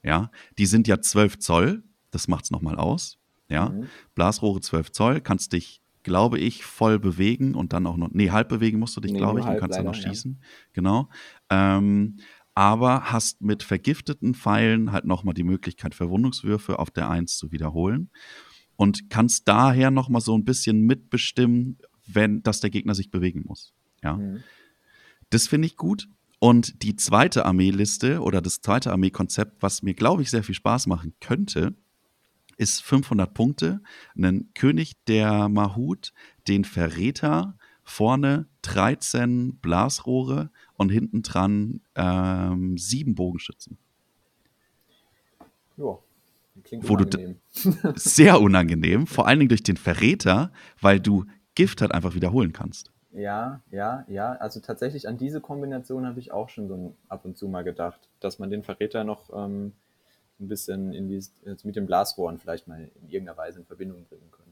Ja, 0.01 0.31
die 0.57 0.65
sind 0.65 0.87
ja 0.87 1.01
12 1.01 1.39
Zoll, 1.39 1.83
das 2.11 2.29
macht's 2.29 2.51
nochmal 2.51 2.77
aus. 2.77 3.17
Ja, 3.49 3.69
mhm. 3.69 3.89
Blasrohre 4.13 4.61
12 4.61 4.93
Zoll, 4.93 5.19
kannst 5.21 5.51
dich 5.51 5.81
glaube 6.05 6.37
ich, 6.37 6.63
voll 6.63 6.99
bewegen 6.99 7.55
und 7.55 7.73
dann 7.73 7.87
auch 7.87 7.97
noch, 7.97 8.11
nee, 8.11 8.29
halb 8.29 8.47
bewegen 8.47 8.77
musst 8.77 8.95
du 8.95 9.01
dich, 9.01 9.11
nee, 9.11 9.17
glaube 9.17 9.39
ich, 9.39 9.45
dann 9.45 9.57
kannst 9.57 9.79
du 9.79 9.83
noch 9.83 9.95
schießen. 9.95 10.37
Ja. 10.39 10.47
Genau. 10.73 11.09
Ähm, 11.49 12.17
aber 12.55 13.11
hast 13.11 13.41
mit 13.41 13.63
vergifteten 13.63 14.33
Pfeilen 14.33 14.91
halt 14.91 15.05
nochmal 15.05 15.33
die 15.33 15.43
Möglichkeit, 15.43 15.93
Verwundungswürfe 15.93 16.79
auf 16.79 16.89
der 16.89 17.09
1 17.09 17.37
zu 17.37 17.51
wiederholen 17.51 18.09
und 18.77 19.09
kannst 19.09 19.47
daher 19.47 19.91
nochmal 19.91 20.21
so 20.21 20.35
ein 20.35 20.45
bisschen 20.45 20.81
mitbestimmen, 20.81 21.77
wenn, 22.07 22.41
dass 22.43 22.61
der 22.61 22.69
Gegner 22.69 22.95
sich 22.95 23.11
bewegen 23.11 23.43
muss. 23.45 23.73
Ja. 24.01 24.17
Mhm. 24.17 24.43
Das 25.29 25.47
finde 25.47 25.67
ich 25.67 25.75
gut. 25.75 26.07
Und 26.39 26.83
die 26.83 26.95
zweite 26.95 27.45
Armeeliste 27.45 28.21
oder 28.21 28.41
das 28.41 28.61
zweite 28.61 28.91
Armeekonzept, 28.91 29.61
was 29.61 29.81
mir, 29.81 29.93
glaube 29.93 30.21
ich, 30.21 30.29
sehr 30.29 30.43
viel 30.43 30.55
Spaß 30.55 30.87
machen 30.87 31.13
könnte, 31.19 31.75
ist 32.57 32.83
500 32.83 33.33
Punkte, 33.33 33.81
einen 34.15 34.53
König 34.53 34.93
der 35.07 35.49
Mahut, 35.49 36.13
den 36.47 36.63
Verräter, 36.63 37.57
vorne 37.85 38.47
13 38.63 39.57
Blasrohre 39.57 40.49
und 40.73 40.89
hinten 40.89 41.21
dran 41.21 41.81
ähm, 41.95 42.77
sieben 42.77 43.15
Bogenschützen. 43.15 43.77
Ja, 45.77 45.97
klingt 46.63 46.89
unangenehm. 46.89 47.37
Sehr 47.95 48.41
unangenehm, 48.41 49.07
vor 49.07 49.27
allen 49.27 49.39
Dingen 49.39 49.49
durch 49.49 49.63
den 49.63 49.77
Verräter, 49.77 50.51
weil 50.81 50.99
du 50.99 51.25
Gift 51.53 51.81
halt 51.81 51.93
einfach 51.93 52.15
wiederholen 52.15 52.51
kannst. 52.51 52.91
Ja, 53.11 53.61
ja, 53.71 54.03
ja. 54.09 54.33
Also 54.33 54.59
tatsächlich 54.59 55.07
an 55.07 55.17
diese 55.17 55.39
Kombination 55.39 56.05
habe 56.05 56.19
ich 56.19 56.33
auch 56.33 56.49
schon 56.49 56.67
so 56.67 56.95
ab 57.07 57.23
und 57.23 57.37
zu 57.37 57.47
mal 57.47 57.63
gedacht, 57.63 58.09
dass 58.19 58.39
man 58.39 58.49
den 58.49 58.63
Verräter 58.63 59.05
noch 59.05 59.29
ähm, 59.33 59.71
ein 60.39 60.49
bisschen 60.49 60.91
in 60.91 61.07
die, 61.07 61.23
mit 61.63 61.77
den 61.77 61.85
Blasrohren 61.85 62.39
vielleicht 62.39 62.67
mal 62.67 62.91
in 63.01 63.09
irgendeiner 63.09 63.37
Weise 63.37 63.59
in 63.59 63.65
Verbindung 63.65 64.03
bringen 64.05 64.29
könnte. 64.31 64.44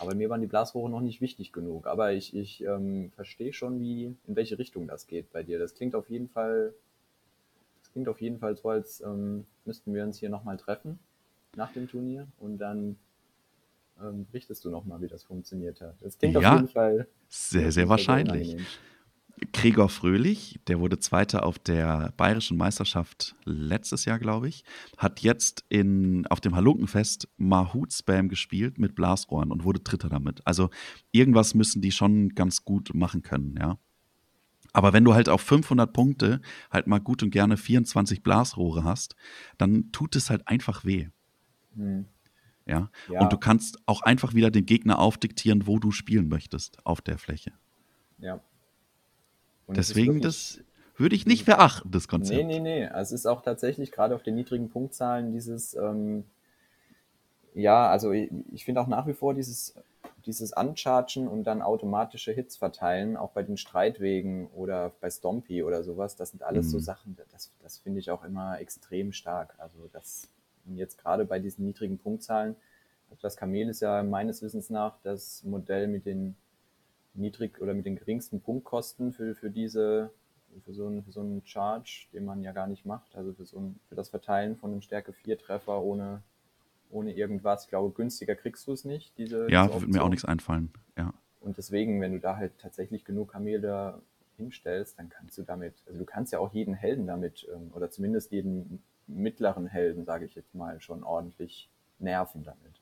Aber 0.00 0.14
mir 0.14 0.30
waren 0.30 0.40
die 0.40 0.46
Blasrohre 0.46 0.90
noch 0.90 1.00
nicht 1.00 1.20
wichtig 1.20 1.52
genug. 1.52 1.86
Aber 1.86 2.12
ich, 2.12 2.34
ich 2.34 2.62
ähm, 2.64 3.10
verstehe 3.14 3.52
schon, 3.52 3.80
wie, 3.80 4.16
in 4.26 4.36
welche 4.36 4.58
Richtung 4.58 4.86
das 4.86 5.06
geht 5.06 5.32
bei 5.32 5.42
dir. 5.42 5.58
Das 5.58 5.74
klingt 5.74 5.94
auf 5.94 6.08
jeden 6.08 6.28
Fall, 6.28 6.74
das 7.80 7.92
klingt 7.92 8.08
auf 8.08 8.20
jeden 8.20 8.38
Fall 8.38 8.56
so, 8.56 8.68
als 8.68 9.00
ähm, 9.00 9.46
müssten 9.64 9.94
wir 9.94 10.04
uns 10.04 10.18
hier 10.18 10.30
nochmal 10.30 10.56
treffen 10.56 10.98
nach 11.56 11.72
dem 11.72 11.88
Turnier 11.88 12.28
und 12.38 12.58
dann 12.58 12.96
ähm, 14.00 14.26
berichtest 14.26 14.64
du 14.64 14.70
nochmal, 14.70 15.00
wie 15.00 15.08
das 15.08 15.24
funktioniert 15.24 15.80
hat. 15.80 15.96
Das 16.00 16.18
klingt 16.18 16.34
ja, 16.34 16.52
auf 16.52 16.60
jeden 16.60 16.68
Fall 16.68 17.08
sehr, 17.28 17.72
sehr 17.72 17.88
wahrscheinlich. 17.88 18.56
Gregor 19.52 19.88
Fröhlich, 19.88 20.60
der 20.66 20.80
wurde 20.80 20.98
Zweiter 20.98 21.44
auf 21.44 21.58
der 21.58 22.12
Bayerischen 22.16 22.56
Meisterschaft 22.56 23.36
letztes 23.44 24.04
Jahr, 24.04 24.18
glaube 24.18 24.48
ich, 24.48 24.64
hat 24.96 25.20
jetzt 25.20 25.64
in, 25.68 26.26
auf 26.26 26.40
dem 26.40 26.56
Halunkenfest 26.56 27.28
Mahut 27.36 27.92
Spam 27.92 28.28
gespielt 28.28 28.78
mit 28.78 28.94
Blasrohren 28.94 29.52
und 29.52 29.64
wurde 29.64 29.80
Dritter 29.80 30.08
damit. 30.08 30.46
Also 30.46 30.70
irgendwas 31.12 31.54
müssen 31.54 31.82
die 31.82 31.92
schon 31.92 32.30
ganz 32.30 32.64
gut 32.64 32.94
machen 32.94 33.22
können, 33.22 33.56
ja. 33.58 33.78
Aber 34.72 34.92
wenn 34.92 35.04
du 35.04 35.14
halt 35.14 35.28
auf 35.28 35.40
500 35.40 35.92
Punkte 35.92 36.40
halt 36.70 36.86
mal 36.86 36.98
gut 36.98 37.22
und 37.22 37.30
gerne 37.30 37.56
24 37.56 38.22
Blasrohre 38.22 38.84
hast, 38.84 39.16
dann 39.56 39.90
tut 39.92 40.14
es 40.14 40.30
halt 40.30 40.46
einfach 40.46 40.84
weh. 40.84 41.08
Hm. 41.74 42.06
Ja? 42.66 42.90
ja. 43.10 43.20
Und 43.20 43.32
du 43.32 43.38
kannst 43.38 43.78
auch 43.86 44.02
einfach 44.02 44.34
wieder 44.34 44.50
dem 44.50 44.66
Gegner 44.66 44.98
aufdiktieren, 44.98 45.66
wo 45.66 45.78
du 45.78 45.90
spielen 45.90 46.28
möchtest 46.28 46.84
auf 46.84 47.00
der 47.00 47.16
Fläche. 47.16 47.52
Ja, 48.18 48.40
und 49.68 49.76
Deswegen, 49.76 50.20
das 50.20 50.60
würde 50.96 51.14
ich 51.14 51.26
nicht 51.26 51.44
verachten, 51.44 51.90
das 51.90 52.08
Konzept. 52.08 52.36
Nee, 52.38 52.44
nee, 52.44 52.60
nee. 52.60 52.86
Also 52.86 53.14
es 53.14 53.20
ist 53.20 53.26
auch 53.26 53.42
tatsächlich 53.42 53.92
gerade 53.92 54.14
auf 54.14 54.22
den 54.22 54.34
niedrigen 54.34 54.70
Punktzahlen 54.70 55.30
dieses, 55.30 55.74
ähm, 55.74 56.24
ja, 57.54 57.88
also 57.88 58.12
ich, 58.12 58.30
ich 58.50 58.64
finde 58.64 58.80
auch 58.80 58.86
nach 58.88 59.06
wie 59.06 59.12
vor 59.12 59.34
dieses, 59.34 59.74
dieses 60.26 60.52
Unchargen 60.52 61.28
und 61.28 61.44
dann 61.44 61.62
automatische 61.62 62.32
Hits 62.32 62.56
verteilen, 62.56 63.16
auch 63.16 63.30
bei 63.30 63.42
den 63.42 63.56
Streitwegen 63.56 64.48
oder 64.48 64.92
bei 65.00 65.10
Stompy 65.10 65.62
oder 65.62 65.84
sowas, 65.84 66.16
das 66.16 66.30
sind 66.30 66.42
alles 66.42 66.66
mhm. 66.66 66.70
so 66.70 66.78
Sachen, 66.80 67.16
das, 67.30 67.52
das 67.62 67.78
finde 67.78 68.00
ich 68.00 68.10
auch 68.10 68.24
immer 68.24 68.58
extrem 68.60 69.12
stark. 69.12 69.54
Also 69.58 69.88
das, 69.92 70.28
jetzt 70.74 70.98
gerade 70.98 71.24
bei 71.24 71.38
diesen 71.38 71.64
niedrigen 71.66 71.98
Punktzahlen, 71.98 72.56
also 73.10 73.20
das 73.22 73.36
Kamel 73.36 73.68
ist 73.68 73.80
ja 73.80 74.02
meines 74.02 74.42
Wissens 74.42 74.70
nach 74.70 74.98
das 75.02 75.44
Modell 75.44 75.88
mit 75.88 76.06
den 76.06 76.36
niedrig 77.14 77.60
oder 77.60 77.74
mit 77.74 77.86
den 77.86 77.96
geringsten 77.96 78.40
Punktkosten 78.40 79.12
für, 79.12 79.34
für 79.34 79.50
diese, 79.50 80.10
für 80.64 80.72
so, 80.72 80.86
einen, 80.86 81.02
für 81.02 81.12
so 81.12 81.20
einen 81.20 81.42
Charge, 81.44 82.08
den 82.12 82.24
man 82.24 82.42
ja 82.42 82.52
gar 82.52 82.66
nicht 82.66 82.84
macht, 82.86 83.16
also 83.16 83.32
für, 83.32 83.44
so 83.44 83.58
ein, 83.58 83.80
für 83.88 83.94
das 83.94 84.08
Verteilen 84.10 84.56
von 84.56 84.70
einem 84.70 84.82
Stärke 84.82 85.12
4 85.12 85.38
Treffer 85.38 85.82
ohne, 85.82 86.22
ohne 86.90 87.14
irgendwas. 87.14 87.64
Ich 87.64 87.70
glaube, 87.70 87.92
günstiger 87.92 88.34
kriegst 88.34 88.66
du 88.66 88.72
es 88.72 88.84
nicht. 88.84 89.16
Diese, 89.18 89.50
ja, 89.50 89.66
diese 89.66 89.80
würde 89.80 89.92
mir 89.92 90.02
auch 90.02 90.08
nichts 90.08 90.24
einfallen, 90.24 90.72
ja. 90.96 91.12
Und 91.40 91.56
deswegen, 91.56 92.00
wenn 92.00 92.12
du 92.12 92.20
da 92.20 92.36
halt 92.36 92.58
tatsächlich 92.58 93.04
genug 93.04 93.32
Kamele 93.32 94.02
hinstellst, 94.36 94.98
dann 94.98 95.08
kannst 95.08 95.38
du 95.38 95.42
damit, 95.42 95.74
also 95.86 95.98
du 95.98 96.04
kannst 96.04 96.32
ja 96.32 96.38
auch 96.38 96.52
jeden 96.52 96.74
Helden 96.74 97.06
damit, 97.06 97.46
ähm, 97.54 97.70
oder 97.74 97.90
zumindest 97.90 98.32
jeden 98.32 98.82
mittleren 99.06 99.66
Helden, 99.66 100.04
sage 100.04 100.24
ich 100.24 100.34
jetzt 100.34 100.54
mal, 100.54 100.80
schon 100.80 101.02
ordentlich 101.02 101.70
nerven 101.98 102.44
damit. 102.44 102.77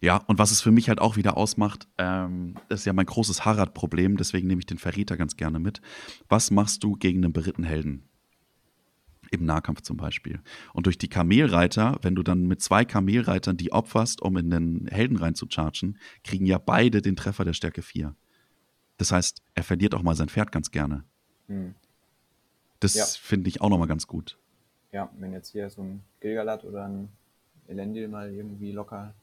Ja, 0.00 0.18
und 0.26 0.38
was 0.38 0.50
es 0.50 0.60
für 0.60 0.70
mich 0.70 0.88
halt 0.88 1.00
auch 1.00 1.16
wieder 1.16 1.36
ausmacht, 1.36 1.88
ähm, 1.98 2.54
das 2.68 2.80
ist 2.80 2.86
ja 2.86 2.92
mein 2.92 3.06
großes 3.06 3.44
Harad-Problem, 3.44 4.16
deswegen 4.16 4.46
nehme 4.46 4.60
ich 4.60 4.66
den 4.66 4.78
Verräter 4.78 5.16
ganz 5.16 5.36
gerne 5.36 5.58
mit. 5.58 5.80
Was 6.28 6.50
machst 6.50 6.84
du 6.84 6.96
gegen 6.96 7.24
einen 7.24 7.32
beritten 7.32 7.64
Helden? 7.64 8.04
Im 9.30 9.44
Nahkampf 9.44 9.80
zum 9.80 9.96
Beispiel. 9.96 10.40
Und 10.72 10.86
durch 10.86 10.98
die 10.98 11.08
Kamelreiter, 11.08 11.98
wenn 12.02 12.14
du 12.14 12.22
dann 12.22 12.46
mit 12.46 12.62
zwei 12.62 12.84
Kamelreitern 12.84 13.56
die 13.56 13.72
opferst, 13.72 14.22
um 14.22 14.36
in 14.36 14.50
den 14.50 14.86
Helden 14.86 15.16
reinzuchargen, 15.16 15.98
kriegen 16.22 16.46
ja 16.46 16.58
beide 16.58 17.02
den 17.02 17.16
Treffer 17.16 17.44
der 17.44 17.52
Stärke 17.52 17.82
4. 17.82 18.14
Das 18.98 19.10
heißt, 19.10 19.42
er 19.54 19.64
verliert 19.64 19.94
auch 19.94 20.02
mal 20.02 20.14
sein 20.14 20.28
Pferd 20.28 20.52
ganz 20.52 20.70
gerne. 20.70 21.04
Hm. 21.48 21.74
Das 22.80 22.94
ja. 22.94 23.04
finde 23.04 23.48
ich 23.48 23.60
auch 23.60 23.68
nochmal 23.68 23.88
ganz 23.88 24.06
gut. 24.06 24.38
Ja, 24.92 25.10
wenn 25.18 25.32
jetzt 25.32 25.50
hier 25.50 25.68
so 25.70 25.82
ein 25.82 26.02
Gilgalad 26.20 26.64
oder 26.64 26.86
ein 26.86 27.08
Elendil 27.66 28.08
mal 28.08 28.32
irgendwie 28.32 28.72
locker 28.72 29.14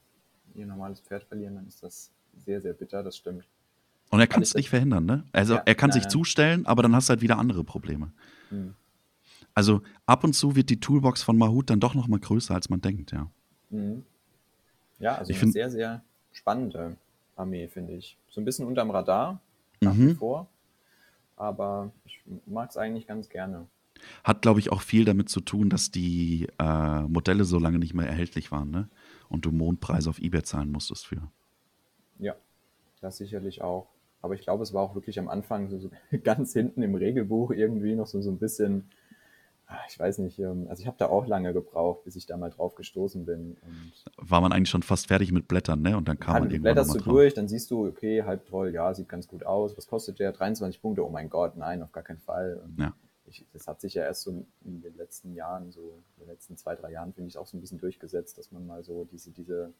ihr 0.55 0.65
normales 0.65 0.99
Pferd 0.99 1.23
verlieren, 1.23 1.55
dann 1.55 1.67
ist 1.67 1.83
das 1.83 2.11
sehr, 2.37 2.61
sehr 2.61 2.73
bitter, 2.73 3.03
das 3.03 3.17
stimmt. 3.17 3.45
Und 4.09 4.19
er 4.19 4.27
kann 4.27 4.43
es 4.43 4.53
nicht 4.53 4.69
verhindern, 4.69 5.05
ne? 5.05 5.23
Also 5.31 5.55
ja, 5.55 5.63
er 5.65 5.75
kann 5.75 5.89
nein, 5.89 5.93
sich 5.95 6.03
nein. 6.03 6.11
zustellen, 6.11 6.65
aber 6.65 6.83
dann 6.83 6.95
hast 6.95 7.09
du 7.09 7.11
halt 7.11 7.21
wieder 7.21 7.39
andere 7.39 7.63
Probleme. 7.63 8.11
Hm. 8.49 8.75
Also 9.55 9.81
ab 10.05 10.23
und 10.23 10.33
zu 10.33 10.55
wird 10.55 10.69
die 10.69 10.79
Toolbox 10.79 11.23
von 11.23 11.37
Mahut 11.37 11.69
dann 11.69 11.79
doch 11.79 11.95
noch 11.95 12.07
mal 12.07 12.19
größer, 12.19 12.53
als 12.53 12.69
man 12.69 12.81
denkt, 12.81 13.11
ja. 13.11 13.29
Mhm. 13.69 14.03
Ja, 14.99 15.15
also 15.15 15.31
ich 15.31 15.41
eine 15.41 15.51
sehr, 15.51 15.69
sehr 15.69 16.03
spannende 16.31 16.97
Armee, 17.35 17.67
finde 17.67 17.93
ich. 17.93 18.17
So 18.29 18.41
ein 18.41 18.45
bisschen 18.45 18.65
unterm 18.65 18.91
Radar, 18.91 19.41
nach 19.81 19.93
mhm. 19.93 20.09
wie 20.09 20.13
vor. 20.13 20.47
Aber 21.35 21.91
ich 22.05 22.21
mag 22.45 22.69
es 22.69 22.77
eigentlich 22.77 23.07
ganz 23.07 23.29
gerne. 23.29 23.67
Hat, 24.23 24.41
glaube 24.41 24.59
ich, 24.59 24.71
auch 24.71 24.81
viel 24.81 25.05
damit 25.05 25.29
zu 25.29 25.39
tun, 25.41 25.69
dass 25.69 25.91
die 25.91 26.47
äh, 26.59 27.01
Modelle 27.01 27.45
so 27.45 27.59
lange 27.59 27.79
nicht 27.79 27.93
mehr 27.93 28.07
erhältlich 28.07 28.51
waren, 28.51 28.69
ne? 28.69 28.89
Und 29.33 29.45
du 29.45 29.51
Mondpreise 29.51 30.09
auf 30.09 30.19
eBay 30.19 30.43
zahlen 30.43 30.71
musstest 30.71 31.07
für. 31.07 31.21
Ja, 32.19 32.35
das 33.01 33.17
sicherlich 33.17 33.61
auch. 33.61 33.87
aber 34.21 34.35
ich 34.35 34.41
glaube, 34.41 34.63
es 34.63 34.73
war 34.73 34.83
auch 34.83 34.95
wirklich 34.95 35.19
am 35.19 35.27
Anfang 35.27 35.67
so, 35.69 35.79
so 35.79 35.89
ganz 36.23 36.53
hinten 36.53 36.81
im 36.81 36.95
Regelbuch 36.95 37.51
irgendwie 37.51 37.95
noch 37.95 38.07
so, 38.07 38.21
so 38.21 38.29
ein 38.29 38.37
bisschen, 38.37 38.85
ah, 39.67 39.79
ich 39.89 39.99
weiß 39.99 40.19
nicht, 40.19 40.39
ähm, 40.39 40.67
also 40.69 40.81
ich 40.81 40.87
habe 40.87 40.97
da 40.99 41.07
auch 41.07 41.25
lange 41.25 41.51
gebraucht, 41.51 42.03
bis 42.05 42.15
ich 42.15 42.25
da 42.27 42.37
mal 42.37 42.51
drauf 42.51 42.75
gestoßen 42.75 43.25
bin. 43.25 43.57
Und 43.63 44.29
War 44.29 44.39
man 44.39 44.53
eigentlich 44.53 44.69
schon 44.69 44.83
fast 44.83 45.07
fertig 45.07 45.31
mit 45.31 45.47
Blättern, 45.47 45.81
ne? 45.81 45.97
Und 45.97 46.07
dann 46.07 46.19
kam 46.19 46.35
man 46.35 46.43
irgendwann 46.43 46.75
blätterst 46.75 46.93
du 46.93 46.99
drauf. 46.99 47.13
durch, 47.13 47.33
dann 47.33 47.47
siehst 47.47 47.71
du, 47.71 47.87
okay, 47.87 48.23
Halbtroll, 48.23 48.73
ja, 48.73 48.93
sieht 48.93 49.09
ganz 49.09 49.27
gut 49.27 49.45
aus. 49.45 49.75
Was 49.75 49.87
kostet 49.87 50.19
der? 50.19 50.31
23 50.31 50.79
Punkte, 50.81 51.05
oh 51.05 51.09
mein 51.09 51.29
Gott, 51.29 51.57
nein, 51.57 51.81
auf 51.81 51.91
gar 51.91 52.03
keinen 52.03 52.19
Fall. 52.19 52.61
Und 52.63 52.79
Ja. 52.79 52.93
Ich, 53.33 53.45
das 53.51 53.67
hat 53.67 53.81
sich 53.81 53.95
ja 53.95 54.03
erst 54.03 54.21
so 54.21 54.31
in 54.63 54.81
den 54.81 54.95
letzten 54.95 55.33
Jahren, 55.33 55.71
so 55.71 56.01
in 56.17 56.23
den 56.23 56.29
letzten 56.29 56.57
zwei, 56.57 56.75
drei 56.75 56.91
Jahren, 56.91 57.13
finde 57.13 57.29
ich, 57.29 57.37
auch 57.37 57.47
so 57.47 57.57
ein 57.57 57.61
bisschen 57.61 57.79
durchgesetzt, 57.79 58.37
dass 58.37 58.51
man 58.51 58.65
mal 58.65 58.83
so 58.83 59.05
diese, 59.05 59.31
diese, 59.31 59.73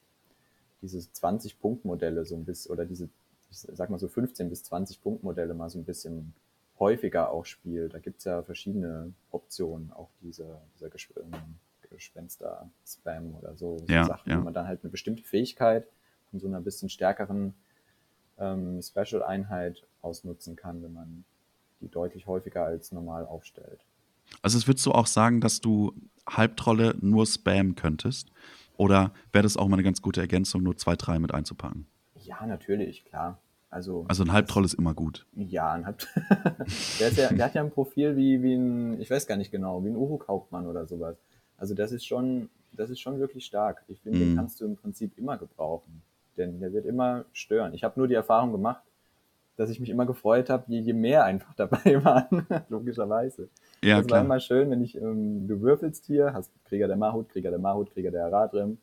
diese 0.81 0.99
20-Punkt-Modelle 0.99 2.25
so 2.25 2.35
ein 2.35 2.45
bisschen, 2.45 2.71
oder 2.71 2.85
diese, 2.85 3.09
ich 3.49 3.57
sag 3.59 3.89
mal 3.89 3.99
so 3.99 4.07
15 4.07 4.49
bis 4.49 4.63
20 4.63 5.01
Punkt-Modelle 5.01 5.53
mal 5.53 5.69
so 5.69 5.79
ein 5.79 5.85
bisschen 5.85 6.33
häufiger 6.79 7.29
auch 7.29 7.45
spielt. 7.45 7.93
Da 7.93 7.99
gibt's 7.99 8.25
ja 8.25 8.41
verschiedene 8.41 9.13
Optionen, 9.31 9.91
auch 9.93 10.09
diese, 10.21 10.59
dieser 10.75 10.89
Gesp 10.89 11.15
ähm, 11.17 11.59
Gespenster-Spam 11.89 13.35
oder 13.35 13.55
so, 13.55 13.77
so 13.77 13.85
Ja, 13.87 14.05
Sachen, 14.05 14.29
ja. 14.31 14.39
wo 14.39 14.43
man 14.43 14.53
dann 14.53 14.67
halt 14.67 14.83
eine 14.83 14.89
bestimmte 14.89 15.23
Fähigkeit 15.23 15.87
von 16.31 16.39
so 16.39 16.47
einer 16.47 16.59
bisschen 16.59 16.89
stärkeren 16.89 17.53
ähm, 18.39 18.81
Special-Einheit 18.81 19.85
ausnutzen 20.01 20.55
kann, 20.55 20.81
wenn 20.81 20.93
man 20.93 21.23
die 21.83 21.89
deutlich 21.91 22.25
häufiger 22.27 22.65
als 22.65 22.91
normal 22.91 23.25
aufstellt. 23.25 23.79
Also 24.41 24.57
es 24.57 24.67
würdest 24.67 24.85
du 24.85 24.91
auch 24.91 25.05
sagen, 25.07 25.41
dass 25.41 25.61
du 25.61 25.93
Halbtrolle 26.27 26.95
nur 27.01 27.25
spammen 27.27 27.75
könntest? 27.75 28.29
Oder 28.77 29.11
wäre 29.31 29.43
das 29.43 29.57
auch 29.57 29.67
mal 29.67 29.75
eine 29.75 29.83
ganz 29.83 30.01
gute 30.01 30.21
Ergänzung, 30.21 30.63
nur 30.63 30.75
zwei, 30.77 30.95
drei 30.95 31.19
mit 31.19 31.33
einzupacken? 31.33 31.85
Ja, 32.23 32.45
natürlich, 32.45 33.05
klar. 33.05 33.37
Also, 33.69 34.05
Also 34.07 34.23
ein 34.23 34.31
Halbtroll 34.31 34.65
ist 34.65 34.73
immer 34.75 34.93
gut. 34.93 35.25
ja, 35.35 35.71
ein 35.73 35.85
Halb 35.85 36.07
der, 36.99 37.11
ja, 37.11 37.29
der 37.33 37.45
hat 37.45 37.55
ja 37.55 37.61
ein 37.63 37.71
Profil 37.71 38.15
wie, 38.15 38.41
wie 38.41 38.53
ein, 38.55 39.01
ich 39.01 39.09
weiß 39.09 39.27
gar 39.27 39.35
nicht 39.35 39.51
genau, 39.51 39.83
wie 39.83 39.89
ein 39.89 39.95
Uruk-Hauptmann 39.95 40.67
oder 40.67 40.85
sowas. 40.87 41.17
Also 41.57 41.73
das 41.75 41.91
ist 41.91 42.05
schon, 42.05 42.49
das 42.71 42.89
ist 42.89 42.99
schon 42.99 43.19
wirklich 43.19 43.45
stark. 43.45 43.83
Ich 43.87 43.99
finde, 44.01 44.19
Mhm. 44.19 44.29
den 44.29 44.35
kannst 44.35 44.61
du 44.61 44.65
im 44.65 44.75
Prinzip 44.75 45.17
immer 45.17 45.37
gebrauchen. 45.37 46.01
Denn 46.37 46.59
der 46.59 46.71
wird 46.73 46.85
immer 46.85 47.25
stören. 47.33 47.73
Ich 47.73 47.83
habe 47.83 47.99
nur 47.99 48.07
die 48.07 48.15
Erfahrung 48.15 48.51
gemacht, 48.51 48.81
dass 49.55 49.69
ich 49.69 49.79
mich 49.79 49.89
immer 49.89 50.05
gefreut 50.05 50.49
habe, 50.49 50.63
je, 50.67 50.79
je 50.79 50.93
mehr 50.93 51.25
einfach 51.25 51.53
dabei 51.55 52.03
waren, 52.03 52.47
logischerweise. 52.69 53.49
Ja, 53.83 53.97
das 53.97 54.05
war 54.05 54.07
klar. 54.07 54.25
immer 54.25 54.39
schön, 54.39 54.69
wenn 54.71 54.81
ich, 54.81 54.95
ähm, 54.95 55.47
du 55.47 55.61
würfelst 55.61 56.05
hier, 56.05 56.33
hast 56.33 56.51
Krieger 56.65 56.87
der 56.87 56.97
Mahut, 56.97 57.29
Krieger 57.29 57.49
der 57.49 57.59
Mahut, 57.59 57.91
Krieger 57.91 58.11
der 58.11 58.25
Aradrim 58.25 58.77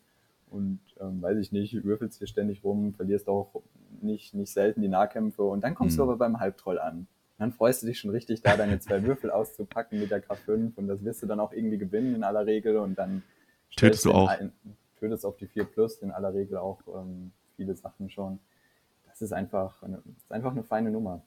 und 0.50 0.80
ähm, 1.00 1.22
weiß 1.22 1.38
ich 1.38 1.52
nicht, 1.52 1.84
würfelst 1.84 2.18
hier 2.18 2.26
ständig 2.26 2.62
rum, 2.64 2.92
verlierst 2.94 3.28
auch 3.28 3.62
nicht, 4.00 4.34
nicht 4.34 4.52
selten 4.52 4.82
die 4.82 4.88
Nahkämpfe 4.88 5.42
und 5.42 5.62
dann 5.64 5.74
kommst 5.74 5.98
du 5.98 6.02
Mhm. 6.04 6.08
aber 6.10 6.18
beim 6.18 6.40
Halbtroll 6.40 6.78
an. 6.78 7.06
Dann 7.38 7.52
freust 7.52 7.82
du 7.82 7.86
dich 7.86 7.98
schon 7.98 8.10
richtig, 8.10 8.42
da 8.42 8.56
deine 8.56 8.78
zwei 8.80 9.02
Würfel 9.02 9.30
auszupacken 9.30 9.98
mit 9.98 10.10
der 10.10 10.22
K5 10.22 10.72
und 10.76 10.88
das 10.88 11.02
wirst 11.04 11.22
du 11.22 11.26
dann 11.26 11.40
auch 11.40 11.52
irgendwie 11.52 11.78
gewinnen 11.78 12.14
in 12.14 12.24
aller 12.24 12.46
Regel 12.46 12.76
und 12.76 12.98
dann 12.98 13.22
Tötest 13.76 14.04
du 14.04 14.12
auch. 14.12 14.28
Ein, 14.28 14.52
tötest 14.98 15.24
auf 15.24 15.36
die 15.36 15.46
4 15.46 15.64
Plus 15.64 15.96
in 16.02 16.10
aller 16.10 16.34
Regel 16.34 16.58
auch 16.58 16.80
ähm, 16.88 17.32
viele 17.56 17.74
Sachen 17.74 18.10
schon. 18.10 18.38
Das 19.20 19.28
ist 19.28 19.32
einfach 19.34 19.82
eine, 19.82 19.98
das 20.06 20.16
ist 20.24 20.32
einfach 20.32 20.52
eine 20.52 20.64
feine 20.64 20.90
Nummer. 20.90 21.22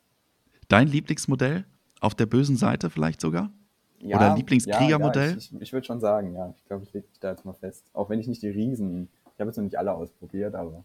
Dein 0.67 0.87
Lieblingsmodell? 0.87 1.65
Auf 2.01 2.15
der 2.15 2.25
bösen 2.25 2.57
Seite 2.57 2.89
vielleicht 2.89 3.21
sogar? 3.21 3.51
Ja, 3.99 4.17
Oder 4.17 4.35
Lieblingskriegermodell? 4.35 5.29
Ja, 5.31 5.37
ich, 5.37 5.53
ich, 5.53 5.61
ich 5.61 5.73
würde 5.73 5.85
schon 5.85 5.99
sagen, 5.99 6.33
ja. 6.33 6.53
Ich 6.57 6.65
glaube, 6.65 6.83
ich 6.83 6.91
lege 6.91 7.07
mich 7.07 7.19
da 7.19 7.29
jetzt 7.31 7.45
mal 7.45 7.53
fest. 7.53 7.85
Auch 7.93 8.09
wenn 8.09 8.19
ich 8.19 8.27
nicht 8.27 8.41
die 8.41 8.49
Riesen, 8.49 9.09
ich 9.35 9.39
habe 9.39 9.49
jetzt 9.49 9.57
noch 9.57 9.63
nicht 9.63 9.77
alle 9.77 9.93
ausprobiert, 9.93 10.55
aber 10.55 10.83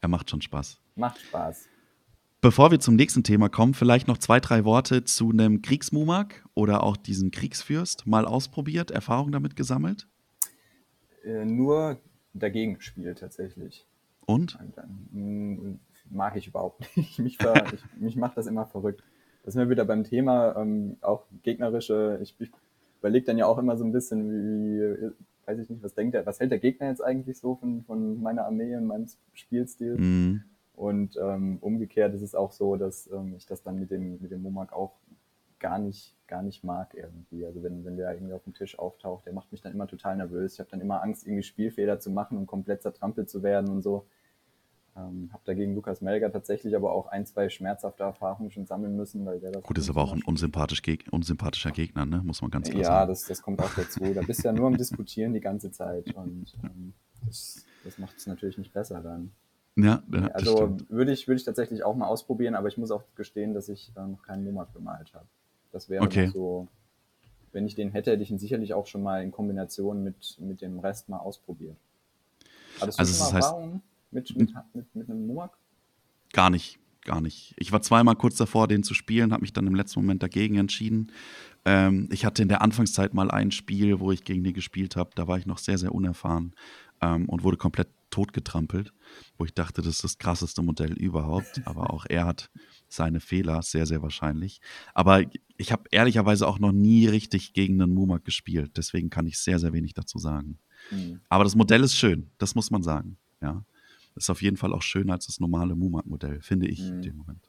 Er 0.00 0.08
macht 0.08 0.28
schon 0.28 0.42
Spaß. 0.42 0.80
macht 0.96 1.20
Spaß. 1.20 1.68
Bevor 2.40 2.72
wir 2.72 2.80
zum 2.80 2.96
nächsten 2.96 3.22
Thema 3.22 3.48
kommen, 3.48 3.72
vielleicht 3.72 4.08
noch 4.08 4.18
zwei, 4.18 4.40
drei 4.40 4.64
Worte 4.64 5.04
zu 5.04 5.30
einem 5.30 5.62
Kriegsmumak 5.62 6.44
oder 6.54 6.82
auch 6.82 6.96
diesem 6.96 7.30
Kriegsfürst. 7.30 8.04
Mal 8.06 8.26
ausprobiert, 8.26 8.90
Erfahrung 8.90 9.30
damit 9.30 9.54
gesammelt. 9.54 10.08
Äh, 11.24 11.44
nur 11.44 11.98
dagegen 12.34 12.74
gespielt 12.74 13.20
tatsächlich. 13.20 13.86
Und? 14.26 14.58
Dann, 14.74 15.08
mh, 15.12 15.78
mag 16.10 16.36
ich 16.36 16.46
überhaupt 16.46 16.84
nicht. 16.96 17.18
Mich, 17.18 17.36
ver, 17.38 17.54
ich, 17.72 17.82
mich 18.00 18.16
macht 18.16 18.36
das 18.36 18.46
immer 18.46 18.66
verrückt. 18.66 19.02
Das 19.44 19.54
sind 19.54 19.62
wir 19.62 19.70
wieder 19.70 19.84
beim 19.84 20.04
Thema, 20.04 20.56
ähm, 20.56 20.96
auch 21.02 21.24
gegnerische, 21.42 22.18
ich, 22.20 22.34
ich 22.40 22.50
überlege 22.98 23.26
dann 23.26 23.38
ja 23.38 23.46
auch 23.46 23.58
immer 23.58 23.76
so 23.76 23.84
ein 23.84 23.92
bisschen, 23.92 24.28
wie, 24.28 25.12
weiß 25.46 25.58
ich 25.60 25.70
nicht, 25.70 25.82
was 25.82 25.94
denkt 25.94 26.14
der, 26.14 26.26
was 26.26 26.40
hält 26.40 26.50
der 26.50 26.58
Gegner 26.58 26.88
jetzt 26.88 27.02
eigentlich 27.02 27.38
so 27.38 27.54
von, 27.54 27.84
von 27.84 28.20
meiner 28.20 28.44
Armee 28.44 28.76
und 28.76 28.86
meinem 28.86 29.06
Spielstil? 29.34 29.96
Mhm. 29.96 30.42
Und 30.74 31.16
ähm, 31.16 31.58
umgekehrt 31.60 32.12
ist 32.14 32.22
es 32.22 32.34
auch 32.34 32.52
so, 32.52 32.76
dass 32.76 33.10
ähm, 33.10 33.34
ich 33.36 33.46
das 33.46 33.62
dann 33.62 33.78
mit 33.78 33.90
dem, 33.90 34.20
mit 34.20 34.30
dem 34.30 34.42
Momak 34.42 34.72
auch 34.72 34.92
gar 35.58 35.78
nicht, 35.78 36.14
gar 36.26 36.42
nicht 36.42 36.64
mag 36.64 36.94
irgendwie. 36.94 37.46
Also 37.46 37.62
wenn, 37.62 37.84
wenn 37.84 37.96
der 37.96 38.12
irgendwie 38.12 38.34
auf 38.34 38.44
dem 38.44 38.52
Tisch 38.52 38.78
auftaucht, 38.78 39.24
der 39.24 39.32
macht 39.32 39.50
mich 39.52 39.62
dann 39.62 39.72
immer 39.72 39.86
total 39.86 40.16
nervös. 40.16 40.54
Ich 40.54 40.60
habe 40.60 40.70
dann 40.70 40.82
immer 40.82 41.02
Angst, 41.02 41.26
irgendwie 41.26 41.42
Spielfehler 41.42 41.98
zu 41.98 42.10
machen 42.10 42.36
und 42.36 42.46
komplett 42.46 42.82
zertrampelt 42.82 43.30
zu 43.30 43.42
werden 43.42 43.70
und 43.70 43.82
so. 43.82 44.06
Ähm, 44.98 45.28
habe 45.32 45.42
dagegen 45.44 45.74
Lukas 45.74 46.00
Melger 46.00 46.32
tatsächlich 46.32 46.74
aber 46.74 46.92
auch 46.92 47.06
ein, 47.08 47.26
zwei 47.26 47.50
schmerzhafte 47.50 48.02
Erfahrungen 48.02 48.50
schon 48.50 48.64
sammeln 48.64 48.96
müssen, 48.96 49.26
weil 49.26 49.38
der 49.40 49.50
das. 49.52 49.62
Gut, 49.62 49.76
ist 49.76 49.90
aber 49.90 50.02
auch 50.02 50.12
ein 50.14 50.22
unsympathisch 50.22 50.80
Geg 50.80 51.06
unsympathischer 51.10 51.70
Gegner, 51.70 52.06
ne? 52.06 52.22
muss 52.24 52.40
man 52.40 52.50
ganz 52.50 52.70
klar 52.70 52.80
Ja, 52.82 52.88
sagen. 52.88 53.08
das, 53.10 53.26
das 53.26 53.42
kommt 53.42 53.60
auch 53.60 53.74
dazu. 53.74 54.14
Da 54.14 54.22
bist 54.22 54.42
du 54.42 54.48
ja 54.48 54.52
nur 54.54 54.66
am 54.68 54.76
Diskutieren 54.78 55.34
die 55.34 55.40
ganze 55.40 55.70
Zeit 55.70 56.14
und 56.14 56.46
ähm, 56.64 56.94
das, 57.26 57.66
das 57.84 57.98
macht 57.98 58.16
es 58.16 58.26
natürlich 58.26 58.56
nicht 58.56 58.72
besser 58.72 59.02
dann. 59.02 59.32
Ja, 59.76 60.02
ja 60.10 60.28
also 60.28 60.78
würde 60.88 61.12
ich, 61.12 61.28
würde 61.28 61.36
ich 61.38 61.44
tatsächlich 61.44 61.84
auch 61.84 61.94
mal 61.94 62.06
ausprobieren, 62.06 62.54
aber 62.54 62.68
ich 62.68 62.78
muss 62.78 62.90
auch 62.90 63.02
gestehen, 63.16 63.52
dass 63.52 63.68
ich 63.68 63.92
äh, 63.96 64.00
noch 64.06 64.22
keinen 64.22 64.44
Momak 64.44 64.72
bemalt 64.72 65.12
habe. 65.12 65.26
Das 65.72 65.90
wäre 65.90 66.04
Okay. 66.04 66.28
so, 66.28 66.68
wenn 67.52 67.66
ich 67.66 67.74
den 67.74 67.90
hätte, 67.90 68.12
hätte 68.12 68.22
ich 68.22 68.30
ihn 68.30 68.38
sicherlich 68.38 68.72
auch 68.72 68.86
schon 68.86 69.02
mal 69.02 69.22
in 69.22 69.30
Kombination 69.30 70.02
mit, 70.02 70.38
mit 70.40 70.62
dem 70.62 70.78
Rest 70.78 71.10
mal 71.10 71.18
ausprobiert. 71.18 71.76
Hattest 72.80 72.98
du 72.98 73.02
Also 73.02 73.12
schon 73.12 73.20
das 73.26 73.32
mal 73.32 73.38
heißt- 73.38 73.44
Erfahrungen 73.44 73.82
mit, 74.16 74.36
mit, 74.36 74.52
mit, 74.74 74.94
mit 74.94 75.10
einem 75.10 75.26
Momak? 75.26 75.56
Gar 76.32 76.50
nicht, 76.50 76.78
gar 77.02 77.20
nicht. 77.20 77.54
Ich 77.58 77.70
war 77.70 77.82
zweimal 77.82 78.16
kurz 78.16 78.36
davor, 78.36 78.66
den 78.66 78.82
zu 78.82 78.94
spielen, 78.94 79.32
habe 79.32 79.42
mich 79.42 79.52
dann 79.52 79.66
im 79.66 79.74
letzten 79.74 80.00
Moment 80.00 80.22
dagegen 80.22 80.56
entschieden. 80.56 81.12
Ähm, 81.64 82.08
ich 82.10 82.24
hatte 82.24 82.42
in 82.42 82.48
der 82.48 82.62
Anfangszeit 82.62 83.14
mal 83.14 83.30
ein 83.30 83.50
Spiel, 83.50 84.00
wo 84.00 84.10
ich 84.10 84.24
gegen 84.24 84.42
den 84.42 84.54
gespielt 84.54 84.96
habe. 84.96 85.10
Da 85.14 85.28
war 85.28 85.38
ich 85.38 85.46
noch 85.46 85.58
sehr, 85.58 85.78
sehr 85.78 85.94
unerfahren 85.94 86.54
ähm, 87.00 87.28
und 87.28 87.42
wurde 87.42 87.58
komplett 87.58 87.88
totgetrampelt, 88.10 88.94
wo 89.36 89.44
ich 89.44 89.52
dachte, 89.52 89.82
das 89.82 89.96
ist 89.96 90.04
das 90.04 90.18
krasseste 90.18 90.62
Modell 90.62 90.92
überhaupt. 90.94 91.60
Aber 91.66 91.92
auch 91.92 92.06
er 92.08 92.24
hat 92.24 92.50
seine 92.88 93.20
Fehler, 93.20 93.62
sehr, 93.62 93.84
sehr 93.84 94.00
wahrscheinlich. 94.00 94.60
Aber 94.94 95.22
ich 95.58 95.72
habe 95.72 95.84
ehrlicherweise 95.90 96.46
auch 96.46 96.58
noch 96.58 96.72
nie 96.72 97.06
richtig 97.06 97.52
gegen 97.52 97.82
einen 97.82 97.92
Mumak 97.92 98.24
gespielt. 98.24 98.76
Deswegen 98.76 99.10
kann 99.10 99.26
ich 99.26 99.38
sehr, 99.38 99.58
sehr 99.58 99.72
wenig 99.72 99.92
dazu 99.92 100.18
sagen. 100.18 100.58
Hm. 100.88 101.20
Aber 101.28 101.44
das 101.44 101.56
Modell 101.56 101.82
ist 101.82 101.96
schön, 101.96 102.30
das 102.38 102.54
muss 102.54 102.70
man 102.70 102.82
sagen. 102.82 103.18
Ja. 103.42 103.64
Ist 104.16 104.30
auf 104.30 104.42
jeden 104.42 104.56
Fall 104.56 104.72
auch 104.72 104.82
schöner 104.82 105.12
als 105.14 105.26
das 105.26 105.40
normale 105.40 105.74
Mumak-Modell, 105.74 106.40
finde 106.40 106.66
ich 106.68 106.80
in 106.80 106.96
Mhm. 106.98 107.02
dem 107.02 107.16
Moment. 107.18 107.48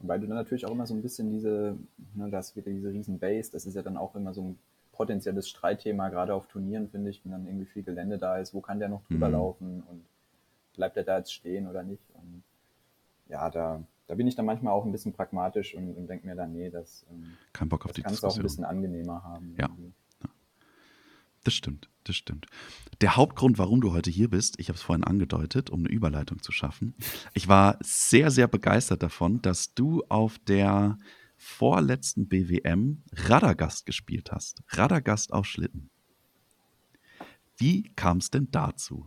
Weil 0.00 0.20
du 0.20 0.26
dann 0.26 0.36
natürlich 0.36 0.66
auch 0.66 0.72
immer 0.72 0.86
so 0.86 0.94
ein 0.94 1.00
bisschen 1.02 1.30
diese, 1.30 1.76
ne, 2.14 2.28
das 2.30 2.54
wieder 2.56 2.70
diese 2.70 2.90
riesen 2.90 3.18
Base, 3.18 3.50
das 3.50 3.64
ist 3.64 3.74
ja 3.74 3.82
dann 3.82 3.96
auch 3.96 4.14
immer 4.14 4.34
so 4.34 4.42
ein 4.42 4.58
potenzielles 4.92 5.48
Streitthema, 5.48 6.10
gerade 6.10 6.34
auf 6.34 6.46
Turnieren, 6.46 6.88
finde 6.88 7.10
ich, 7.10 7.24
wenn 7.24 7.32
dann 7.32 7.46
irgendwie 7.46 7.64
viel 7.64 7.82
Gelände 7.82 8.18
da 8.18 8.36
ist, 8.38 8.52
wo 8.54 8.60
kann 8.60 8.78
der 8.78 8.88
noch 8.90 9.02
drüber 9.04 9.28
Mhm. 9.28 9.32
laufen 9.32 9.82
und 9.90 10.04
bleibt 10.76 10.96
er 10.98 11.04
da 11.04 11.18
jetzt 11.18 11.32
stehen 11.32 11.66
oder 11.66 11.82
nicht? 11.82 12.02
Und 12.12 12.42
ja, 13.28 13.48
da, 13.50 13.82
da 14.06 14.14
bin 14.14 14.26
ich 14.26 14.34
dann 14.36 14.44
manchmal 14.44 14.74
auch 14.74 14.84
ein 14.84 14.92
bisschen 14.92 15.14
pragmatisch 15.14 15.74
und, 15.74 15.96
und 15.96 16.06
denke 16.08 16.26
mir 16.26 16.34
dann, 16.36 16.52
nee, 16.52 16.68
das, 16.68 17.06
ähm, 17.10 17.24
Kein 17.54 17.68
Bock 17.70 17.86
auf 17.86 17.92
das 17.92 17.96
die 17.96 18.02
kannst 18.02 18.22
du 18.22 18.26
auch 18.26 18.36
ein 18.36 18.42
bisschen 18.42 18.64
angenehmer 18.64 19.24
haben. 19.24 19.54
Ja. 19.58 19.66
irgendwie. 19.68 19.83
Das 21.44 21.54
stimmt, 21.54 21.90
das 22.04 22.16
stimmt. 22.16 22.46
Der 23.00 23.16
Hauptgrund, 23.16 23.58
warum 23.58 23.80
du 23.80 23.92
heute 23.92 24.10
hier 24.10 24.30
bist, 24.30 24.58
ich 24.58 24.68
habe 24.68 24.76
es 24.76 24.82
vorhin 24.82 25.04
angedeutet, 25.04 25.68
um 25.70 25.80
eine 25.80 25.90
Überleitung 25.90 26.42
zu 26.42 26.52
schaffen. 26.52 26.94
Ich 27.34 27.48
war 27.48 27.78
sehr, 27.82 28.30
sehr 28.30 28.48
begeistert 28.48 29.02
davon, 29.02 29.42
dass 29.42 29.74
du 29.74 30.02
auf 30.08 30.38
der 30.38 30.98
vorletzten 31.36 32.28
BWM 32.28 33.02
Radagast 33.12 33.84
gespielt 33.84 34.32
hast. 34.32 34.62
Radagast 34.68 35.32
auf 35.32 35.44
Schlitten. 35.46 35.90
Wie 37.58 37.82
kam 37.94 38.18
es 38.18 38.30
denn 38.30 38.48
dazu? 38.50 39.04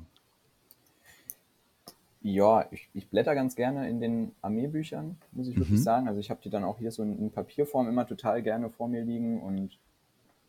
Ja, 2.22 2.68
ich, 2.72 2.90
ich 2.94 3.08
blätter 3.10 3.36
ganz 3.36 3.56
gerne 3.56 3.90
in 3.90 4.00
den 4.00 4.32
Armeebüchern, 4.42 5.18
muss 5.32 5.48
ich 5.48 5.56
wirklich 5.56 5.80
Mhm. 5.80 5.84
sagen. 5.84 6.08
Also 6.08 6.20
ich 6.20 6.30
habe 6.30 6.42
die 6.44 6.50
dann 6.50 6.64
auch 6.64 6.78
hier 6.78 6.92
so 6.92 7.02
in, 7.02 7.18
in 7.18 7.32
Papierform 7.32 7.88
immer 7.88 8.06
total 8.06 8.44
gerne 8.44 8.70
vor 8.70 8.88
mir 8.88 9.04
liegen 9.04 9.42
und 9.42 9.78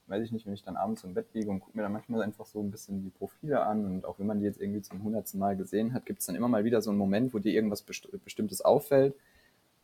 weiß 0.08 0.24
ich 0.24 0.32
nicht, 0.32 0.46
wenn 0.46 0.54
ich 0.54 0.62
dann 0.62 0.76
abends 0.76 1.04
im 1.04 1.14
Bett 1.14 1.26
liege 1.34 1.50
und 1.50 1.60
gucke 1.60 1.76
mir 1.76 1.82
dann 1.82 1.92
manchmal 1.92 2.22
einfach 2.22 2.46
so 2.46 2.60
ein 2.60 2.70
bisschen 2.70 3.02
die 3.02 3.10
Profile 3.10 3.60
an 3.60 3.84
und 3.84 4.04
auch 4.04 4.18
wenn 4.18 4.26
man 4.26 4.40
die 4.40 4.46
jetzt 4.46 4.60
irgendwie 4.60 4.82
zum 4.82 5.02
hundertsten 5.02 5.38
Mal 5.38 5.56
gesehen 5.56 5.92
hat, 5.92 6.06
gibt 6.06 6.20
es 6.20 6.26
dann 6.26 6.36
immer 6.36 6.48
mal 6.48 6.64
wieder 6.64 6.80
so 6.80 6.90
einen 6.90 6.98
Moment, 6.98 7.34
wo 7.34 7.38
dir 7.38 7.52
irgendwas 7.52 7.82
Best 7.82 8.08
Bestimmtes 8.24 8.60
auffällt. 8.60 9.14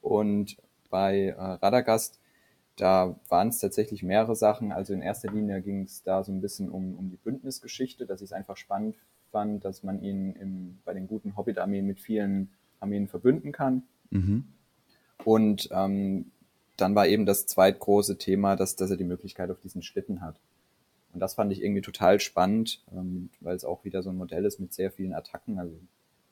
Und 0.01 0.57
bei 0.91 1.29
äh, 1.29 1.41
Radagast, 1.41 2.21
da 2.77 3.19
waren 3.29 3.49
es 3.49 3.59
tatsächlich 3.59 4.03
mehrere 4.03 4.37
Sachen. 4.37 4.73
Also 4.73 4.93
in 4.93 5.03
erster 5.03 5.31
Linie 5.31 5.63
ging 5.63 5.83
es 5.83 6.03
da 6.03 6.23
so 6.25 6.33
ein 6.33 6.41
bisschen 6.41 6.69
um, 6.69 6.97
um 6.97 7.11
die 7.11 7.17
Bündnisgeschichte, 7.17 8.07
dass 8.07 8.21
ich 8.21 8.27
es 8.27 8.33
einfach 8.33 8.57
spannend 8.57 8.97
fand, 9.31 9.65
dass 9.65 9.83
man 9.83 10.03
ihn 10.03 10.35
im, 10.35 10.79
bei 10.85 10.95
den 10.95 11.07
guten 11.07 11.37
Hobbit-Armeen 11.37 11.87
mit 11.87 12.01
vielen 12.01 12.51
Armeen 12.81 13.09
verbünden 13.09 13.53
kann. 13.53 13.83
Mhm. 14.11 14.45
Und 15.25 15.69
ähm, 15.73 16.31
dann 16.77 16.95
war 16.95 17.07
eben 17.07 17.27
das 17.27 17.47
zweitgroße 17.47 18.19
Thema, 18.19 18.57
dass, 18.57 18.77
dass 18.77 18.91
er 18.91 18.97
die 18.97 19.05
Möglichkeit 19.05 19.51
auf 19.51 19.61
diesen 19.61 19.83
Schlitten 19.83 20.21
hat. 20.21 20.41
Und 21.13 21.21
das 21.21 21.35
fand 21.35 21.53
ich 21.53 21.63
irgendwie 21.63 21.83
total 21.83 22.19
spannend, 22.19 22.83
ähm, 22.93 23.31
weil 23.41 23.55
es 23.55 23.65
auch 23.65 23.85
wieder 23.85 24.03
so 24.03 24.11
ein 24.11 24.17
Modell 24.17 24.45
ist 24.45 24.59
mit 24.59 24.73
sehr 24.73 24.91
vielen 24.91 25.15
Attacken. 25.15 25.61
Also 25.61 25.75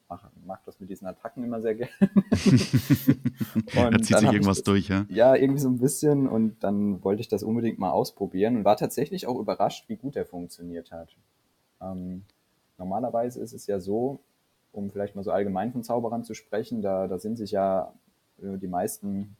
mag, 0.09 0.21
mag 0.45 0.65
das 0.65 0.81
mit 0.81 0.91
diesen 0.91 1.07
Attacken 1.07 1.45
immer 1.45 1.61
sehr 1.61 1.77
gerne. 1.77 1.93
da 2.31 3.99
zieht 4.03 4.19
sich 4.19 4.33
irgendwas 4.33 4.59
das, 4.59 4.65
durch, 4.65 4.89
ja? 4.89 5.07
Ja, 5.09 5.37
irgendwie 5.37 5.61
so 5.61 5.69
ein 5.69 5.79
bisschen. 5.79 6.27
Und 6.27 6.65
dann 6.65 7.05
wollte 7.05 7.21
ich 7.21 7.29
das 7.29 7.45
unbedingt 7.45 7.79
mal 7.79 7.93
ausprobieren 7.93 8.57
und 8.57 8.65
war 8.65 8.77
tatsächlich 8.77 9.29
auch 9.29 9.39
überrascht, 9.39 9.89
wie 9.89 9.97
gut 9.97 10.17
er 10.17 10.27
funktioniert 10.27 10.91
hat. 10.91 11.17
Ähm, 11.81 12.25
normalerweise 12.77 13.41
ist 13.41 13.53
es 13.53 13.69
ja 13.69 13.79
so, 13.79 14.19
um 14.73 14.91
vielleicht 14.91 15.15
mal 15.15 15.23
so 15.23 15.31
allgemein 15.31 15.71
von 15.71 15.85
Zauberern 15.85 16.25
zu 16.25 16.35
sprechen, 16.35 16.83
da, 16.83 17.07
da 17.07 17.19
sind 17.19 17.37
sich 17.37 17.53
ja 17.53 17.93
äh, 18.43 18.59
die 18.59 18.67
meisten 18.67 19.37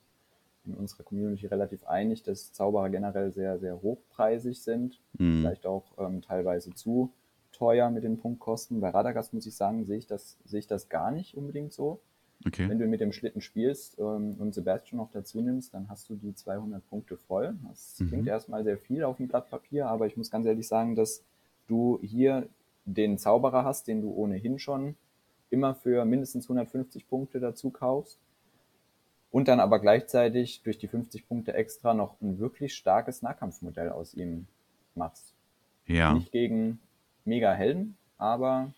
in 0.67 0.75
unserer 0.75 1.03
Community 1.03 1.47
relativ 1.47 1.85
einig, 1.85 2.23
dass 2.23 2.53
Zauberer 2.53 2.89
generell 2.91 3.33
sehr, 3.33 3.59
sehr 3.59 3.81
hochpreisig 3.83 4.63
sind, 4.63 5.01
mhm. 5.19 5.41
vielleicht 5.41 5.67
auch 5.67 5.85
ähm, 5.99 6.23
teilweise 6.23 6.73
zu 6.75 7.13
teuer 7.53 7.91
mit 7.91 8.05
den 8.05 8.19
Punktkosten. 8.19 8.81
Bei 8.81 8.91
Radagast 8.91 9.35
muss 9.35 9.47
ich 9.47 9.55
sagen, 9.55 9.85
sehe 9.85 9.99
ich 9.99 10.07
das, 10.07 10.39
sehe 10.45 10.61
ich 10.61 10.67
das 10.67 10.89
gar 10.89 11.11
nicht 11.11 11.37
unbedingt 11.37 11.73
so. 11.73 12.01
Okay. 12.45 12.69
Wenn 12.69 12.79
du 12.79 12.87
mit 12.87 13.01
dem 13.01 13.13
Schlitten 13.13 13.41
spielst 13.41 13.99
ähm, 13.99 14.35
und 14.39 14.53
Sebastian 14.53 14.99
noch 14.99 15.11
dazu 15.13 15.41
nimmst, 15.41 15.75
dann 15.75 15.89
hast 15.89 16.09
du 16.09 16.17
die 16.17 16.35
200 16.35 16.89
Punkte 16.89 17.17
voll. 17.17 17.57
Das 17.69 18.01
mhm. 18.01 18.09
klingt 18.09 18.27
erstmal 18.27 18.65
sehr 18.65 18.79
viel 18.79 19.05
auf 19.05 19.19
dem 19.19 19.29
Blatt 19.29 19.49
Papier, 19.49 19.87
aber 19.87 20.07
ich 20.07 20.17
muss 20.17 20.31
ganz 20.31 20.47
ehrlich 20.47 20.67
sagen, 20.67 20.97
dass 20.97 21.25
du 21.69 22.01
hier 22.03 22.49
den 22.85 23.17
Zauberer 23.19 23.65
hast, 23.65 23.87
den 23.87 24.01
du 24.01 24.11
ohnehin 24.11 24.59
schon 24.59 24.97
immer 25.51 25.75
für 25.75 26.05
mindestens 26.05 26.47
150 26.47 27.09
Punkte 27.09 27.39
dazu 27.39 27.71
kaufst 27.71 28.19
und 29.33 29.49
dann 29.49 29.59
aber 29.59 29.81
gleichzeitig 29.81 30.63
durch 30.63 30.79
die 30.79 30.87
50 30.87 31.27
Punkte 31.27 31.55
extra 31.55 31.95
noch 31.95 32.21
ein 32.21 32.39
wirklich 32.39 32.75
starkes 32.75 33.23
Nahkampfmodell 33.23 33.89
aus 33.89 34.15
ihm 34.15 34.47
machst. 34.95 35.35
Ja. 35.87 36.15
Nicht 36.15 36.31
gegen 36.31 36.79
Mega-Helden, 37.25 37.97
aber 38.19 38.71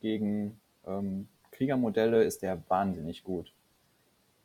gegen 0.00 0.58
ähm, 0.86 1.28
Kriegermodelle 1.52 2.24
ist 2.24 2.42
der 2.42 2.58
wahnsinnig 2.68 3.22
gut. 3.24 3.52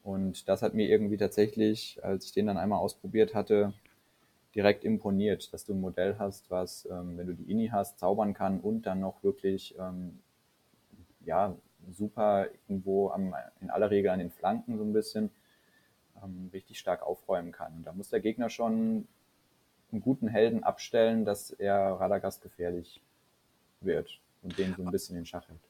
Und 0.03 0.47
das 0.47 0.61
hat 0.61 0.73
mir 0.73 0.87
irgendwie 0.87 1.17
tatsächlich, 1.17 1.99
als 2.03 2.25
ich 2.25 2.33
den 2.33 2.47
dann 2.47 2.57
einmal 2.57 2.79
ausprobiert 2.79 3.33
hatte, 3.33 3.73
direkt 4.55 4.83
imponiert, 4.83 5.53
dass 5.53 5.65
du 5.65 5.73
ein 5.73 5.81
Modell 5.81 6.15
hast, 6.19 6.51
was, 6.51 6.85
ähm, 6.91 7.17
wenn 7.17 7.27
du 7.27 7.33
die 7.33 7.49
Ini 7.49 7.69
hast, 7.69 7.99
zaubern 7.99 8.33
kann 8.33 8.59
und 8.59 8.83
dann 8.83 8.99
noch 8.99 9.23
wirklich 9.23 9.75
ähm, 9.79 10.19
ja, 11.25 11.55
super 11.91 12.47
irgendwo 12.67 13.09
am, 13.09 13.35
in 13.61 13.69
aller 13.69 13.89
Regel 13.89 14.11
an 14.11 14.19
den 14.19 14.31
Flanken 14.31 14.77
so 14.77 14.83
ein 14.83 14.93
bisschen 14.93 15.31
ähm, 16.23 16.49
richtig 16.53 16.79
stark 16.79 17.03
aufräumen 17.03 17.51
kann. 17.51 17.73
Und 17.77 17.83
da 17.87 17.93
muss 17.93 18.09
der 18.09 18.19
Gegner 18.19 18.49
schon 18.49 19.07
einen 19.91 20.01
guten 20.01 20.27
Helden 20.27 20.63
abstellen, 20.63 21.25
dass 21.25 21.51
er 21.51 21.77
Radagast 21.99 22.41
gefährlich 22.41 23.01
wird 23.81 24.19
und 24.41 24.57
den 24.57 24.75
so 24.75 24.83
ein 24.83 24.91
bisschen 24.91 25.17
in 25.17 25.25
Schach 25.25 25.47
hält. 25.47 25.68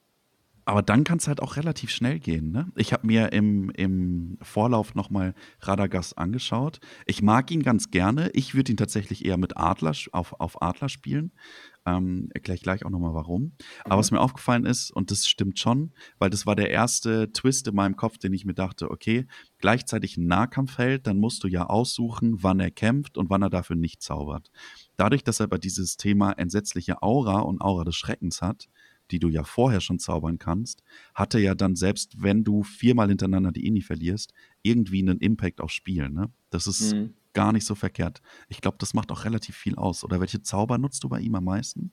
Aber 0.70 0.84
dann 0.84 1.04
kann 1.04 1.18
es 1.18 1.28
halt 1.28 1.42
auch 1.42 1.56
relativ 1.56 1.90
schnell 1.90 2.20
gehen. 2.20 2.52
Ne? 2.52 2.72
Ich 2.76 2.94
habe 2.94 3.08
mir 3.08 3.34
im, 3.34 3.72
im 3.72 4.38
Vorlauf 4.44 4.94
nochmal 4.94 5.34
Radagast 5.62 6.16
angeschaut. 6.20 6.80
Ich 7.08 7.24
mag 7.24 7.50
ihn 7.50 7.64
ganz 7.64 7.90
gerne. 7.90 8.30
Ich 8.34 8.54
würde 8.54 8.72
ihn 8.72 8.78
tatsächlich 8.78 9.26
eher 9.26 9.38
mit 9.38 9.58
Adler 9.58 9.94
auf, 10.12 10.40
auf 10.40 10.62
Adler 10.62 10.88
spielen. 10.88 11.32
Ähm, 11.88 12.30
erkläre 12.36 12.56
ich 12.56 12.62
gleich 12.62 12.86
auch 12.86 12.92
nochmal 12.92 13.16
warum. 13.16 13.54
Aber 13.84 13.96
mhm. 13.96 14.00
was 14.00 14.12
mir 14.12 14.22
aufgefallen 14.22 14.68
ist, 14.68 14.92
und 14.92 15.10
das 15.10 15.26
stimmt 15.26 15.58
schon, 15.58 15.92
weil 16.20 16.30
das 16.30 16.46
war 16.46 16.56
der 16.56 16.70
erste 16.70 17.32
Twist 17.32 17.68
in 17.68 17.74
meinem 17.74 17.96
Kopf, 17.96 18.20
den 18.20 18.34
ich 18.34 18.46
mir 18.46 18.54
dachte, 18.54 18.92
okay, 18.92 19.26
gleichzeitig 19.58 20.18
ein 20.18 20.28
Nahkampfheld, 20.28 21.08
dann 21.08 21.18
musst 21.18 21.44
du 21.44 21.48
ja 21.48 21.66
aussuchen, 21.66 22.44
wann 22.44 22.60
er 22.60 22.70
kämpft 22.70 23.18
und 23.18 23.32
wann 23.32 23.42
er 23.42 23.50
dafür 23.50 23.76
nicht 23.76 24.04
zaubert. 24.04 24.52
Dadurch, 24.98 25.24
dass 25.24 25.40
er 25.40 25.46
aber 25.46 25.58
dieses 25.58 25.98
Thema 25.98 26.34
entsetzliche 26.34 27.02
Aura 27.02 27.40
und 27.40 27.60
Aura 27.60 27.86
des 27.86 27.96
Schreckens 27.96 28.44
hat, 28.44 28.68
die 29.12 29.20
du 29.20 29.30
ja 29.30 29.44
vorher 29.44 29.82
schon 29.82 30.00
zaubern 30.00 30.40
kannst, 30.40 30.84
hatte 31.14 31.40
ja 31.40 31.56
dann, 31.56 31.76
selbst 31.76 32.22
wenn 32.22 32.44
du 32.44 32.64
viermal 32.64 33.10
hintereinander 33.10 33.52
die 33.52 33.66
Ini 33.66 33.82
verlierst, 33.82 34.34
irgendwie 34.62 35.02
einen 35.02 35.20
Impact 35.20 35.62
aufs 35.62 35.74
Spiel. 35.74 36.10
Ne? 36.10 36.30
Das 36.50 36.68
ist 36.68 36.94
mhm. 36.94 37.14
gar 37.34 37.52
nicht 37.52 37.66
so 37.66 37.76
verkehrt. 37.76 38.22
Ich 38.48 38.62
glaube, 38.62 38.78
das 38.80 38.94
macht 38.94 39.12
auch 39.12 39.26
relativ 39.26 39.56
viel 39.56 39.76
aus. 39.76 40.04
Oder 40.04 40.20
welche 40.20 40.42
Zauber 40.42 40.78
nutzt 40.78 41.04
du 41.04 41.10
bei 41.10 41.20
ihm 41.20 41.36
am 41.36 41.46
meisten? 41.46 41.92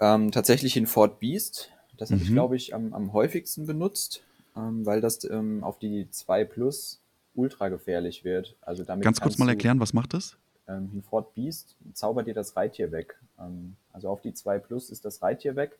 Ähm, 0.00 0.30
tatsächlich 0.30 0.76
in 0.76 0.86
Fort 0.86 1.20
Beast. 1.20 1.70
Das 1.96 2.10
habe 2.10 2.20
mhm. 2.20 2.26
ich, 2.26 2.32
glaube 2.32 2.56
ich, 2.56 2.74
am, 2.74 2.92
am 2.94 3.12
häufigsten 3.12 3.66
benutzt, 3.66 4.22
ähm, 4.56 4.86
weil 4.86 5.00
das 5.00 5.24
ähm, 5.24 5.64
auf 5.64 5.78
die 5.78 6.08
2 6.10 6.44
Plus 6.44 7.00
ultra 7.34 7.68
gefährlich 7.68 8.24
wird. 8.24 8.56
Also 8.60 8.84
damit 8.84 9.04
Ganz 9.04 9.20
kurz 9.20 9.38
mal 9.38 9.48
erklären, 9.48 9.80
was 9.80 9.92
macht 9.92 10.14
das? 10.14 10.36
Ähm, 10.68 10.88
Hinfort 10.90 11.34
Beast 11.34 11.76
zaubert 11.94 12.26
dir 12.26 12.34
das 12.34 12.56
Reittier 12.56 12.92
weg. 12.92 13.18
Ähm, 13.38 13.76
also 13.92 14.08
auf 14.08 14.20
die 14.20 14.34
2 14.34 14.58
Plus 14.58 14.90
ist 14.90 15.04
das 15.04 15.22
Reittier 15.22 15.56
weg. 15.56 15.78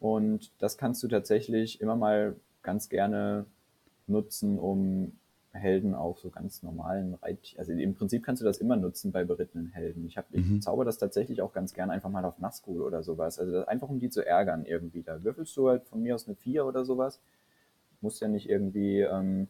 Und 0.00 0.50
das 0.58 0.76
kannst 0.78 1.02
du 1.02 1.08
tatsächlich 1.08 1.80
immer 1.80 1.96
mal 1.96 2.36
ganz 2.62 2.88
gerne 2.88 3.46
nutzen, 4.06 4.58
um 4.58 5.12
Helden 5.52 5.94
auf 5.94 6.18
so 6.18 6.30
ganz 6.30 6.62
normalen 6.62 7.14
Reittieren. 7.14 7.60
Also 7.60 7.72
im 7.72 7.94
Prinzip 7.94 8.24
kannst 8.24 8.42
du 8.42 8.46
das 8.46 8.58
immer 8.58 8.76
nutzen 8.76 9.12
bei 9.12 9.24
berittenen 9.24 9.68
Helden. 9.68 10.06
Ich, 10.06 10.16
hab, 10.16 10.30
mhm. 10.32 10.56
ich 10.56 10.62
zauber 10.62 10.84
das 10.84 10.98
tatsächlich 10.98 11.42
auch 11.42 11.52
ganz 11.52 11.74
gerne 11.74 11.92
einfach 11.92 12.10
mal 12.10 12.24
auf 12.24 12.38
Nazgul 12.38 12.82
oder 12.82 13.02
sowas. 13.02 13.38
Also 13.38 13.64
einfach 13.66 13.88
um 13.88 14.00
die 14.00 14.10
zu 14.10 14.26
ärgern 14.26 14.64
irgendwie. 14.66 15.02
Da 15.02 15.22
würfelst 15.22 15.56
du 15.56 15.68
halt 15.68 15.84
von 15.84 16.02
mir 16.02 16.14
aus 16.14 16.26
eine 16.26 16.34
4 16.36 16.66
oder 16.66 16.84
sowas. 16.84 17.20
Muss 18.00 18.20
ja 18.20 18.28
nicht 18.28 18.48
irgendwie 18.48 19.00
ähm, 19.00 19.48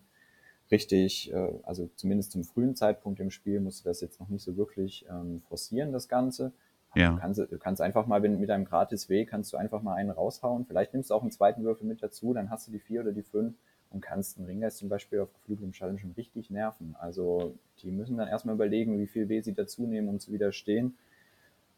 richtig, 0.74 1.32
äh, 1.32 1.52
also 1.62 1.88
zumindest 1.94 2.32
zum 2.32 2.42
frühen 2.42 2.74
Zeitpunkt 2.74 3.20
im 3.20 3.30
Spiel 3.30 3.60
musst 3.60 3.84
du 3.84 3.88
das 3.88 4.00
jetzt 4.00 4.18
noch 4.18 4.28
nicht 4.28 4.42
so 4.42 4.56
wirklich 4.56 5.06
ähm, 5.08 5.40
forcieren, 5.48 5.92
das 5.92 6.08
Ganze. 6.08 6.52
Ja. 6.96 7.12
Du, 7.12 7.18
kannst, 7.18 7.38
du 7.38 7.58
kannst 7.58 7.80
einfach 7.80 8.06
mal, 8.06 8.22
wenn 8.22 8.38
mit 8.40 8.50
einem 8.50 8.64
gratis 8.64 9.08
W, 9.08 9.24
kannst 9.24 9.52
du 9.52 9.56
einfach 9.56 9.82
mal 9.82 9.94
einen 9.94 10.10
raushauen. 10.10 10.64
Vielleicht 10.66 10.92
nimmst 10.92 11.10
du 11.10 11.14
auch 11.14 11.22
einen 11.22 11.30
zweiten 11.30 11.62
Würfel 11.64 11.86
mit 11.86 12.02
dazu, 12.02 12.34
dann 12.34 12.50
hast 12.50 12.66
du 12.66 12.72
die 12.72 12.78
vier 12.80 13.00
oder 13.00 13.12
die 13.12 13.22
fünf 13.22 13.54
und 13.90 14.00
kannst 14.00 14.36
einen 14.36 14.46
Ringgeist 14.46 14.78
zum 14.78 14.88
Beispiel 14.88 15.20
auf 15.20 15.32
geflügeltem 15.32 15.72
Schallen 15.72 15.98
schon 15.98 16.12
richtig 16.12 16.50
nerven. 16.50 16.96
Also 16.98 17.54
die 17.82 17.90
müssen 17.90 18.16
dann 18.16 18.28
erstmal 18.28 18.56
überlegen, 18.56 18.98
wie 18.98 19.06
viel 19.06 19.28
W 19.28 19.40
sie 19.40 19.54
dazu 19.54 19.86
nehmen, 19.86 20.08
um 20.08 20.18
zu 20.18 20.32
widerstehen. 20.32 20.96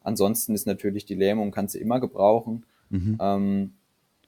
Ansonsten 0.03 0.55
ist 0.55 0.67
natürlich 0.67 1.05
die 1.05 1.15
Lähmung, 1.15 1.51
kannst 1.51 1.75
du 1.75 1.79
immer 1.79 2.01
gebrauchen. 2.01 2.65
Mhm. 2.91 3.19
Ähm, 3.21 3.75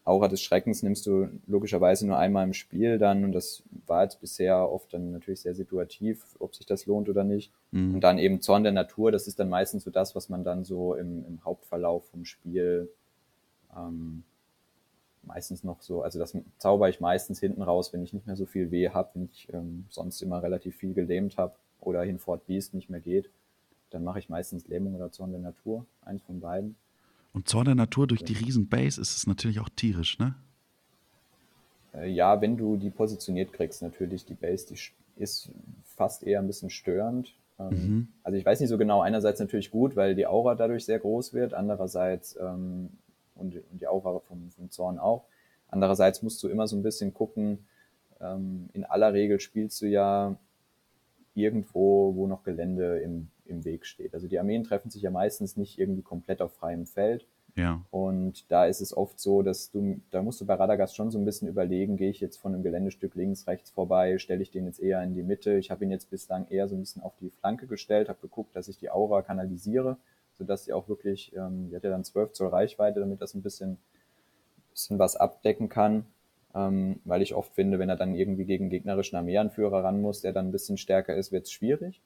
Aura 0.09 0.28
des 0.28 0.40
Schreckens 0.40 0.82
nimmst 0.82 1.06
du 1.06 1.28
logischerweise 1.46 2.06
nur 2.06 2.18
einmal 2.18 2.44
im 2.44 2.54
Spiel 2.54 2.98
dann 2.98 3.24
und 3.24 3.32
das 3.32 3.62
war 3.86 4.04
jetzt 4.04 4.20
bisher 4.20 4.70
oft 4.70 4.92
dann 4.94 5.12
natürlich 5.12 5.40
sehr 5.40 5.54
situativ, 5.54 6.36
ob 6.38 6.54
sich 6.54 6.66
das 6.66 6.86
lohnt 6.86 7.09
oder 7.09 7.24
nicht. 7.24 7.52
Mhm. 7.72 7.96
Und 7.96 8.00
dann 8.00 8.18
eben 8.18 8.40
Zorn 8.40 8.62
der 8.62 8.72
Natur, 8.72 9.12
das 9.12 9.28
ist 9.28 9.38
dann 9.38 9.48
meistens 9.50 9.84
so 9.84 9.90
das, 9.90 10.16
was 10.16 10.28
man 10.28 10.44
dann 10.44 10.64
so 10.64 10.94
im, 10.94 11.24
im 11.26 11.44
Hauptverlauf 11.44 12.09
vom 12.09 12.24
Spiel 12.24 12.88
ähm, 13.76 14.24
meistens 15.22 15.62
noch 15.62 15.82
so, 15.82 16.02
also 16.02 16.18
das 16.18 16.36
zauber 16.56 16.88
ich 16.88 17.00
meistens 17.00 17.38
hinten 17.38 17.62
raus, 17.62 17.92
wenn 17.92 18.02
ich 18.02 18.14
nicht 18.14 18.26
mehr 18.26 18.36
so 18.36 18.46
viel 18.46 18.70
weh 18.70 18.88
habe, 18.88 19.11
wenn 19.14 19.24
ich 19.24 19.52
ähm, 19.52 19.84
sonst 19.90 20.22
immer 20.22 20.42
relativ 20.42 20.76
viel 20.76 20.94
gelähmt 20.94 21.36
habe 21.36 21.54
oder 21.80 22.02
hinfort 22.02 22.46
Beast 22.46 22.72
nicht 22.72 22.88
mehr 22.88 23.00
geht, 23.00 23.30
dann 23.90 24.04
mache 24.04 24.18
ich 24.18 24.28
meistens 24.30 24.66
Lähmung 24.68 24.94
oder 24.94 25.12
Zorn 25.12 25.32
der 25.32 25.40
Natur, 25.40 25.84
eins 26.00 26.22
von 26.22 26.40
beiden. 26.40 26.76
Und 27.39 27.49
Zorn 27.49 27.66
der 27.66 27.76
Natur 27.76 28.09
durch 28.09 28.24
die 28.24 28.32
Riesenbase 28.32 29.01
ist 29.01 29.16
es 29.16 29.28
natürlich 29.28 29.61
auch 29.61 29.68
tierisch, 29.68 30.18
ne? 30.18 30.34
Äh, 31.95 32.11
ja, 32.11 32.41
wenn 32.41 32.57
du 32.57 32.76
die 32.76 32.91
positioniert 32.91 33.53
kriegst, 33.53 33.80
natürlich. 33.80 34.24
Die 34.24 34.34
Base, 34.34 34.66
die 34.66 35.22
ist 35.22 35.49
fast 35.84 36.24
eher 36.24 36.41
ein 36.41 36.49
bisschen 36.49 36.68
störend. 36.68 37.36
Ähm, 37.61 37.68
mhm. 37.68 38.09
Also 38.24 38.36
ich 38.36 38.45
weiß 38.45 38.59
nicht 38.59 38.70
so 38.70 38.76
genau, 38.76 39.03
einerseits 39.03 39.39
natürlich 39.39 39.70
gut, 39.70 39.95
weil 39.95 40.16
die 40.16 40.26
Aura 40.26 40.57
dadurch 40.57 40.84
sehr 40.84 40.99
groß 40.99 41.32
wird, 41.32 41.55
andererseits 41.55 42.36
ähm, 42.41 42.89
und, 43.36 43.55
und, 43.55 43.80
die 43.80 43.86
Aura 43.86 44.18
vom, 44.18 44.51
vom 44.51 44.72
Zorn 44.72 44.99
auch. 44.99 45.22
Andererseits 45.68 46.24
musst 46.24 46.43
du 46.43 46.49
immer 46.49 46.66
so 46.66 46.74
ein 46.74 46.82
bisschen 46.82 47.14
gucken, 47.14 47.68
ähm, 48.20 48.68
in 48.72 48.84
aller 48.84 49.12
Regel 49.12 49.39
spielst 49.39 49.80
du 49.80 49.86
ja 49.86 50.34
irgendwo, 51.39 52.14
wo 52.14 52.26
noch 52.26 52.43
Gelände 52.43 52.99
im 52.99 53.28
im 53.49 53.64
Weg 53.64 53.86
steht. 53.86 54.14
Also 54.14 54.28
die 54.28 54.39
Armeen 54.39 54.64
treffen 54.64 54.91
sich 54.91 55.03
ja 55.03 55.11
meistens 55.11 55.57
nicht 55.57 55.78
irgendwie 55.78 56.03
komplett 56.03 56.41
auf 56.41 56.53
freiem 56.55 56.86
Feld. 56.86 57.26
Ja. 57.57 57.82
Und 57.91 58.51
da 58.53 58.66
ist 58.66 58.80
es 58.80 58.97
oft 58.97 59.18
so, 59.18 59.43
dass 59.43 59.70
du, 59.72 60.01
da 60.11 60.22
musst 60.22 60.41
du 60.41 60.47
bei 60.47 60.55
Radagast 60.55 60.95
schon 60.95 61.11
so 61.11 61.18
ein 61.18 61.24
bisschen 61.24 61.49
überlegen, 61.49 61.97
gehe 61.97 62.11
ich 62.11 62.20
jetzt 62.20 62.36
von 62.36 62.55
einem 62.55 62.62
Geländestück 62.62 63.16
links, 63.16 63.49
rechts 63.49 63.70
vorbei, 63.70 64.18
stelle 64.18 64.43
ich 64.43 64.53
den 64.53 64.66
jetzt 64.66 64.80
eher 64.80 65.03
in 65.03 65.14
die 65.14 65.24
Mitte. 65.24 65.59
Ich 65.59 65.70
habe 65.70 65.84
ihn 65.84 65.91
jetzt 65.91 66.09
bislang 66.11 66.47
eher 66.49 66.68
so 66.68 66.76
ein 66.76 66.80
bisschen 66.80 67.03
auf 67.03 67.16
die 67.16 67.30
Flanke 67.30 67.66
gestellt, 67.66 68.09
habe 68.09 68.20
geguckt, 68.20 68.55
dass 68.55 68.68
ich 68.68 68.78
die 68.78 68.91
Aura 68.91 69.22
kanalisiere, 69.22 69.97
sodass 70.34 70.66
sie 70.66 70.72
auch 70.72 70.89
wirklich, 70.89 71.34
ähm, 71.34 71.68
die 71.68 71.76
hat 71.76 71.82
ja 71.82 71.91
dann 71.91 72.05
12 72.05 72.32
Zoll 72.32 72.49
Reichweite, 72.49 73.01
damit 73.01 73.20
das 73.20 73.34
ein 73.34 73.43
bisschen, 73.43 73.78
bisschen 74.70 75.01
was 75.01 75.16
abdecken 75.16 75.68
kann. 75.68 76.07
Ähm, 76.55 77.01
weil 77.05 77.22
ich 77.22 77.34
oft 77.34 77.55
finde, 77.55 77.78
wenn 77.78 77.88
er 77.88 77.96
dann 77.96 78.14
irgendwie 78.14 78.44
gegen 78.44 78.70
gegnerischen 78.70 79.16
Armeeanführer 79.16 79.84
ran 79.84 80.01
muss, 80.01 80.22
der 80.22 80.32
dann 80.32 80.49
ein 80.49 80.53
bisschen 80.53 80.78
stärker 80.78 81.14
ist, 81.14 81.30
wird 81.30 81.44
es 81.44 81.53
schwierig. 81.53 82.01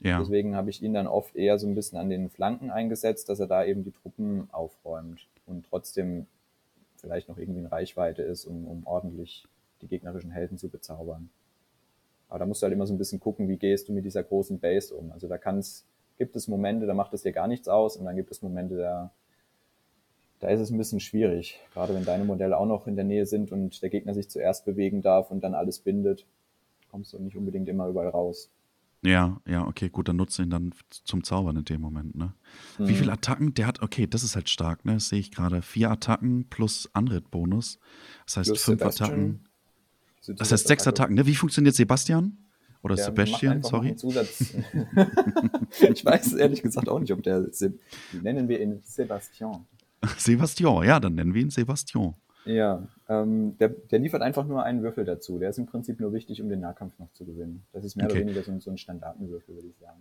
Ja. 0.00 0.18
Deswegen 0.18 0.56
habe 0.56 0.70
ich 0.70 0.82
ihn 0.82 0.94
dann 0.94 1.06
oft 1.06 1.36
eher 1.36 1.58
so 1.58 1.66
ein 1.66 1.74
bisschen 1.74 1.98
an 1.98 2.10
den 2.10 2.28
Flanken 2.28 2.70
eingesetzt, 2.70 3.28
dass 3.28 3.38
er 3.38 3.46
da 3.46 3.64
eben 3.64 3.84
die 3.84 3.92
Truppen 3.92 4.48
aufräumt 4.50 5.28
und 5.46 5.66
trotzdem 5.68 6.26
vielleicht 6.96 7.28
noch 7.28 7.38
irgendwie 7.38 7.60
in 7.60 7.66
Reichweite 7.66 8.22
ist, 8.22 8.44
um, 8.44 8.66
um 8.66 8.86
ordentlich 8.86 9.46
die 9.80 9.88
gegnerischen 9.88 10.30
Helden 10.30 10.58
zu 10.58 10.68
bezaubern. 10.68 11.30
Aber 12.28 12.38
da 12.38 12.46
musst 12.46 12.62
du 12.62 12.64
halt 12.64 12.72
immer 12.72 12.86
so 12.86 12.94
ein 12.94 12.98
bisschen 12.98 13.20
gucken, 13.20 13.48
wie 13.48 13.58
gehst 13.58 13.88
du 13.88 13.92
mit 13.92 14.04
dieser 14.04 14.22
großen 14.22 14.58
Base 14.58 14.94
um. 14.94 15.12
Also 15.12 15.28
da 15.28 15.38
kann's, 15.38 15.84
gibt 16.16 16.34
es 16.34 16.48
Momente, 16.48 16.86
da 16.86 16.94
macht 16.94 17.12
es 17.12 17.22
dir 17.22 17.32
gar 17.32 17.46
nichts 17.46 17.68
aus 17.68 17.96
und 17.96 18.06
dann 18.06 18.16
gibt 18.16 18.30
es 18.30 18.42
Momente, 18.42 18.76
da, 18.78 19.12
da 20.42 20.48
ist 20.48 20.58
es 20.58 20.70
ein 20.70 20.78
bisschen 20.78 20.98
schwierig. 20.98 21.60
Gerade 21.72 21.94
wenn 21.94 22.04
deine 22.04 22.24
Modelle 22.24 22.58
auch 22.58 22.66
noch 22.66 22.88
in 22.88 22.96
der 22.96 23.04
Nähe 23.04 23.26
sind 23.26 23.52
und 23.52 23.80
der 23.80 23.90
Gegner 23.90 24.12
sich 24.12 24.28
zuerst 24.28 24.64
bewegen 24.64 25.00
darf 25.00 25.30
und 25.30 25.44
dann 25.44 25.54
alles 25.54 25.78
bindet, 25.78 26.26
kommst 26.90 27.12
du 27.12 27.20
nicht 27.20 27.36
unbedingt 27.36 27.68
immer 27.68 27.86
überall 27.86 28.08
raus. 28.08 28.50
Ja, 29.04 29.40
ja, 29.46 29.64
okay, 29.64 29.88
gut, 29.88 30.08
dann 30.08 30.16
nutze 30.16 30.42
ihn 30.42 30.50
dann 30.50 30.74
zum 30.90 31.22
Zaubern 31.22 31.56
in 31.56 31.64
dem 31.64 31.80
Moment, 31.80 32.16
ne? 32.16 32.34
Mhm. 32.76 32.88
Wie 32.88 32.94
viele 32.94 33.12
Attacken? 33.12 33.54
Der 33.54 33.68
hat, 33.68 33.82
okay, 33.82 34.08
das 34.08 34.24
ist 34.24 34.34
halt 34.34 34.50
stark, 34.50 34.84
ne? 34.84 34.94
Das 34.94 35.10
sehe 35.10 35.20
ich 35.20 35.30
gerade. 35.30 35.62
Vier 35.62 35.92
Attacken 35.92 36.48
plus 36.48 36.90
Anrit-Bonus. 36.92 37.78
Das 38.26 38.38
heißt 38.38 38.48
plus 38.50 38.64
fünf 38.64 38.80
Sebastian. 38.80 39.10
Attacken. 39.10 39.48
Das 40.38 40.50
heißt 40.50 40.66
sechs 40.66 40.88
Attacken, 40.88 41.14
ne? 41.14 41.24
Wie 41.24 41.36
funktioniert 41.36 41.76
Sebastian? 41.76 42.36
Oder 42.82 42.96
der 42.96 43.04
Sebastian, 43.04 43.62
sorry. 43.62 43.94
ich 45.92 46.04
weiß 46.04 46.32
ehrlich 46.32 46.62
gesagt 46.62 46.88
auch 46.88 46.98
nicht, 46.98 47.12
ob 47.12 47.22
der, 47.22 47.48
nennen 48.22 48.48
wir 48.48 48.60
ihn 48.60 48.80
Sebastian. 48.82 49.66
Sebastian, 50.18 50.84
ja, 50.84 51.00
dann 51.00 51.14
nennen 51.14 51.34
wir 51.34 51.42
ihn 51.42 51.50
Sebastian. 51.50 52.14
Ja, 52.44 52.88
ähm, 53.08 53.56
der, 53.58 53.68
der 53.68 54.00
liefert 54.00 54.22
einfach 54.22 54.46
nur 54.46 54.64
einen 54.64 54.82
Würfel 54.82 55.04
dazu. 55.04 55.38
Der 55.38 55.50
ist 55.50 55.58
im 55.58 55.66
Prinzip 55.66 56.00
nur 56.00 56.12
wichtig, 56.12 56.42
um 56.42 56.48
den 56.48 56.60
Nahkampf 56.60 56.98
noch 56.98 57.12
zu 57.12 57.24
gewinnen. 57.24 57.62
Das 57.72 57.84
ist 57.84 57.96
mehr 57.96 58.06
okay. 58.06 58.16
oder 58.16 58.22
weniger 58.22 58.42
so, 58.42 58.58
so 58.58 58.70
ein 58.70 58.78
Standardenwürfel, 58.78 59.54
würde 59.54 59.68
ich 59.68 59.76
sagen. 59.78 60.00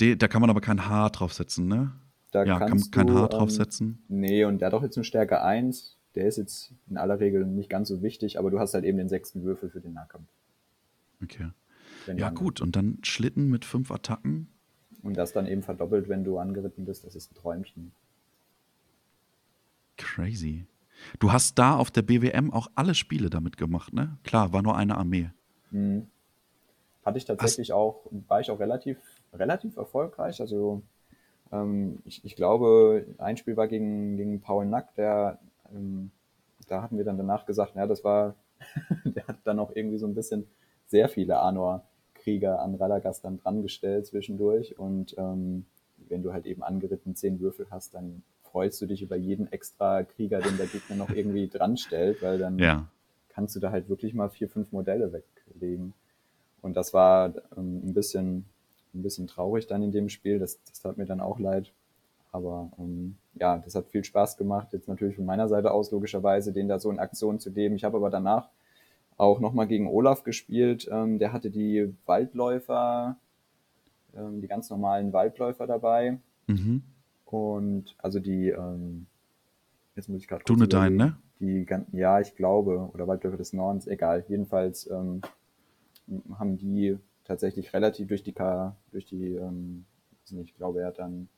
Die, 0.00 0.18
da 0.18 0.28
kann 0.28 0.40
man 0.40 0.50
aber 0.50 0.60
kein 0.60 0.88
H 0.88 1.10
draufsetzen, 1.10 1.68
ne? 1.68 1.92
Da 2.32 2.44
ja, 2.44 2.58
kann 2.58 2.70
man 2.70 2.90
kein 2.90 3.12
H 3.12 3.28
draufsetzen. 3.28 4.04
Ähm, 4.08 4.20
nee, 4.20 4.44
und 4.44 4.60
der 4.60 4.66
hat 4.66 4.74
auch 4.74 4.82
jetzt 4.82 4.96
eine 4.96 5.04
Stärke 5.04 5.42
1. 5.42 5.96
Der 6.16 6.26
ist 6.26 6.38
jetzt 6.38 6.72
in 6.88 6.96
aller 6.96 7.20
Regel 7.20 7.46
nicht 7.46 7.70
ganz 7.70 7.88
so 7.88 8.02
wichtig, 8.02 8.38
aber 8.38 8.50
du 8.50 8.58
hast 8.58 8.74
halt 8.74 8.84
eben 8.84 8.98
den 8.98 9.08
sechsten 9.08 9.44
Würfel 9.44 9.70
für 9.70 9.80
den 9.80 9.92
Nahkampf. 9.92 10.28
Okay. 11.22 11.50
Ja, 12.16 12.30
gut, 12.30 12.60
und 12.60 12.74
dann 12.76 12.98
Schlitten 13.02 13.48
mit 13.48 13.64
fünf 13.64 13.92
Attacken. 13.92 14.48
Und 15.02 15.16
das 15.16 15.32
dann 15.32 15.46
eben 15.46 15.62
verdoppelt, 15.62 16.08
wenn 16.08 16.24
du 16.24 16.38
angeritten 16.38 16.84
bist. 16.84 17.04
Das 17.04 17.14
ist 17.14 17.30
ein 17.30 17.34
Träumchen. 17.34 17.92
Crazy. 20.00 20.66
Du 21.18 21.32
hast 21.32 21.58
da 21.58 21.76
auf 21.76 21.90
der 21.90 22.02
BWM 22.02 22.52
auch 22.52 22.68
alle 22.74 22.94
Spiele 22.94 23.30
damit 23.30 23.56
gemacht, 23.56 23.92
ne? 23.92 24.18
Klar, 24.24 24.52
war 24.52 24.62
nur 24.62 24.76
eine 24.76 24.96
Armee. 24.96 25.30
Mhm. 25.70 26.08
Hatte 27.04 27.18
ich 27.18 27.24
tatsächlich 27.24 27.70
hast 27.70 27.76
auch, 27.76 28.06
war 28.28 28.40
ich 28.40 28.50
auch 28.50 28.60
relativ, 28.60 28.98
relativ 29.32 29.76
erfolgreich. 29.76 30.40
Also 30.40 30.82
ähm, 31.52 32.00
ich, 32.04 32.24
ich, 32.24 32.36
glaube, 32.36 33.06
ein 33.18 33.36
Spiel 33.36 33.56
war 33.56 33.68
gegen, 33.68 34.16
gegen 34.16 34.40
Paul 34.40 34.66
Nack, 34.66 34.94
der 34.96 35.38
ähm, 35.72 36.10
da 36.68 36.82
hatten 36.82 36.96
wir 36.96 37.04
dann 37.04 37.18
danach 37.18 37.46
gesagt, 37.46 37.74
ja, 37.76 37.86
das 37.86 38.04
war, 38.04 38.34
der 39.04 39.26
hat 39.26 39.38
dann 39.44 39.58
auch 39.58 39.72
irgendwie 39.74 39.98
so 39.98 40.06
ein 40.06 40.14
bisschen 40.14 40.46
sehr 40.86 41.08
viele 41.08 41.40
Anor-Krieger 41.40 42.60
an 42.60 42.74
Radagast 42.74 43.24
dann 43.24 43.38
dran 43.38 43.62
gestellt 43.62 44.06
zwischendurch. 44.06 44.78
Und 44.78 45.14
ähm, 45.18 45.66
wenn 46.08 46.22
du 46.22 46.32
halt 46.32 46.46
eben 46.46 46.62
angeritten 46.62 47.14
zehn 47.16 47.40
Würfel 47.40 47.66
hast, 47.70 47.94
dann 47.94 48.22
freust 48.50 48.80
du 48.80 48.86
dich 48.86 49.02
über 49.02 49.16
jeden 49.16 49.50
extra 49.52 50.02
Krieger, 50.02 50.40
den 50.40 50.56
der 50.56 50.66
Gegner 50.66 50.96
noch 50.96 51.10
irgendwie 51.10 51.48
dran 51.48 51.76
stellt, 51.76 52.22
weil 52.22 52.38
dann 52.38 52.58
ja. 52.58 52.86
kannst 53.28 53.56
du 53.56 53.60
da 53.60 53.70
halt 53.70 53.88
wirklich 53.88 54.14
mal 54.14 54.28
vier, 54.28 54.48
fünf 54.48 54.72
Modelle 54.72 55.12
weglegen. 55.12 55.94
Und 56.62 56.76
das 56.76 56.92
war 56.92 57.32
ähm, 57.56 57.82
ein 57.84 57.94
bisschen, 57.94 58.44
ein 58.94 59.02
bisschen 59.02 59.26
traurig 59.26 59.66
dann 59.66 59.82
in 59.82 59.92
dem 59.92 60.08
Spiel. 60.08 60.38
Das, 60.38 60.62
das 60.64 60.80
tat 60.80 60.98
mir 60.98 61.06
dann 61.06 61.20
auch 61.20 61.38
leid. 61.38 61.72
Aber 62.32 62.70
ähm, 62.78 63.16
ja, 63.34 63.58
das 63.58 63.74
hat 63.74 63.88
viel 63.88 64.04
Spaß 64.04 64.36
gemacht. 64.36 64.68
Jetzt 64.72 64.88
natürlich 64.88 65.16
von 65.16 65.24
meiner 65.24 65.48
Seite 65.48 65.72
aus 65.72 65.90
logischerweise, 65.90 66.52
den 66.52 66.68
da 66.68 66.78
so 66.78 66.90
in 66.90 66.98
Aktion 66.98 67.40
zu 67.40 67.52
geben. 67.52 67.76
Ich 67.76 67.84
habe 67.84 67.96
aber 67.96 68.10
danach 68.10 68.48
auch 69.16 69.40
nochmal 69.40 69.66
gegen 69.66 69.88
Olaf 69.88 70.22
gespielt. 70.22 70.88
Ähm, 70.90 71.18
der 71.18 71.32
hatte 71.32 71.50
die 71.50 71.94
Waldläufer, 72.06 73.16
ähm, 74.16 74.40
die 74.40 74.48
ganz 74.48 74.70
normalen 74.70 75.12
Waldläufer 75.12 75.66
dabei. 75.66 76.18
Mhm. 76.46 76.82
Und 77.30 77.94
also 77.98 78.18
die, 78.18 78.48
ähm, 78.48 79.06
jetzt 79.94 80.08
muss 80.08 80.20
ich 80.20 80.28
gerade 80.28 80.44
Dunedain, 80.44 80.96
ne? 80.96 81.16
Die, 81.38 81.66
ja, 81.92 82.20
ich 82.20 82.34
glaube, 82.34 82.90
oder 82.92 83.06
Waldläufer 83.06 83.38
des 83.38 83.52
Nordens, 83.52 83.86
egal. 83.86 84.24
Jedenfalls 84.28 84.90
ähm, 84.90 85.22
haben 86.38 86.58
die 86.58 86.98
tatsächlich 87.24 87.72
relativ 87.72 88.08
durch 88.08 88.22
die 88.22 88.32
K, 88.32 88.76
durch 88.90 89.06
die, 89.06 89.36
ähm, 89.36 89.86
ich 90.30 90.54
glaube, 90.56 90.80
er 90.80 90.88
hat 90.88 90.98
dann, 90.98 91.28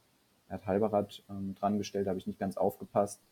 er 0.48 0.54
hat 0.54 0.66
Halberrad 0.66 1.22
ähm, 1.30 1.54
dran 1.54 1.78
gestellt, 1.78 2.08
habe 2.08 2.18
ich 2.18 2.26
nicht 2.26 2.40
ganz 2.40 2.56
aufgepasst. 2.56 3.22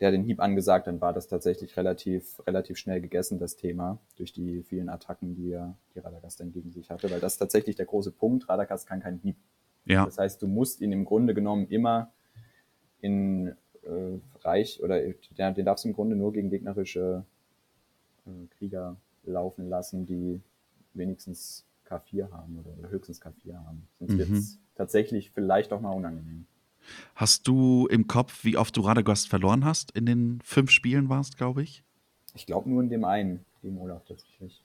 Der 0.00 0.08
hat 0.08 0.14
den 0.14 0.24
Hieb 0.24 0.40
angesagt, 0.40 0.86
dann 0.86 1.00
war 1.00 1.12
das 1.12 1.28
tatsächlich 1.28 1.76
relativ, 1.76 2.40
relativ 2.46 2.78
schnell 2.78 3.00
gegessen, 3.00 3.38
das 3.38 3.56
Thema, 3.56 3.98
durch 4.16 4.32
die 4.32 4.62
vielen 4.62 4.88
Attacken, 4.88 5.34
die 5.34 5.52
er, 5.52 5.76
die 5.94 6.00
Radagast 6.00 6.40
dann 6.40 6.50
gegen 6.50 6.72
sich 6.72 6.90
hatte, 6.90 7.10
weil 7.10 7.20
das 7.20 7.34
ist 7.34 7.38
tatsächlich 7.38 7.76
der 7.76 7.86
große 7.86 8.10
Punkt. 8.10 8.48
Radagast 8.48 8.88
kann 8.88 9.00
keinen 9.00 9.18
Hieb 9.18 9.36
ja. 9.84 10.04
Das 10.04 10.18
heißt, 10.18 10.40
du 10.42 10.46
musst 10.46 10.80
ihn 10.80 10.92
im 10.92 11.04
Grunde 11.04 11.34
genommen 11.34 11.66
immer 11.68 12.12
in 13.00 13.48
äh, 13.82 14.18
Reich 14.42 14.82
oder 14.82 15.00
den, 15.00 15.54
den 15.54 15.64
darfst 15.64 15.84
du 15.84 15.88
im 15.88 15.94
Grunde 15.94 16.16
nur 16.16 16.32
gegen 16.32 16.50
gegnerische 16.50 17.24
äh, 18.26 18.46
Krieger 18.56 18.96
laufen 19.24 19.68
lassen, 19.68 20.06
die 20.06 20.40
wenigstens 20.94 21.64
K4 21.88 22.30
haben 22.30 22.58
oder 22.58 22.90
höchstens 22.90 23.20
K4 23.20 23.54
haben. 23.54 23.88
Sonst 23.98 24.12
mhm. 24.12 24.18
wird 24.18 24.30
es 24.30 24.58
tatsächlich 24.74 25.30
vielleicht 25.30 25.72
auch 25.72 25.80
mal 25.80 25.90
unangenehm. 25.90 26.46
Hast 27.14 27.46
du 27.46 27.86
im 27.88 28.06
Kopf, 28.06 28.44
wie 28.44 28.56
oft 28.56 28.76
du 28.76 28.80
Radagast 28.80 29.28
verloren 29.28 29.64
hast? 29.64 29.92
In 29.92 30.06
den 30.06 30.40
fünf 30.42 30.70
Spielen 30.70 31.08
warst, 31.08 31.36
glaube 31.36 31.62
ich? 31.62 31.84
Ich 32.34 32.46
glaube 32.46 32.68
nur 32.68 32.82
in 32.82 32.88
dem 32.88 33.04
einen, 33.04 33.44
dem 33.62 33.78
Olaf 33.78 34.04
tatsächlich. 34.04 34.62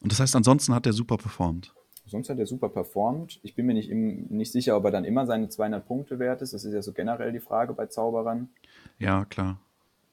Und 0.00 0.10
das 0.10 0.18
heißt, 0.18 0.34
ansonsten 0.34 0.74
hat 0.74 0.86
er 0.86 0.92
super 0.92 1.16
performt. 1.16 1.72
Sonst 2.12 2.28
hat 2.28 2.38
er 2.38 2.44
super 2.44 2.68
performt. 2.68 3.40
Ich 3.42 3.54
bin 3.54 3.64
mir 3.64 3.72
nicht, 3.72 3.88
im, 3.88 4.26
nicht 4.28 4.52
sicher, 4.52 4.76
ob 4.76 4.84
er 4.84 4.90
dann 4.90 5.06
immer 5.06 5.24
seine 5.24 5.48
200 5.48 5.84
Punkte 5.84 6.18
wert 6.18 6.42
ist. 6.42 6.52
Das 6.52 6.62
ist 6.62 6.74
ja 6.74 6.82
so 6.82 6.92
generell 6.92 7.32
die 7.32 7.40
Frage 7.40 7.72
bei 7.72 7.86
Zauberern. 7.86 8.50
Ja, 8.98 9.24
klar. 9.24 9.58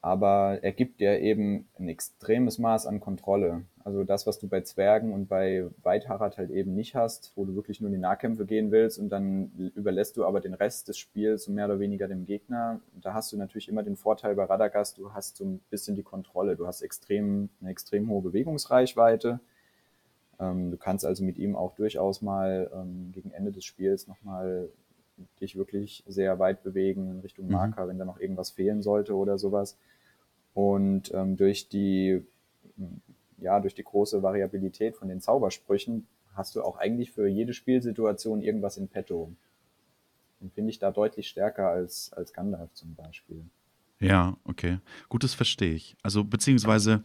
Aber 0.00 0.60
er 0.62 0.72
gibt 0.72 1.00
dir 1.00 1.20
eben 1.20 1.68
ein 1.78 1.90
extremes 1.90 2.58
Maß 2.58 2.86
an 2.86 3.00
Kontrolle. 3.00 3.66
Also 3.84 4.02
das, 4.04 4.26
was 4.26 4.38
du 4.38 4.48
bei 4.48 4.62
Zwergen 4.62 5.12
und 5.12 5.28
bei 5.28 5.66
Weitharrat 5.82 6.38
halt 6.38 6.48
eben 6.48 6.74
nicht 6.74 6.94
hast, 6.94 7.32
wo 7.36 7.44
du 7.44 7.54
wirklich 7.54 7.82
nur 7.82 7.88
in 7.88 7.96
die 7.96 8.00
Nahkämpfe 8.00 8.46
gehen 8.46 8.70
willst 8.70 8.98
und 8.98 9.10
dann 9.10 9.52
überlässt 9.76 10.16
du 10.16 10.24
aber 10.24 10.40
den 10.40 10.54
Rest 10.54 10.88
des 10.88 10.96
Spiels 10.96 11.48
mehr 11.48 11.66
oder 11.66 11.80
weniger 11.80 12.08
dem 12.08 12.24
Gegner. 12.24 12.80
Da 12.94 13.12
hast 13.12 13.30
du 13.30 13.36
natürlich 13.36 13.68
immer 13.68 13.82
den 13.82 13.96
Vorteil 13.96 14.34
bei 14.36 14.44
Radagast, 14.44 14.96
du 14.96 15.12
hast 15.12 15.36
so 15.36 15.44
ein 15.44 15.60
bisschen 15.68 15.96
die 15.96 16.02
Kontrolle. 16.02 16.56
Du 16.56 16.66
hast 16.66 16.80
extrem, 16.80 17.50
eine 17.60 17.70
extrem 17.70 18.08
hohe 18.08 18.22
Bewegungsreichweite 18.22 19.40
du 20.40 20.76
kannst 20.78 21.04
also 21.04 21.22
mit 21.22 21.38
ihm 21.38 21.54
auch 21.54 21.74
durchaus 21.74 22.22
mal 22.22 22.70
ähm, 22.74 23.12
gegen 23.12 23.30
Ende 23.30 23.52
des 23.52 23.64
Spiels 23.64 24.06
nochmal 24.06 24.68
dich 25.40 25.56
wirklich 25.56 26.02
sehr 26.06 26.38
weit 26.38 26.62
bewegen 26.62 27.10
in 27.10 27.20
Richtung 27.20 27.46
mhm. 27.46 27.52
Marker, 27.52 27.84
mhm. 27.84 27.88
wenn 27.90 27.98
da 27.98 28.04
noch 28.04 28.20
irgendwas 28.20 28.50
fehlen 28.50 28.82
sollte 28.82 29.14
oder 29.14 29.38
sowas. 29.38 29.76
Und 30.54 31.12
ähm, 31.14 31.36
durch 31.36 31.68
die, 31.68 32.24
ja, 33.38 33.60
durch 33.60 33.74
die 33.74 33.84
große 33.84 34.22
Variabilität 34.22 34.96
von 34.96 35.08
den 35.08 35.20
Zaubersprüchen 35.20 36.06
hast 36.34 36.56
du 36.56 36.62
auch 36.62 36.78
eigentlich 36.78 37.12
für 37.12 37.28
jede 37.28 37.52
Spielsituation 37.52 38.42
irgendwas 38.42 38.76
in 38.76 38.88
petto. 38.88 39.32
Den 40.40 40.50
finde 40.50 40.70
ich 40.70 40.78
da 40.78 40.90
deutlich 40.90 41.28
stärker 41.28 41.68
als, 41.68 42.12
als 42.14 42.32
Gandalf 42.32 42.72
zum 42.72 42.94
Beispiel. 42.94 43.44
Ja, 44.00 44.36
okay. 44.44 44.78
Gut, 45.08 45.24
das 45.24 45.34
verstehe 45.34 45.74
ich. 45.74 45.96
Also, 46.02 46.24
beziehungsweise 46.24 47.02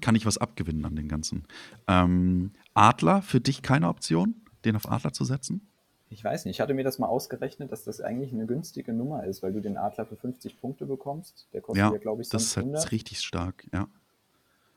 kann 0.00 0.14
ich 0.14 0.24
was 0.24 0.38
abgewinnen 0.38 0.84
an 0.84 0.96
den 0.96 1.06
Ganzen. 1.06 1.44
Ähm, 1.86 2.52
Adler, 2.74 3.22
für 3.22 3.40
dich 3.40 3.62
keine 3.62 3.88
Option, 3.88 4.34
den 4.64 4.74
auf 4.74 4.90
Adler 4.90 5.12
zu 5.12 5.24
setzen? 5.24 5.68
Ich 6.10 6.24
weiß 6.24 6.46
nicht. 6.46 6.56
Ich 6.56 6.60
hatte 6.60 6.72
mir 6.72 6.84
das 6.84 6.98
mal 6.98 7.06
ausgerechnet, 7.06 7.70
dass 7.70 7.84
das 7.84 8.00
eigentlich 8.00 8.32
eine 8.32 8.46
günstige 8.46 8.94
Nummer 8.94 9.24
ist, 9.24 9.42
weil 9.42 9.52
du 9.52 9.60
den 9.60 9.76
Adler 9.76 10.06
für 10.06 10.16
50 10.16 10.58
Punkte 10.58 10.86
bekommst. 10.86 11.48
Der 11.52 11.60
kostet 11.60 11.84
ja, 11.84 11.92
ja 11.92 11.98
glaube 11.98 12.22
ich, 12.22 12.30
das 12.30 12.44
ist 12.44 12.56
halt 12.56 12.92
richtig 12.92 13.20
stark, 13.20 13.66
ja. 13.72 13.88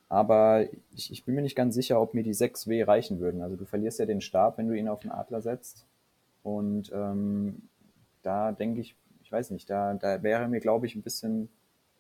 Aber 0.10 0.68
ich, 0.94 1.10
ich, 1.10 1.24
bin 1.24 1.36
mir 1.36 1.42
nicht 1.42 1.56
ganz 1.56 1.74
sicher, 1.74 2.02
ob 2.02 2.14
mir 2.14 2.24
die 2.24 2.36
6W 2.36 2.86
reichen 2.86 3.22
würden. 3.22 3.42
Also 3.42 3.56
du 3.56 3.66
verlierst 3.66 3.98
ja 3.98 4.06
den 4.06 4.20
Stab, 4.20 4.58
wenn 4.58 4.68
du 4.68 4.78
ihn 4.78 4.90
auf 4.90 5.00
den 5.00 5.10
Adler 5.10 5.42
setzt. 5.42 5.86
Und 6.44 6.92
ähm, 6.94 7.62
da 8.22 8.52
denke 8.52 8.82
ich, 8.82 8.94
ich 9.24 9.32
weiß 9.32 9.52
nicht, 9.52 9.70
da, 9.70 9.94
da 9.94 10.22
wäre 10.22 10.50
mir, 10.50 10.60
glaube 10.60 10.86
ich, 10.86 10.96
ein 10.96 11.02
bisschen 11.02 11.48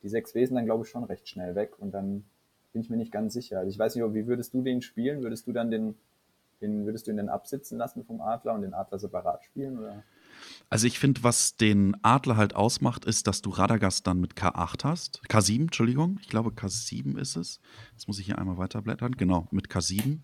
die 0.03 0.09
sechs 0.09 0.35
Wesen 0.35 0.55
dann, 0.55 0.65
glaube 0.65 0.83
ich, 0.83 0.89
schon 0.89 1.03
recht 1.03 1.27
schnell 1.27 1.55
weg 1.55 1.79
und 1.79 1.91
dann 1.91 2.25
bin 2.73 2.81
ich 2.81 2.89
mir 2.89 2.97
nicht 2.97 3.11
ganz 3.11 3.33
sicher. 3.33 3.59
Also 3.59 3.69
ich 3.69 3.77
weiß 3.77 3.95
nicht, 3.95 4.13
wie 4.13 4.27
würdest 4.27 4.53
du 4.53 4.61
den 4.61 4.81
spielen? 4.81 5.21
Würdest 5.21 5.47
du 5.47 5.51
dann 5.51 5.71
den, 5.71 5.95
den 6.61 6.85
würdest 6.85 7.07
du 7.07 7.11
ihn 7.11 7.17
dann 7.17 7.29
absitzen 7.29 7.77
lassen 7.77 8.03
vom 8.05 8.21
Adler 8.21 8.53
und 8.53 8.61
den 8.61 8.73
Adler 8.73 8.99
separat 8.99 9.43
spielen? 9.43 9.79
Oder? 9.79 10.03
Also 10.69 10.87
ich 10.87 10.99
finde, 10.99 11.23
was 11.23 11.55
den 11.55 11.95
Adler 12.01 12.37
halt 12.37 12.55
ausmacht, 12.55 13.05
ist, 13.05 13.27
dass 13.27 13.41
du 13.41 13.49
Radagast 13.49 14.07
dann 14.07 14.19
mit 14.19 14.33
K8 14.33 14.83
hast. 14.83 15.21
K7, 15.29 15.63
Entschuldigung. 15.63 16.17
Ich 16.21 16.29
glaube, 16.29 16.51
K7 16.51 17.19
ist 17.19 17.35
es. 17.35 17.59
Jetzt 17.91 18.07
muss 18.07 18.19
ich 18.19 18.25
hier 18.25 18.37
einmal 18.37 18.57
weiterblättern. 18.57 19.13
Genau, 19.13 19.47
mit 19.51 19.67
K7. 19.67 20.19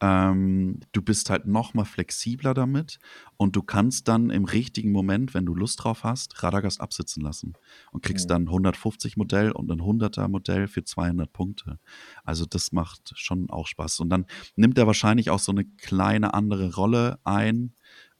Ähm, 0.00 0.78
du 0.92 1.02
bist 1.02 1.28
halt 1.28 1.46
noch 1.46 1.74
mal 1.74 1.84
flexibler 1.84 2.54
damit 2.54 2.98
und 3.36 3.56
du 3.56 3.62
kannst 3.62 4.06
dann 4.06 4.30
im 4.30 4.44
richtigen 4.44 4.92
Moment, 4.92 5.34
wenn 5.34 5.44
du 5.44 5.54
Lust 5.54 5.82
drauf 5.82 6.04
hast, 6.04 6.40
Radagast 6.42 6.80
absitzen 6.80 7.20
lassen 7.22 7.56
und 7.90 8.04
kriegst 8.04 8.26
Mhm. 8.26 8.28
dann 8.28 8.48
150 8.48 9.16
Modell 9.16 9.50
und 9.50 9.70
ein 9.72 9.82
100er 9.82 10.28
Modell 10.28 10.68
für 10.68 10.84
200 10.84 11.32
Punkte. 11.32 11.80
Also 12.24 12.46
das 12.46 12.70
macht 12.72 13.12
schon 13.16 13.50
auch 13.50 13.66
Spaß. 13.66 13.98
Und 14.00 14.10
dann 14.10 14.26
nimmt 14.54 14.78
er 14.78 14.86
wahrscheinlich 14.86 15.30
auch 15.30 15.40
so 15.40 15.50
eine 15.52 15.64
kleine 15.64 16.32
andere 16.34 16.74
Rolle 16.76 17.18
ein, 17.24 17.74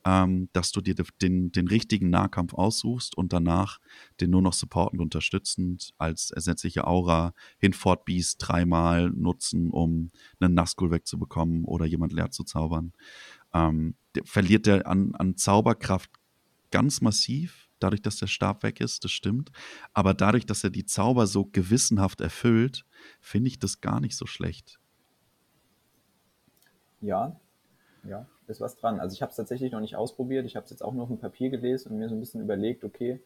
ähm, 0.04 0.48
dass 0.52 0.72
du 0.72 0.80
dir 0.80 0.94
de- 0.94 1.06
den, 1.20 1.52
den 1.52 1.68
richtigen 1.68 2.10
Nahkampf 2.10 2.54
aussuchst 2.54 3.16
und 3.16 3.32
danach 3.32 3.78
den 4.20 4.30
nur 4.30 4.42
noch 4.42 4.52
supportend 4.52 5.02
unterstützend 5.02 5.92
als 5.98 6.30
ersetzliche 6.30 6.86
Aura 6.86 7.34
Hinfort 7.58 8.04
Beast 8.04 8.36
dreimal 8.40 9.10
nutzen, 9.10 9.70
um 9.70 10.10
einen 10.40 10.54
Nazgul 10.54 10.90
wegzubekommen 10.90 11.64
oder 11.64 11.86
jemand 11.86 12.12
leer 12.12 12.30
zu 12.30 12.44
zaubern. 12.44 12.92
Ähm, 13.52 13.94
der, 14.14 14.24
verliert 14.24 14.66
der 14.66 14.86
an, 14.86 15.14
an 15.14 15.36
Zauberkraft 15.36 16.10
ganz 16.70 17.00
massiv, 17.00 17.68
dadurch, 17.80 18.02
dass 18.02 18.16
der 18.16 18.26
Stab 18.26 18.62
weg 18.62 18.80
ist, 18.80 19.04
das 19.04 19.12
stimmt. 19.12 19.50
Aber 19.92 20.14
dadurch, 20.14 20.46
dass 20.46 20.64
er 20.64 20.70
die 20.70 20.84
Zauber 20.84 21.26
so 21.26 21.44
gewissenhaft 21.44 22.20
erfüllt, 22.20 22.84
finde 23.20 23.48
ich 23.48 23.58
das 23.58 23.80
gar 23.80 24.00
nicht 24.00 24.16
so 24.16 24.26
schlecht. 24.26 24.78
Ja, 27.00 27.38
ja, 28.04 28.26
ist 28.48 28.60
was 28.60 28.76
dran. 28.76 29.00
Also 29.00 29.14
ich 29.14 29.22
habe 29.22 29.30
es 29.30 29.36
tatsächlich 29.36 29.72
noch 29.72 29.80
nicht 29.80 29.96
ausprobiert. 29.96 30.46
Ich 30.46 30.56
habe 30.56 30.64
es 30.64 30.70
jetzt 30.70 30.82
auch 30.82 30.92
nur 30.92 31.02
auf 31.04 31.08
dem 31.08 31.18
Papier 31.18 31.50
gelesen 31.50 31.92
und 31.92 31.98
mir 31.98 32.08
so 32.08 32.14
ein 32.14 32.20
bisschen 32.20 32.40
überlegt, 32.40 32.84
okay, 32.84 33.20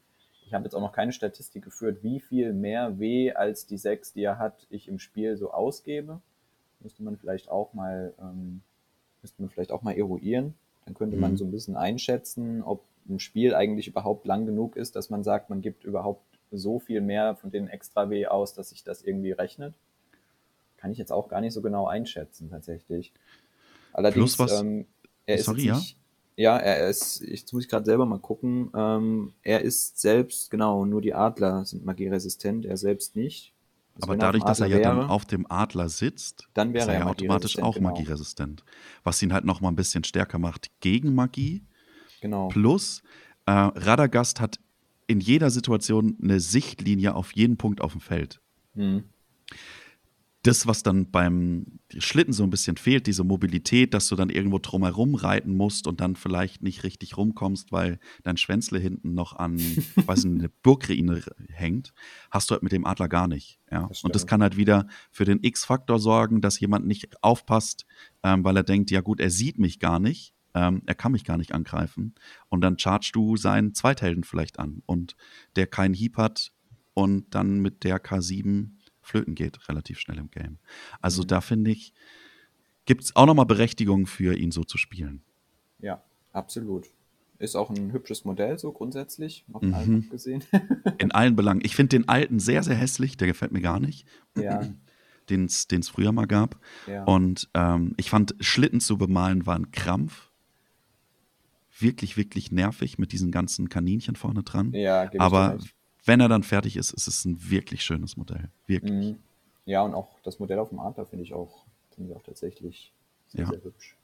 ich 0.47 0.55
habe 0.55 0.65
jetzt 0.65 0.75
auch 0.75 0.81
noch 0.81 0.93
keine 0.93 1.13
Statistik 1.13 1.65
geführt, 1.65 2.03
wie 2.03 2.21
viel 2.21 2.53
mehr 2.53 2.99
W 2.99 3.33
als 3.33 3.67
die 3.67 3.79
6, 3.79 4.13
die 4.13 4.23
er 4.25 4.39
hat, 4.39 4.67
ich 4.71 4.89
im 4.89 4.99
Spiel 4.99 5.37
so 5.37 5.53
ausgebe. 5.53 6.21
Müsste 6.81 7.03
man 7.05 7.17
vielleicht 7.17 7.49
auch 7.49 7.73
mal, 7.75 8.13
ähm, 8.21 8.63
müsste 9.23 9.41
man 9.41 9.49
vielleicht 9.51 9.71
auch 9.73 9.83
mal 9.83 9.97
eruieren. 9.97 10.55
Dann 10.85 10.95
könnte 10.95 11.17
man 11.17 11.33
Mhm. 11.33 11.37
so 11.37 11.45
ein 11.45 11.53
bisschen 11.53 11.77
einschätzen, 11.77 12.63
ob 12.63 12.83
ein 13.09 13.21
Spiel 13.21 13.55
eigentlich 13.55 13.87
überhaupt 13.89 14.27
lang 14.27 14.47
genug 14.47 14.77
ist, 14.77 14.97
dass 14.97 15.11
man 15.11 15.23
sagt, 15.23 15.49
man 15.51 15.63
gibt 15.63 15.85
überhaupt 15.85 16.23
so 16.51 16.81
viel 16.81 17.01
mehr 17.01 17.37
von 17.37 17.51
den 17.51 17.69
extra 17.69 18.11
W 18.11 18.27
aus, 18.27 18.53
dass 18.55 18.71
sich 18.71 18.85
das 18.85 19.03
irgendwie 19.03 19.33
rechnet. 19.33 19.75
Kann 20.77 20.91
ich 20.91 20.99
jetzt 20.99 21.13
auch 21.13 21.29
gar 21.29 21.41
nicht 21.41 21.55
so 21.55 21.63
genau 21.63 21.87
einschätzen, 21.87 22.51
tatsächlich. 22.51 23.13
Allerdings, 23.93 24.37
Plus 24.37 24.39
was- 24.51 24.61
ähm, 24.61 24.87
er 25.27 25.37
ist 25.37 25.53
nicht, 25.53 25.97
ja, 26.37 26.57
er 26.57 26.89
ist, 26.89 27.21
jetzt 27.21 27.53
muss 27.53 27.65
ich 27.65 27.71
gerade 27.71 27.85
selber 27.85 28.07
mal 28.07 28.19
gucken, 28.19 28.71
ähm, 28.75 29.33
er 29.43 29.61
ist 29.61 30.01
selbst, 30.01 30.51
genau, 30.51 30.85
nur 30.85 31.03
die 31.03 31.15
Adler 31.15 31.65
sind 31.65 31.85
magieresistent, 31.85 32.65
er 32.65 32.77
selbst 32.77 33.17
nicht. 33.17 33.53
Also 33.95 34.09
Aber 34.09 34.17
dadurch, 34.17 34.43
dass 34.45 34.61
er 34.61 34.69
ja 34.69 34.79
dann 34.79 34.97
wäre, 34.97 35.11
auf 35.11 35.27
dem 35.27 35.47
Adler 35.51 35.91
sitzt, 35.91 36.49
Dann 36.55 36.73
wäre 36.73 36.85
ist 36.85 36.89
er 36.89 37.01
ja 37.01 37.07
automatisch 37.07 37.59
auch 37.59 37.75
genau. 37.75 37.91
magieresistent. 37.91 38.65
Was 39.05 39.21
ihn 39.21 39.35
halt 39.35 39.45
noch 39.45 39.61
mal 39.61 39.69
ein 39.69 39.77
bisschen 39.77 40.03
stärker 40.05 40.39
macht 40.39 40.71
gegen 40.81 41.15
Magie. 41.15 41.67
Genau. 42.23 42.49
Plus, 42.49 43.03
äh, 43.45 43.51
Radagast 43.53 44.41
hat 44.41 44.59
in 45.09 45.21
jeder 45.21 45.51
Situation 45.51 46.17
eine 46.23 46.41
Sichtlinie 46.41 47.15
auf 47.15 47.33
jeden 47.33 47.59
Punkt 47.59 47.83
auf 47.83 47.93
dem 47.93 48.01
Feld. 48.01 48.41
Hm. 48.75 49.05
Das, 50.45 50.67
was 50.67 50.83
dann 50.83 51.11
beim 51.11 51.79
Schlitten 51.99 52.33
so 52.33 52.43
ein 52.43 52.51
bisschen 52.51 52.77
fehlt, 52.77 53.07
diese 53.07 53.23
Mobilität, 53.23 53.95
dass 53.95 54.09
du 54.09 54.17
dann 54.17 54.29
irgendwo 54.29 54.59
drumherum 54.59 55.15
reiten 55.15 55.57
musst 55.57 55.87
und 55.87 56.01
dann 56.01 56.17
vielleicht 56.17 56.63
nicht 56.63 56.83
richtig 56.83 57.17
rumkommst, 57.17 57.71
weil 57.71 58.01
dein 58.25 58.37
Schwänzle 58.37 58.81
hinten 58.81 59.15
noch 59.15 59.35
an, 59.37 59.57
weiß 60.07 60.25
nicht, 60.25 60.41
eine 60.41 60.49
Burgruine 60.49 61.23
hängt, 61.49 61.95
hast 62.31 62.51
du 62.51 62.55
halt 62.55 62.65
mit 62.65 62.73
dem 62.73 62.87
Adler 62.87 63.09
gar 63.09 63.29
nicht. 63.29 63.61
Ja? 63.71 63.87
Das 63.87 64.03
und 64.03 64.15
das 64.17 64.27
kann 64.27 64.43
halt 64.43 64.57
wieder 64.57 64.89
für 65.13 65.25
den 65.25 65.43
X-Faktor 65.43 66.01
sorgen, 66.01 66.41
dass 66.41 66.59
jemand 66.59 66.87
nicht 66.87 67.23
aufpasst, 67.23 67.87
ähm, 68.25 68.43
weil 68.43 68.57
er 68.57 68.65
denkt, 68.65 68.91
ja 68.91 69.01
gut, 69.01 69.21
er 69.21 69.31
sieht 69.31 69.59
mich 69.59 69.79
gar 69.79 70.01
nicht, 70.01 70.35
ähm, 70.55 70.83
er 70.87 70.95
kann 70.95 71.13
mich 71.13 71.25
gar 71.25 71.39
nicht 71.39 71.55
angreifen. 71.55 72.15
Und 72.49 72.63
dann 72.63 72.79
chargst 72.79 73.15
du 73.15 73.37
seinen 73.37 73.75
Zweithelden 73.75 74.25
vielleicht 74.25 74.59
an 74.59 74.83
und 74.87 75.17
der 75.57 75.67
keinen 75.67 75.95
Hieb 75.95 76.17
hat 76.17 76.53
und 76.95 77.35
dann 77.35 77.61
mit 77.61 77.85
der 77.85 78.03
K7 78.03 78.71
flöten 79.03 79.35
geht, 79.35 79.69
relativ 79.69 79.99
schnell 79.99 80.19
im 80.19 80.31
Game. 80.31 80.59
Also 81.01 81.23
Mhm. 81.23 81.27
da 81.29 81.41
finde 81.41 81.71
ich, 81.71 81.93
gibt 82.87 83.03
es 83.05 83.15
auch 83.17 83.27
nochmal 83.27 83.47
Berechtigung 83.47 84.07
für 84.07 84.37
ihn 84.37 84.51
so 84.53 84.65
zu 84.65 84.79
spielen. 84.79 85.23
Ja, 85.81 86.03
absolut. 86.33 86.87
Ist 87.39 87.57
auch 87.57 87.71
ein 87.71 87.93
hübsches 87.93 88.25
Modell, 88.25 88.59
so 88.59 88.71
grundsätzlich, 88.73 89.45
von 89.51 89.69
Mhm. 89.69 89.75
allem 89.75 90.03
abgesehen. 90.05 90.45
In 90.99 91.11
allen 91.11 91.35
Belangen. 91.35 91.61
Ich 91.65 91.75
finde 91.75 91.91
den 91.99 92.09
alten 92.09 92.39
sehr, 92.39 92.63
sehr 92.63 92.77
hässlich, 92.77 93.17
der 93.17 93.27
gefällt 93.27 93.51
mir 93.53 93.61
gar 93.61 93.81
nicht, 93.81 94.07
ja, 94.37 94.67
den 95.31 95.45
es 95.47 95.67
früher 95.89 96.13
mal 96.13 96.27
gab. 96.27 96.61
ja. 96.87 97.05
Und 97.05 97.49
ähm, 97.55 97.95
ich 97.97 98.11
fand, 98.11 98.35
Schlitten 98.41 98.81
zu 98.81 98.97
bemalen 98.99 99.45
war 99.47 99.57
ein 99.57 99.71
Krampf. 99.73 100.31
Wirklich, 101.79 102.17
wirklich 102.17 102.53
nervig 102.53 102.99
mit 102.99 103.13
diesen 103.13 103.33
ganzen 103.33 103.69
Kaninchen 103.69 104.15
vorne 104.15 104.43
dran. 104.45 104.73
ja, 104.73 105.11
Aber. 105.19 105.59
Wenn 106.05 106.21
er 106.21 106.29
dann 106.29 106.43
fertig 106.43 106.77
ist, 106.77 106.93
ist 106.93 107.07
es 107.07 107.25
ein 107.25 107.51
wirklich 107.51 107.85
schönes 107.85 108.17
Modell. 108.17 108.51
Wirklich. 108.67 108.93
Mhm. 108.93 109.19
Ja, 109.65 109.83
und 109.83 109.95
auch 109.95 110.09
das 110.25 110.39
Modell 110.41 110.59
auf 110.59 110.71
dem 110.71 110.81
Adler 110.81 111.07
finde 111.07 111.25
ich 111.25 111.35
auch, 111.35 111.65
finde 111.95 112.11
ich 112.11 112.17
auch 112.17 112.23
tatsächlich 112.23 112.93
sehr, 113.29 113.43
Ja. 113.45 113.51
sehr 113.51 113.63
hübsch. 113.63 113.97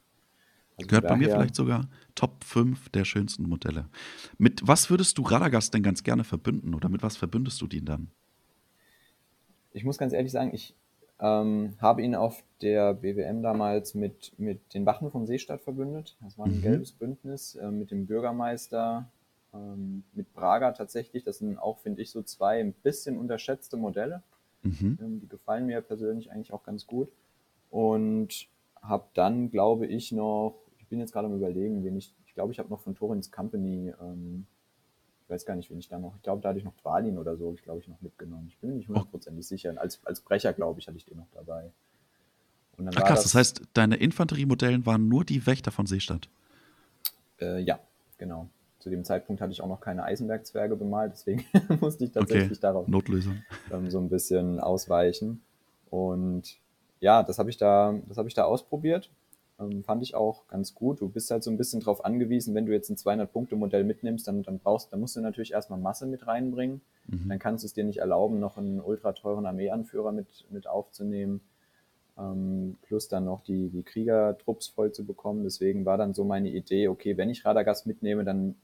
Also 0.76 0.86
Gehört 0.86 1.08
bei 1.08 1.16
mir 1.16 1.28
vielleicht 1.28 1.56
sogar 1.56 1.88
Top 2.14 2.44
5 2.44 2.88
der 2.90 3.04
schönsten 3.04 3.48
Modelle. 3.48 3.88
Mit 4.38 4.60
was 4.64 4.90
würdest 4.90 5.18
du 5.18 5.22
Radagast 5.22 5.74
denn 5.74 5.82
ganz 5.82 6.04
gerne 6.04 6.22
verbünden 6.22 6.72
oder 6.74 6.88
mit 6.88 7.02
was 7.02 7.16
verbündest 7.16 7.60
du 7.60 7.66
den 7.66 7.84
dann? 7.84 8.10
Ich 9.72 9.82
muss 9.84 9.98
ganz 9.98 10.12
ehrlich 10.12 10.30
sagen, 10.30 10.50
ich 10.54 10.74
ähm, 11.20 11.74
habe 11.80 12.02
ihn 12.02 12.14
auf 12.14 12.44
der 12.62 12.94
BWM 12.94 13.42
damals 13.42 13.94
mit, 13.94 14.32
mit 14.38 14.72
den 14.72 14.86
Wachen 14.86 15.10
von 15.10 15.26
Seestadt 15.26 15.62
verbündet. 15.62 16.16
Das 16.20 16.38
war 16.38 16.46
ein 16.46 16.58
Mhm. 16.58 16.62
gelbes 16.62 16.92
Bündnis 16.92 17.56
äh, 17.56 17.70
mit 17.72 17.90
dem 17.90 18.06
Bürgermeister, 18.06 19.10
ähm, 19.54 20.04
mit 20.12 20.32
Braga 20.32 20.72
tatsächlich. 20.72 21.24
Das 21.24 21.38
sind 21.38 21.58
auch, 21.58 21.78
finde 21.78 22.02
ich, 22.02 22.10
so 22.10 22.22
zwei 22.22 22.60
ein 22.60 22.72
bisschen 22.72 23.18
unterschätzte 23.18 23.76
Modelle. 23.76 24.22
Mhm. 24.62 24.98
Ähm, 25.00 25.20
die 25.20 25.28
gefallen 25.28 25.66
mir 25.66 25.80
persönlich 25.80 26.30
eigentlich 26.30 26.52
auch 26.52 26.62
ganz 26.62 26.86
gut. 26.86 27.10
Und 27.70 28.48
habe 28.82 29.08
dann, 29.14 29.50
glaube 29.50 29.86
ich, 29.86 30.12
noch, 30.12 30.58
ich 30.78 30.86
bin 30.86 30.98
jetzt 30.98 31.12
gerade 31.12 31.26
am 31.26 31.36
überlegen, 31.36 31.84
wen 31.84 31.96
ich, 31.96 32.14
ich 32.26 32.34
glaube, 32.34 32.52
ich 32.52 32.58
habe 32.58 32.70
noch 32.70 32.80
von 32.80 32.94
Torins 32.94 33.30
Company, 33.30 33.92
ähm, 34.00 34.46
ich 35.22 35.30
weiß 35.30 35.44
gar 35.44 35.56
nicht, 35.56 35.70
wen 35.70 35.78
ich 35.78 35.88
da 35.88 35.98
noch, 35.98 36.16
ich 36.16 36.22
glaube, 36.22 36.40
da 36.40 36.50
hatte 36.50 36.58
ich 36.58 36.64
noch 36.64 36.76
Dwalin 36.76 37.18
oder 37.18 37.36
so, 37.36 37.52
ich 37.52 37.62
glaube, 37.62 37.80
ich 37.80 37.88
noch 37.88 38.00
mitgenommen. 38.00 38.46
Ich 38.48 38.58
bin 38.58 38.70
mir 38.70 38.76
nicht 38.76 38.88
hundertprozentig 38.88 39.46
sicher. 39.46 39.74
Als, 39.76 40.00
als 40.06 40.20
Brecher, 40.20 40.52
glaube 40.52 40.80
ich, 40.80 40.88
hatte 40.88 40.96
ich 40.96 41.04
den 41.04 41.18
noch 41.18 41.28
dabei. 41.34 41.70
Und 42.78 42.86
dann 42.86 42.94
Ach 42.96 43.04
krass, 43.04 43.24
das 43.24 43.34
heißt, 43.34 43.62
deine 43.74 43.96
Infanteriemodellen 43.96 44.86
waren 44.86 45.08
nur 45.08 45.24
die 45.24 45.46
Wächter 45.46 45.70
von 45.70 45.86
Seestadt. 45.86 46.30
Äh, 47.40 47.60
ja, 47.60 47.78
genau. 48.16 48.48
Zu 48.78 48.90
dem 48.90 49.04
Zeitpunkt 49.04 49.40
hatte 49.42 49.52
ich 49.52 49.60
auch 49.60 49.68
noch 49.68 49.80
keine 49.80 50.04
Eisenbergzwerge 50.04 50.76
bemalt, 50.76 51.12
deswegen 51.12 51.44
musste 51.80 52.04
ich 52.04 52.12
tatsächlich 52.12 52.50
Okay, 52.52 52.60
darauf 52.60 52.86
Notlösung. 52.88 53.42
ähm, 53.72 53.90
so 53.90 53.98
ein 53.98 54.08
bisschen 54.08 54.60
ausweichen. 54.60 55.42
Und 55.90 56.58
ja, 57.00 57.22
das 57.22 57.38
habe 57.38 57.50
ich 57.50 57.56
da, 57.56 57.94
das 58.08 58.18
habe 58.18 58.28
ich 58.28 58.34
da 58.34 58.44
ausprobiert. 58.44 59.10
Ähm, 59.60 59.82
fand 59.82 60.02
ich 60.04 60.14
auch 60.14 60.46
ganz 60.46 60.74
gut. 60.74 61.00
Du 61.00 61.08
bist 61.08 61.30
halt 61.32 61.42
so 61.42 61.50
ein 61.50 61.56
bisschen 61.56 61.80
drauf 61.80 62.04
angewiesen, 62.04 62.54
wenn 62.54 62.66
du 62.66 62.72
jetzt 62.72 62.90
ein 62.90 62.96
200-Punkte-Modell 62.96 63.82
mitnimmst, 63.82 64.28
dann, 64.28 64.42
dann 64.44 64.60
brauchst, 64.60 64.92
dann 64.92 65.00
musst 65.00 65.16
du 65.16 65.20
natürlich 65.20 65.52
erstmal 65.52 65.80
Masse 65.80 66.06
mit 66.06 66.26
reinbringen. 66.28 66.80
Mhm. 67.08 67.28
Dann 67.28 67.38
kannst 67.40 67.64
du 67.64 67.66
es 67.66 67.72
dir 67.74 67.82
nicht 67.84 67.98
erlauben, 67.98 68.38
noch 68.38 68.56
einen 68.56 68.80
ultra 68.80 69.12
teuren 69.12 69.46
Armeeanführer 69.46 70.12
mit, 70.12 70.46
mit 70.50 70.68
aufzunehmen. 70.68 71.40
Ähm, 72.16 72.76
plus 72.82 73.08
dann 73.08 73.24
noch 73.24 73.42
die, 73.42 73.68
die 73.68 73.82
Kriegertrupps 73.82 74.68
voll 74.68 74.92
zu 74.92 75.04
bekommen. 75.04 75.42
Deswegen 75.44 75.84
war 75.84 75.96
dann 75.98 76.14
so 76.14 76.24
meine 76.24 76.50
Idee, 76.50 76.88
okay, 76.88 77.16
wenn 77.16 77.30
ich 77.30 77.44
Radagast 77.44 77.86
mitnehme, 77.86 78.24
dann, 78.24 78.54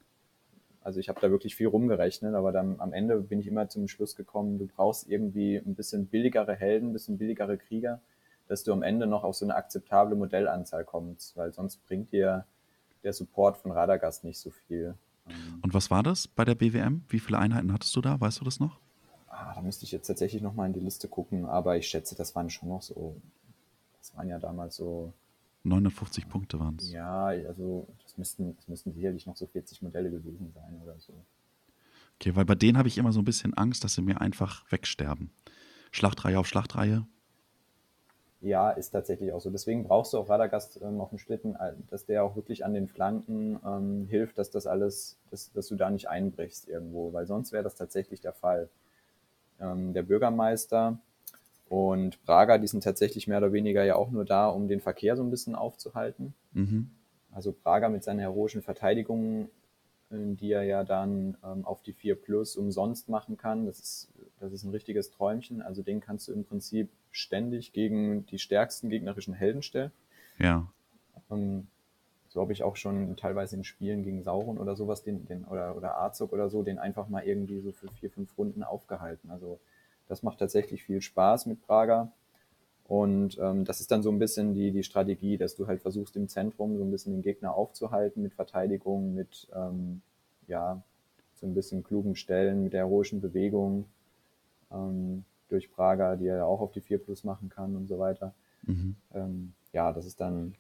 also 0.84 1.00
ich 1.00 1.08
habe 1.08 1.20
da 1.20 1.30
wirklich 1.30 1.56
viel 1.56 1.66
rumgerechnet, 1.66 2.34
aber 2.34 2.52
dann 2.52 2.78
am 2.78 2.92
Ende 2.92 3.18
bin 3.20 3.40
ich 3.40 3.46
immer 3.46 3.68
zum 3.68 3.88
Schluss 3.88 4.14
gekommen, 4.14 4.58
du 4.58 4.66
brauchst 4.66 5.08
irgendwie 5.08 5.56
ein 5.56 5.74
bisschen 5.74 6.06
billigere 6.06 6.54
Helden, 6.54 6.90
ein 6.90 6.92
bisschen 6.92 7.16
billigere 7.16 7.56
Krieger, 7.56 8.00
dass 8.48 8.64
du 8.64 8.72
am 8.72 8.82
Ende 8.82 9.06
noch 9.06 9.24
auf 9.24 9.34
so 9.34 9.46
eine 9.46 9.54
akzeptable 9.56 10.14
Modellanzahl 10.14 10.84
kommst, 10.84 11.36
weil 11.36 11.52
sonst 11.52 11.78
bringt 11.86 12.12
dir 12.12 12.44
der 13.02 13.14
Support 13.14 13.56
von 13.56 13.72
Radagast 13.72 14.24
nicht 14.24 14.38
so 14.38 14.50
viel. 14.50 14.94
Ähm, 15.26 15.60
Und 15.62 15.72
was 15.72 15.90
war 15.90 16.02
das 16.02 16.28
bei 16.28 16.44
der 16.44 16.54
BWM? 16.54 17.04
Wie 17.08 17.18
viele 17.18 17.38
Einheiten 17.38 17.72
hattest 17.72 17.96
du 17.96 18.02
da? 18.02 18.20
Weißt 18.20 18.40
du 18.40 18.44
das 18.44 18.60
noch? 18.60 18.78
Ah, 19.28 19.54
da 19.54 19.62
müsste 19.62 19.84
ich 19.84 19.92
jetzt 19.92 20.06
tatsächlich 20.06 20.42
nochmal 20.42 20.66
in 20.66 20.74
die 20.74 20.80
Liste 20.80 21.08
gucken, 21.08 21.46
aber 21.46 21.76
ich 21.78 21.88
schätze, 21.88 22.14
das 22.14 22.34
waren 22.34 22.50
schon 22.50 22.68
noch 22.68 22.82
so, 22.82 23.16
das 23.98 24.14
waren 24.16 24.28
ja 24.28 24.38
damals 24.38 24.76
so, 24.76 25.12
950 25.64 26.28
Punkte 26.28 26.60
waren 26.60 26.76
es. 26.78 26.92
ja, 26.92 27.26
also 27.26 27.88
das 28.02 28.18
müssten, 28.18 28.54
das 28.56 28.68
müssten 28.68 28.92
sicherlich 28.92 29.26
noch 29.26 29.36
so 29.36 29.46
40 29.46 29.82
Modelle 29.82 30.10
gewesen 30.10 30.52
sein 30.54 30.80
oder 30.82 30.98
so. 30.98 31.14
Okay, 32.20 32.36
weil 32.36 32.44
bei 32.44 32.54
denen 32.54 32.78
habe 32.78 32.88
ich 32.88 32.98
immer 32.98 33.12
so 33.12 33.20
ein 33.20 33.24
bisschen 33.24 33.54
Angst, 33.54 33.82
dass 33.82 33.94
sie 33.94 34.02
mir 34.02 34.20
einfach 34.20 34.70
wegsterben. 34.70 35.30
Schlachtreihe 35.90 36.38
auf 36.38 36.46
Schlachtreihe. 36.46 37.06
Ja, 38.40 38.70
ist 38.70 38.90
tatsächlich 38.90 39.32
auch 39.32 39.40
so. 39.40 39.48
Deswegen 39.48 39.84
brauchst 39.84 40.12
du 40.12 40.18
auch 40.18 40.28
Radagast 40.28 40.78
ähm, 40.82 41.00
auf 41.00 41.08
dem 41.08 41.18
Schlitten, 41.18 41.56
äh, 41.56 41.72
dass 41.88 42.04
der 42.04 42.24
auch 42.24 42.36
wirklich 42.36 42.64
an 42.64 42.74
den 42.74 42.88
Flanken 42.88 43.58
ähm, 43.64 44.06
hilft, 44.06 44.36
dass 44.36 44.50
das 44.50 44.66
alles, 44.66 45.18
dass, 45.30 45.50
dass 45.52 45.68
du 45.68 45.76
da 45.76 45.88
nicht 45.88 46.10
einbrichst 46.10 46.68
irgendwo, 46.68 47.12
weil 47.14 47.26
sonst 47.26 47.52
wäre 47.52 47.64
das 47.64 47.74
tatsächlich 47.74 48.20
der 48.20 48.34
Fall. 48.34 48.68
Ähm, 49.60 49.94
der 49.94 50.02
Bürgermeister 50.02 50.98
Und 51.68 52.22
Prager, 52.24 52.58
die 52.58 52.66
sind 52.66 52.84
tatsächlich 52.84 53.26
mehr 53.26 53.38
oder 53.38 53.52
weniger 53.52 53.84
ja 53.84 53.96
auch 53.96 54.10
nur 54.10 54.24
da, 54.24 54.48
um 54.48 54.68
den 54.68 54.80
Verkehr 54.80 55.16
so 55.16 55.22
ein 55.22 55.30
bisschen 55.30 55.54
aufzuhalten. 55.54 56.34
Mhm. 56.52 56.90
Also 57.32 57.52
Prager 57.52 57.88
mit 57.88 58.04
seiner 58.04 58.22
heroischen 58.22 58.62
Verteidigung, 58.62 59.48
äh, 60.10 60.34
die 60.34 60.52
er 60.52 60.62
ja 60.62 60.84
dann 60.84 61.36
ähm, 61.42 61.64
auf 61.64 61.82
die 61.82 61.92
4 61.92 62.16
Plus 62.16 62.56
umsonst 62.56 63.08
machen 63.08 63.36
kann, 63.36 63.66
das 63.66 63.80
ist, 63.80 64.08
das 64.40 64.52
ist 64.52 64.64
ein 64.64 64.70
richtiges 64.70 65.10
Träumchen. 65.10 65.62
Also 65.62 65.82
den 65.82 66.00
kannst 66.00 66.28
du 66.28 66.32
im 66.32 66.44
Prinzip 66.44 66.90
ständig 67.10 67.72
gegen 67.72 68.26
die 68.26 68.38
stärksten 68.38 68.90
gegnerischen 68.90 69.34
Helden 69.34 69.62
stellen. 69.62 69.90
Ja. 70.38 70.68
Ähm, 71.30 71.66
so 72.28 72.40
habe 72.40 72.52
ich 72.52 72.64
auch 72.64 72.74
schon 72.74 73.16
teilweise 73.16 73.54
in 73.56 73.62
Spielen 73.62 74.02
gegen 74.02 74.22
Sauron 74.22 74.58
oder 74.58 74.74
sowas, 74.74 75.04
den, 75.04 75.24
den, 75.26 75.44
oder, 75.44 75.76
oder 75.76 75.94
Arzog 75.96 76.32
oder 76.32 76.50
so, 76.50 76.64
den 76.64 76.78
einfach 76.78 77.08
mal 77.08 77.22
irgendwie 77.22 77.60
so 77.60 77.70
für 77.70 77.88
vier, 77.92 78.10
fünf 78.10 78.36
Runden 78.36 78.64
aufgehalten. 78.64 79.30
Also 79.30 79.60
das 80.08 80.22
macht 80.22 80.38
tatsächlich 80.38 80.84
viel 80.84 81.00
Spaß 81.00 81.46
mit 81.46 81.62
Prager. 81.62 82.12
Und 82.86 83.38
ähm, 83.38 83.64
das 83.64 83.80
ist 83.80 83.90
dann 83.90 84.02
so 84.02 84.10
ein 84.10 84.18
bisschen 84.18 84.52
die, 84.52 84.70
die 84.70 84.82
Strategie, 84.82 85.38
dass 85.38 85.54
du 85.54 85.66
halt 85.66 85.80
versuchst 85.80 86.16
im 86.16 86.28
Zentrum 86.28 86.76
so 86.76 86.84
ein 86.84 86.90
bisschen 86.90 87.14
den 87.14 87.22
Gegner 87.22 87.54
aufzuhalten 87.54 88.22
mit 88.22 88.34
Verteidigung, 88.34 89.14
mit 89.14 89.48
ähm, 89.54 90.02
ja, 90.46 90.82
so 91.34 91.46
ein 91.46 91.54
bisschen 91.54 91.82
klugen 91.82 92.14
Stellen, 92.14 92.62
mit 92.62 92.74
der 92.74 92.80
heroischen 92.80 93.22
Bewegung 93.22 93.86
ähm, 94.70 95.24
durch 95.48 95.72
Prager, 95.72 96.16
die 96.16 96.26
er 96.26 96.38
ja 96.38 96.44
auch 96.44 96.60
auf 96.60 96.72
die 96.72 96.82
4 96.82 96.98
Plus 96.98 97.24
machen 97.24 97.48
kann 97.48 97.74
und 97.74 97.88
so 97.88 97.98
weiter. 97.98 98.34
Mhm. 98.62 98.96
Ähm, 99.14 99.54
ja, 99.72 99.92
das 99.92 100.04
ist 100.04 100.20
dann 100.20 100.54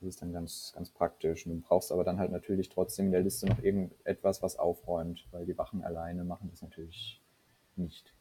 das 0.00 0.08
ist 0.08 0.22
dann 0.22 0.32
ganz, 0.32 0.72
ganz 0.74 0.90
praktisch. 0.90 1.46
Und 1.46 1.52
du 1.52 1.60
brauchst 1.60 1.92
aber 1.92 2.04
dann 2.04 2.18
halt 2.18 2.32
natürlich 2.32 2.70
trotzdem 2.70 3.06
in 3.06 3.12
der 3.12 3.20
Liste 3.20 3.46
noch 3.46 3.62
irgendetwas, 3.62 4.42
was 4.42 4.58
aufräumt, 4.58 5.26
weil 5.30 5.44
die 5.44 5.58
Wachen 5.58 5.82
alleine 5.84 6.24
machen 6.24 6.48
das 6.50 6.62
natürlich 6.62 7.20
nicht. 7.76 8.14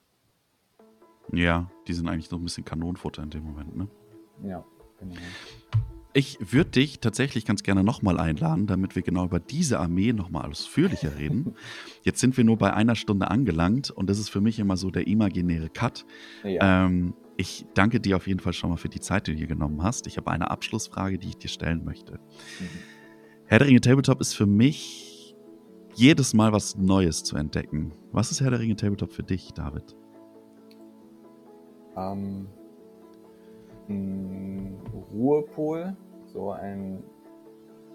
Ja, 1.33 1.69
die 1.87 1.93
sind 1.93 2.07
eigentlich 2.07 2.31
noch 2.31 2.39
ein 2.39 2.43
bisschen 2.43 2.65
Kanonenfutter 2.65 3.23
in 3.23 3.29
dem 3.29 3.43
Moment, 3.43 3.75
ne? 3.75 3.87
Ja, 4.43 4.63
genau. 4.97 5.15
Ich 6.13 6.39
würde 6.39 6.71
dich 6.71 6.99
tatsächlich 6.99 7.45
ganz 7.45 7.61
gerne 7.61 7.83
nochmal 7.83 8.19
einladen, 8.19 8.65
damit 8.65 8.95
wir 8.95 9.03
genau 9.03 9.25
über 9.25 9.39
diese 9.39 9.79
Armee 9.79 10.11
nochmal 10.11 10.49
ausführlicher 10.49 11.17
reden. 11.17 11.53
Jetzt 12.03 12.19
sind 12.19 12.35
wir 12.35 12.43
nur 12.43 12.57
bei 12.57 12.73
einer 12.73 12.95
Stunde 12.95 13.29
angelangt 13.29 13.91
und 13.91 14.09
das 14.09 14.17
ist 14.17 14.29
für 14.29 14.41
mich 14.41 14.57
immer 14.57 14.75
so 14.75 14.89
der 14.89 15.05
imaginäre 15.05 15.69
Cut. 15.69 16.05
Ja. 16.43 16.85
Ähm, 16.85 17.13
ich 17.37 17.65
danke 17.75 17.99
dir 17.99 18.17
auf 18.17 18.27
jeden 18.27 18.39
Fall 18.39 18.53
schon 18.53 18.71
mal 18.71 18.77
für 18.77 18.89
die 18.89 18.99
Zeit, 18.99 19.27
die 19.27 19.33
du 19.33 19.37
hier 19.37 19.47
genommen 19.47 19.83
hast. 19.83 20.07
Ich 20.07 20.17
habe 20.17 20.31
eine 20.31 20.49
Abschlussfrage, 20.49 21.19
die 21.19 21.29
ich 21.29 21.37
dir 21.37 21.47
stellen 21.47 21.85
möchte. 21.85 22.13
Mhm. 22.13 22.65
Herr 23.45 23.59
der 23.59 23.67
Ringe 23.67 23.81
Tabletop 23.81 24.19
ist 24.19 24.33
für 24.33 24.47
mich 24.47 25.35
jedes 25.95 26.33
Mal 26.33 26.51
was 26.51 26.75
Neues 26.75 27.23
zu 27.23 27.35
entdecken. 27.35 27.93
Was 28.11 28.31
ist 28.31 28.41
Herr 28.41 28.49
der 28.49 28.59
Ringe 28.59 28.75
Tabletop 28.75 29.13
für 29.13 29.23
dich, 29.23 29.51
David? 29.53 29.95
Ähm, 31.97 32.47
ein 33.89 34.79
Ruhepol, 35.13 35.95
so 36.27 36.51
ein, 36.51 37.03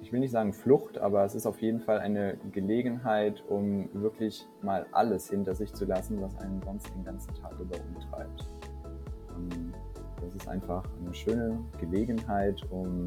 ich 0.02 0.12
will 0.12 0.20
nicht 0.20 0.32
sagen 0.32 0.52
Flucht, 0.52 0.98
aber 0.98 1.24
es 1.24 1.34
ist 1.34 1.46
auf 1.46 1.62
jeden 1.62 1.80
Fall 1.80 2.00
eine 2.00 2.36
Gelegenheit, 2.52 3.42
um 3.48 3.88
wirklich 3.92 4.46
mal 4.60 4.86
alles 4.92 5.30
hinter 5.30 5.54
sich 5.54 5.72
zu 5.72 5.84
lassen, 5.84 6.20
was 6.20 6.36
einen 6.38 6.60
sonst 6.62 6.92
den 6.94 7.04
ganzen 7.04 7.32
Tag 7.34 7.52
über 7.60 7.76
umtreibt. 7.94 8.46
Ähm, 9.36 9.72
das 10.20 10.34
ist 10.34 10.48
einfach 10.48 10.84
eine 11.00 11.14
schöne 11.14 11.58
Gelegenheit, 11.78 12.60
um 12.70 13.04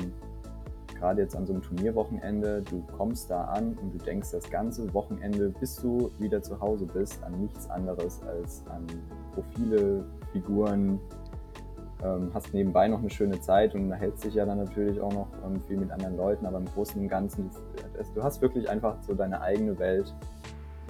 gerade 0.98 1.22
jetzt 1.22 1.36
an 1.36 1.46
so 1.46 1.54
einem 1.54 1.62
Turnierwochenende, 1.62 2.64
du 2.64 2.84
kommst 2.98 3.30
da 3.30 3.46
an 3.46 3.78
und 3.82 3.94
du 3.94 3.98
denkst 4.04 4.32
das 4.32 4.50
ganze 4.50 4.92
Wochenende, 4.94 5.50
bis 5.50 5.76
du 5.76 6.12
wieder 6.20 6.42
zu 6.42 6.60
Hause 6.60 6.86
bist, 6.86 7.24
an 7.24 7.40
nichts 7.40 7.70
anderes 7.70 8.22
als 8.24 8.64
an 8.68 8.86
Profile, 9.34 10.06
Figuren, 10.38 11.00
ähm, 12.04 12.30
hast 12.34 12.54
nebenbei 12.54 12.88
noch 12.88 13.00
eine 13.00 13.10
schöne 13.10 13.40
Zeit 13.42 13.74
und 13.74 13.92
erhältst 13.92 14.24
dich 14.24 14.36
ja 14.36 14.46
dann 14.46 14.60
natürlich 14.60 15.00
auch 15.02 15.12
noch 15.12 15.28
ähm, 15.46 15.62
viel 15.64 15.78
mit 15.78 15.92
anderen 15.92 16.16
Leuten, 16.16 16.46
aber 16.46 16.58
im 16.58 16.66
Großen 16.66 17.02
und 17.02 17.10
Ganzen, 17.10 17.50
du 18.14 18.24
hast 18.24 18.42
wirklich 18.42 18.70
einfach 18.70 18.98
so 19.02 19.14
deine 19.14 19.42
eigene 19.42 19.78
Welt, 19.80 20.14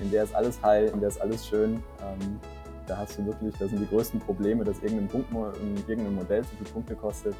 in 0.01 0.11
der 0.11 0.23
ist 0.23 0.35
alles 0.35 0.61
heil, 0.61 0.91
in 0.93 0.99
der 0.99 1.09
ist 1.09 1.21
alles 1.21 1.47
schön. 1.47 1.81
Ähm, 2.01 2.39
da 2.85 2.97
hast 2.97 3.17
du 3.17 3.25
wirklich, 3.25 3.53
das 3.57 3.69
sind 3.69 3.81
die 3.81 3.87
größten 3.87 4.19
Probleme, 4.19 4.63
dass 4.63 4.81
irgendein, 4.81 5.07
Punkt, 5.07 5.29
irgendein 5.87 6.15
Modell 6.15 6.43
zu 6.43 6.55
viele 6.55 6.69
Punkte 6.69 6.95
kostet. 6.95 7.35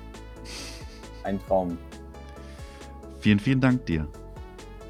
Ein 1.24 1.40
Traum. 1.40 1.78
Vielen, 3.20 3.40
vielen 3.40 3.62
Dank 3.62 3.86
dir. 3.86 4.08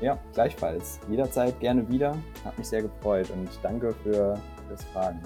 Ja, 0.01 0.17
gleichfalls. 0.33 0.99
Jederzeit 1.09 1.59
gerne 1.59 1.87
wieder. 1.89 2.15
Hat 2.43 2.57
mich 2.57 2.67
sehr 2.67 2.83
gefreut 2.83 3.29
und 3.31 3.49
danke 3.61 3.93
für 4.03 4.39
das 4.69 4.83
Fragen. 4.85 5.19